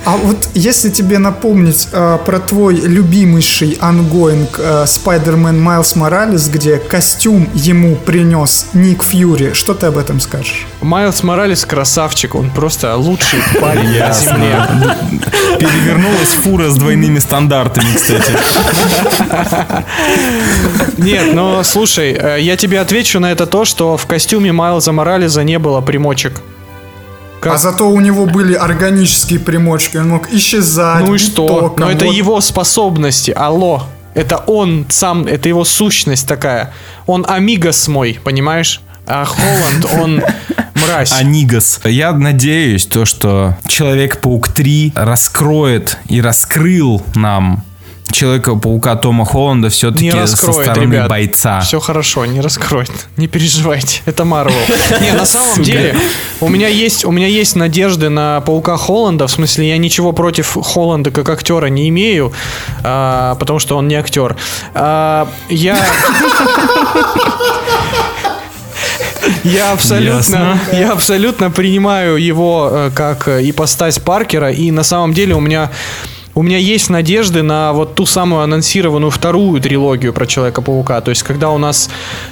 [0.06, 6.78] А вот если тебе напомнить э, про твой любимейший ongoing э, Spider-Man Майлз Моралес, где
[6.78, 10.66] костюм ему принес Ник Фьюри, что ты об этом скажешь?
[10.82, 14.68] Майлз Моралес красавчик, он просто лучший парень на земле.
[15.60, 18.34] Перевернулась фура с двойными стандартами, кстати.
[20.98, 25.44] Нет, но слушай, э, я тебе отвечу на это то, что в костюме Майлза Моралеса
[25.44, 26.42] не было примочек.
[27.44, 27.56] Как?
[27.56, 31.06] А зато у него были органические примочки, он мог исчезать.
[31.06, 31.46] Ну и что?
[31.46, 32.14] битоком, Но это вот.
[32.14, 33.84] его способности, алло.
[34.14, 36.72] Это он сам, это его сущность такая.
[37.06, 38.80] Он амигос мой, понимаешь?
[39.06, 40.24] А Холланд, он
[40.76, 41.12] мразь.
[41.12, 41.82] Анигас.
[41.84, 47.66] Я надеюсь, то, что Человек-паук 3 раскроет и раскрыл нам
[48.14, 51.10] Человека-паука Тома Холланда все-таки не со раскроет, стороны ребят.
[51.10, 51.60] бойца.
[51.62, 52.92] Все хорошо, не раскроет.
[53.18, 54.02] Не переживайте.
[54.06, 54.56] Это Марвел.
[55.02, 55.96] Не, на самом деле,
[56.40, 59.28] у меня есть, у меня есть надежды на паука Холланда.
[59.28, 62.32] В смысле, я ничего против Холланда как актера не имею,
[62.84, 64.38] а, потому что он не актер.
[64.74, 65.78] А, я.
[69.44, 70.60] Я абсолютно, Ясно.
[70.74, 75.72] я абсолютно принимаю его э, как э, ипостась Паркера, и на самом деле у меня
[76.36, 81.02] у меня есть надежды на вот ту самую анонсированную вторую трилогию про Человека-паука.
[81.02, 81.90] То есть, когда у нас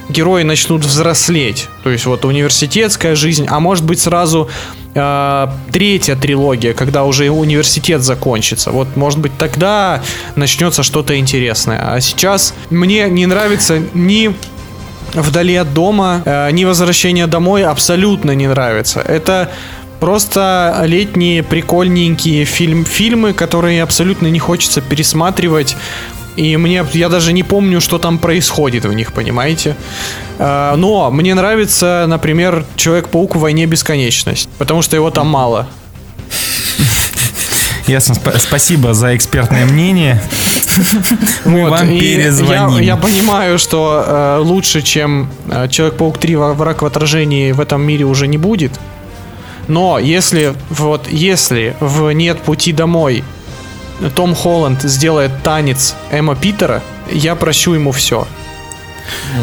[0.10, 1.68] герои начнут взрослеть.
[1.84, 4.50] То есть, вот университетская жизнь, а может быть сразу
[4.96, 8.72] э, третья трилогия, когда уже университет закончится.
[8.72, 10.02] Вот, может быть, тогда
[10.36, 11.94] начнется что-то интересное.
[11.94, 14.34] А сейчас мне не нравится ни
[15.14, 19.02] вдали от дома, э, ни возвращение домой абсолютно не нравится.
[19.02, 19.52] Это
[20.02, 25.78] просто летние прикольненькие фильм, фильмы, которые абсолютно не хочется пересматривать.
[26.36, 29.76] И мне, я даже не помню, что там происходит в них, понимаете?
[30.40, 35.68] Э, Но мне нравится, например, Человек-паук в войне бесконечность, потому что его там мало.
[37.88, 40.22] Ясно, спа- спасибо за экспертное мнение.
[41.46, 42.78] Мы Вот, вам перезвоним.
[42.80, 47.60] Я, я понимаю, что э, лучше, чем э, Человек-паук 3 во- враг в отражении в
[47.60, 48.80] этом мире уже не будет.
[49.68, 53.24] Но если вот если в нет пути домой
[54.16, 56.82] Том Холланд сделает танец Эмма Питера,
[57.12, 58.28] я прощу ему все.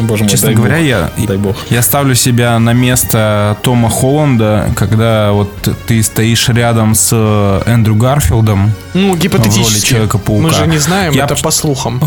[0.03, 0.85] Боже мой, Честно дай говоря, бог.
[0.85, 1.55] я, Дай бог.
[1.69, 5.51] я ставлю себя на место Тома Холланда, когда вот
[5.85, 8.71] ты стоишь рядом с э, Эндрю Гарфилдом.
[8.93, 9.89] Ну, В роли гипотетически.
[9.89, 10.43] Человека-паука.
[10.43, 12.01] Мы же не знаем, Я это по слухам.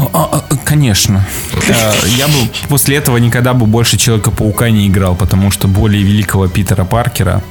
[0.64, 1.24] Конечно.
[1.68, 2.34] Э, Я бы
[2.68, 7.42] после этого никогда бы больше Человека-паука не играл, потому что более великого Питера Паркера,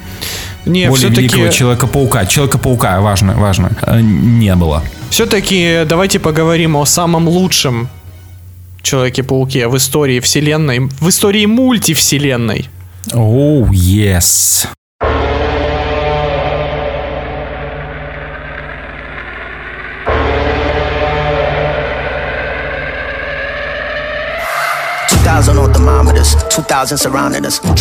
[0.65, 4.83] Не, более великого Человека-паука, Человека-паука, важно, важно, э, не было.
[5.09, 7.89] все-таки давайте поговорим о самом лучшем
[8.81, 12.69] Человеке-пауке в истории вселенной, в истории мультивселенной.
[13.13, 14.67] Оу, yes.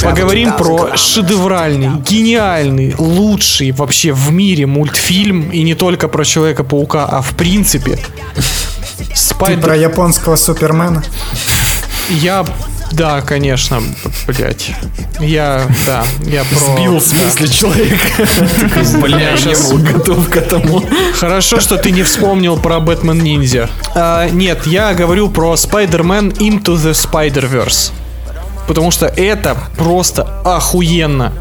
[0.02, 5.50] Поговорим про шедевральный, гениальный, лучший вообще в мире мультфильм.
[5.50, 7.98] И не только про Человека-паука, а в принципе.
[8.96, 9.62] Ты Спайдер...
[9.62, 11.02] про японского Супермена?
[12.08, 12.44] Я...
[12.92, 13.82] Да, конечно,
[14.26, 14.72] блять.
[15.20, 16.76] Я, да, я про...
[16.76, 18.28] Сбил в смысле человека.
[19.00, 20.82] Бля, я был готов к этому.
[21.14, 23.70] Хорошо, что ты не вспомнил про Бэтмен Ниндзя.
[23.94, 27.92] А, нет, я говорю про Spider-Man Into the Spider-Verse.
[28.66, 31.32] Потому что это просто охуенно.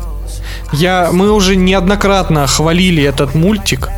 [0.71, 3.89] Я, мы уже неоднократно хвалили этот мультик.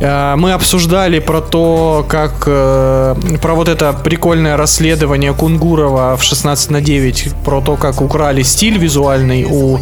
[0.00, 6.70] Э, Мы обсуждали про то, как э, про вот это прикольное расследование Кунгурова в 16
[6.70, 9.78] на 9, про то, как украли стиль визуальный у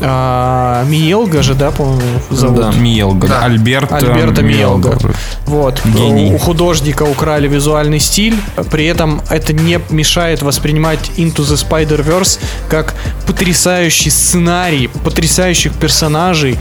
[0.00, 2.60] э, Миелга же, да, по-моему, зовут.
[2.60, 2.72] Да.
[2.72, 3.44] Миелга, да.
[3.44, 4.98] Альберт э, Альберта Миелга.
[5.46, 5.80] Вот.
[5.84, 6.34] Гений.
[6.34, 8.36] У художника украли визуальный стиль,
[8.70, 12.38] при этом это не мешает воспринимать Into the Spider-Verse
[12.68, 12.94] как
[13.26, 16.58] потрясающий сценарий, потрясающих персонажей,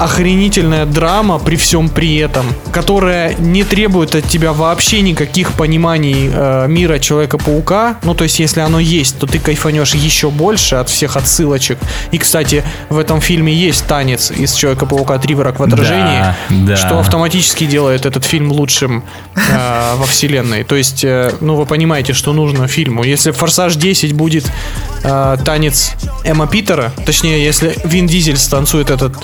[0.00, 6.66] охренительная драма при всем при этом, которая не требует от тебя вообще никаких пониманий э,
[6.68, 7.98] мира Человека-паука.
[8.02, 11.78] Ну, то есть, если оно есть, то ты кайфанешь еще больше от всех отсылочек.
[12.12, 16.76] И, кстати, в этом фильме есть танец из Человека-паука 3 враг в отражении, да.
[16.76, 19.04] что автоматически делает этот фильм лучшим
[19.34, 20.64] э, во вселенной.
[20.64, 23.04] То есть, э, ну, вы понимаете, что нужно фильму.
[23.04, 24.50] Если Форсаж 10 будет
[25.04, 25.92] э, танец
[26.24, 29.14] Эмма Питера, точнее, если Вин Дизель станцует этот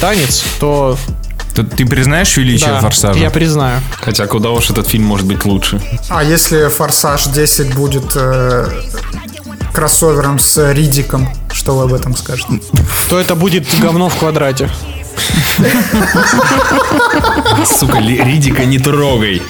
[0.00, 0.96] танец, то
[1.54, 3.18] Ты, ты признаешь величие да, Форсажа?
[3.18, 3.80] я признаю.
[4.00, 5.80] Хотя куда уж этот фильм может быть лучше.
[6.08, 8.68] А если Форсаж 10 будет э,
[9.74, 12.60] кроссовером с Ридиком, что вы об этом скажете?
[13.08, 14.70] То это будет говно в квадрате.
[17.78, 19.42] Сука, Ридика не трогай.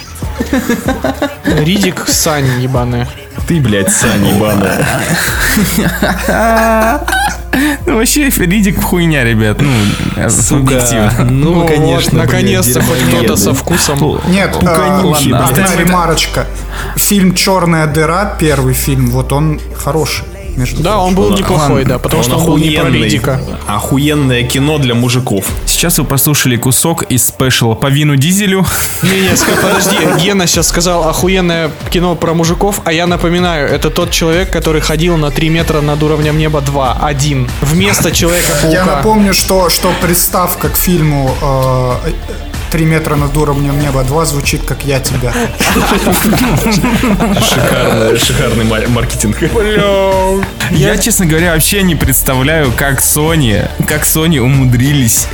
[1.45, 3.07] Ридик Сань ебаные.
[3.47, 4.85] Ты, блядь, Сань ебаная.
[7.85, 9.57] Ну, вообще, Ридик хуйня, ребят.
[9.61, 11.11] Ну, объективно.
[11.29, 14.21] Ну, вот, конечно, наконец-то хоть кто-то со вкусом.
[14.27, 15.75] Нет, одна да.
[15.75, 16.47] ремарочка.
[16.95, 20.25] Фильм «Черная дыра», первый фильм, вот он хороший.
[20.57, 22.89] Между Да, он был неплохой, да, потому что он был не про.
[22.89, 23.39] Риддика.
[23.67, 25.45] Охуенное кино для мужиков.
[25.65, 28.65] Сейчас вы послушали кусок из спешала по Вину Дизелю.
[29.01, 29.29] Не,
[29.61, 34.81] подожди, Гена сейчас сказал охуенное кино про мужиков, а я напоминаю, это тот человек, который
[34.81, 38.85] ходил на 3 метра над уровнем неба 2, один, вместо Я Человека-паука.
[38.85, 41.93] напомню, что, что приставка к фильму э,
[42.71, 45.33] «Три метра над уровнем неба 2» звучит как «Я тебя».
[47.41, 49.37] Шикарный, шикарный ма- маркетинг.
[50.71, 55.27] Я, честно говоря, вообще не представляю, как Sony, как Sony умудрились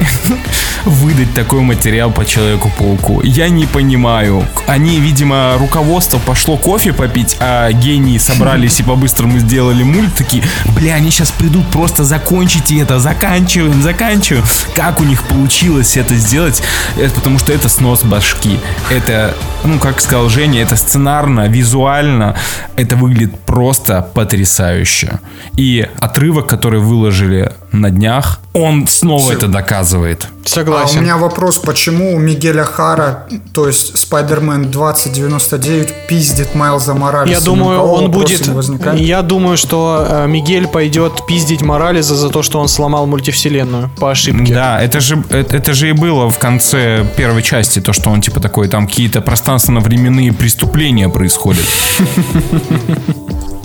[0.86, 3.22] выдать такой материал по Человеку-пауку.
[3.24, 4.48] Я не понимаю.
[4.68, 10.14] Они, видимо, руководство пошло кофе попить, а гении собрались и по-быстрому сделали мульт.
[10.16, 10.44] Такие,
[10.76, 14.46] бля, они сейчас придут, просто закончите это, заканчиваем, заканчиваем.
[14.76, 16.64] Как у них получилось это сделать?
[16.98, 18.58] Это потому что это снос башки.
[18.90, 19.34] Это,
[19.66, 22.38] ну, как сказал Женя, это сценарно, визуально.
[22.78, 25.20] Это выглядит просто потрясающе.
[25.58, 27.52] И отрывок, который выложили
[27.82, 30.28] на днях, он снова это доказывает.
[30.28, 31.02] А у Согласен.
[31.02, 37.34] меня вопрос, почему у Мигеля Хара, то есть Спайдермен 2099, пиздит Майлза Моралеса?
[37.34, 38.50] Я Ни у думаю, он будет.
[38.96, 44.12] Я думаю, что э, Мигель пойдет пиздить Морализа за то, что он сломал мультивселенную по
[44.12, 44.54] ошибке.
[44.54, 48.22] Да, это же, это, это же и было в конце первой части, то, что он
[48.22, 51.66] типа такой, там какие-то пространственно-временные преступления происходят.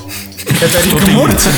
[0.47, 1.49] Это Рик Морти?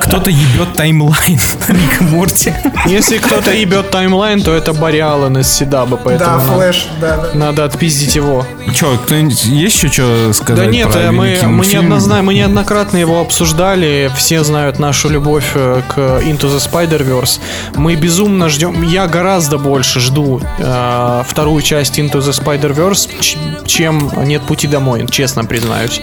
[0.00, 1.38] Кто-то ебет timeline
[1.68, 2.52] Рика Морти.
[2.86, 7.28] Если кто-то ебет timeline, то это Барри Аллен из CW, поэтому Да, надо- Флэш, да,
[7.34, 8.46] надо отпиздить его.
[8.74, 11.86] Че, кто-нибудь есть еще что сказать Да нет, про э, мы, мы, мультфильм?
[11.92, 17.40] неоднозна- мы неоднократно его обсуждали, все знают нашу любовь э, к Into the Spider-Verse.
[17.76, 24.42] Мы безумно ждем, я гораздо больше жду э, вторую часть Into the Spider-Verse, чем Нет
[24.42, 26.00] пути домой, честно признаюсь.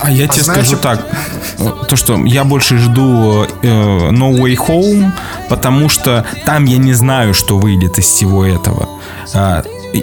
[0.00, 1.06] А я тебе знаете- скажу так,
[1.88, 3.66] то что я больше жду э,
[4.10, 5.10] No Way Home,
[5.48, 8.88] потому что там я не знаю, что выйдет из всего этого.
[9.34, 9.62] А,
[9.94, 9.98] э,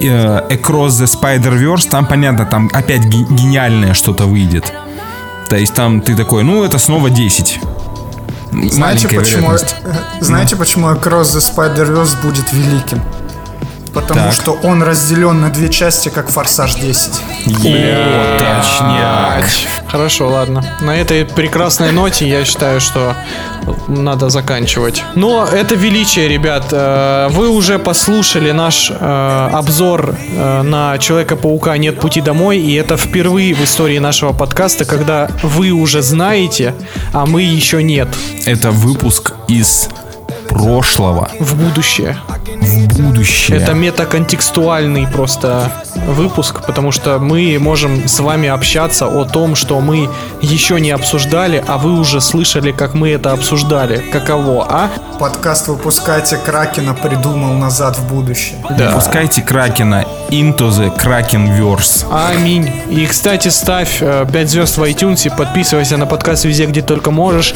[0.49, 4.73] Across the Spider-Verse, там понятно, там опять ге- гениальное что-то выйдет.
[5.49, 7.59] То есть там ты такой, ну это снова 10.
[8.51, 9.57] Знаете Маленькая почему, э,
[10.21, 13.01] знаете, почему Across the Spider-Verse будет великим?
[13.93, 14.33] Потому Так.
[14.33, 17.11] что он разделен на две части, как Форсаж 10.
[17.47, 19.45] О, точняк.
[19.87, 20.63] Хорошо, ладно.
[20.81, 23.15] На этой прекрасной ноте я считаю, что
[23.87, 25.03] надо заканчивать.
[25.15, 26.65] Но это величие, ребят.
[26.71, 32.97] Э, Вы уже послушали наш э, обзор э, на Человека-паука «Нет пути домой», и это
[32.97, 36.73] впервые в истории нашего подкаста, когда вы уже знаете,
[37.13, 38.07] а мы еще нет.
[38.45, 39.89] Это выпуск из
[40.47, 42.17] прошлого В будущее.
[42.69, 43.57] В будущее.
[43.57, 45.71] Это метаконтекстуальный просто
[46.07, 50.09] выпуск, потому что мы можем с вами общаться о том, что мы
[50.41, 53.97] еще не обсуждали, а вы уже слышали, как мы это обсуждали.
[54.11, 54.89] Каково, а?
[55.19, 58.57] Подкаст «Выпускайте Кракена» придумал назад в будущее.
[58.77, 58.91] Да.
[58.91, 62.05] Пускайте Кракена into the Krakenverse.
[62.11, 62.71] Аминь.
[62.89, 67.53] И, кстати, ставь 5 звезд в iTunes, подписывайся на подкаст везде, где только можешь.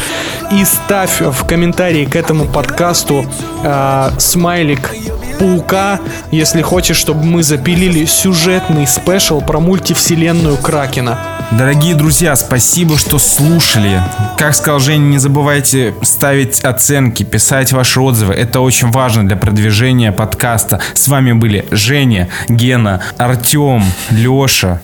[0.51, 3.25] И ставь в комментарии к этому подкасту
[3.63, 4.91] э, смайлик
[5.37, 5.99] паука,
[6.31, 11.17] если хочешь, чтобы мы запилили сюжетный спешл про мультивселенную Кракена.
[11.51, 14.01] Дорогие друзья, спасибо, что слушали.
[14.37, 18.33] Как сказал Женя, не забывайте ставить оценки, писать ваши отзывы.
[18.33, 20.79] Это очень важно для продвижения подкаста.
[20.93, 24.81] С вами были Женя, Гена, Артем, Леша.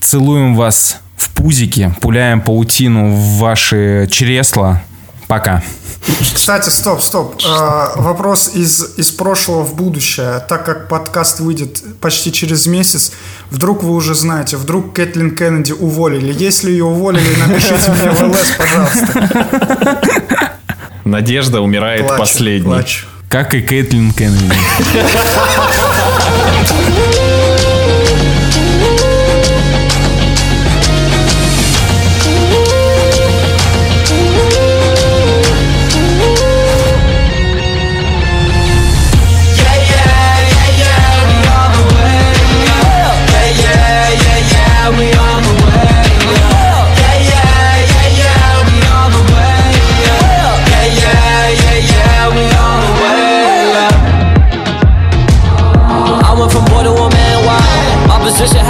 [0.00, 4.82] Целуем вас в пузике, пуляем паутину в ваши чресла.
[5.30, 5.62] Пока.
[6.34, 7.40] Кстати, стоп, стоп.
[7.46, 10.40] Э, вопрос из, из прошлого в будущее.
[10.48, 13.12] Так как подкаст выйдет почти через месяц,
[13.48, 16.34] вдруг вы уже знаете, вдруг Кэтлин Кеннеди уволили.
[16.36, 20.50] Если ее уволили, напишите мне в ЛС, пожалуйста.
[21.04, 22.64] Надежда умирает Плачу, последней.
[22.64, 23.06] плачу.
[23.28, 24.56] Как и Кэтлин Кеннеди.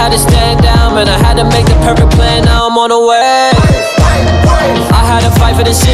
[0.01, 1.05] Had to stand down, man.
[1.05, 3.53] I had to make the perfect plan, now I'm on the way.
[4.89, 5.93] I had to fight for the city.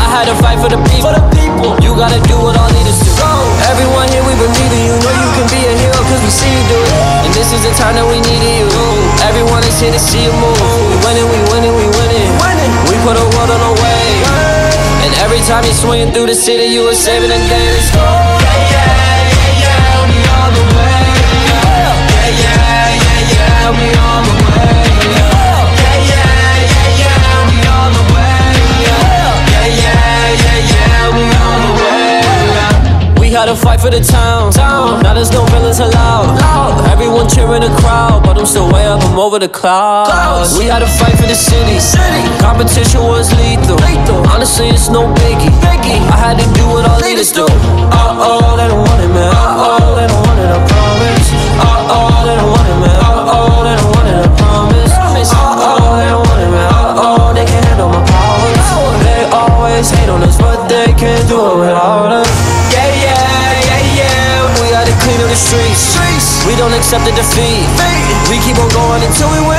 [0.00, 1.12] I had to fight for the people.
[1.84, 3.12] You gotta do what all leaders do.
[3.68, 4.96] Everyone here, we believe in you.
[5.04, 7.28] Know you can be a hero, cause we see you do it.
[7.28, 8.88] And this is the time that we needed you.
[9.28, 10.56] Everyone is here to see you move.
[10.88, 12.32] We winning, we winning, we winning.
[12.88, 14.00] We put a world on the way.
[15.04, 17.68] And every time you're swinging through the city, you were saving the day.
[17.68, 18.00] Let's go.
[18.00, 20.89] Yeah, yeah, yeah, yeah, we on the way.
[33.40, 34.52] Had a fight for the town.
[35.00, 36.28] Now there's no villains allowed.
[36.92, 39.00] Everyone cheering the crowd, but I'm still way up.
[39.00, 40.58] I'm over the clouds.
[40.58, 41.80] We had a fight for the city.
[41.80, 42.20] city.
[42.44, 43.80] Competition was lethal.
[44.28, 45.48] Honestly, it's no biggie.
[46.12, 47.46] I had to do what all leaders do.
[47.48, 49.32] Uh oh, they don't want it, man.
[49.32, 50.50] Uh oh, they don't want it.
[50.52, 51.28] I promise.
[51.64, 53.09] Uh oh, they don't want it, man.
[59.80, 62.28] Always hate on us, but they can't do it without us.
[62.68, 63.16] Yeah, yeah,
[63.64, 64.60] yeah, yeah.
[64.60, 65.96] We gotta clean up the streets.
[65.96, 66.44] streets.
[66.44, 67.64] We don't accept the defeat.
[68.28, 69.56] We keep on going until we win.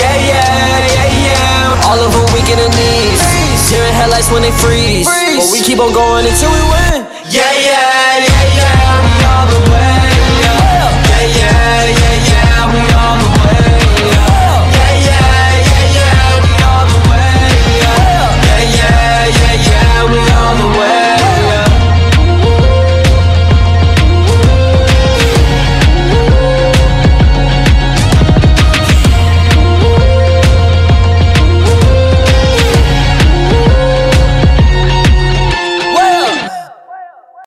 [0.00, 1.84] Yeah, yeah, yeah, yeah.
[1.84, 3.20] All of them weak in the knees.
[3.68, 5.04] Tearing headlights when they freeze.
[5.04, 5.36] freeze.
[5.36, 6.97] But we keep on going until we win.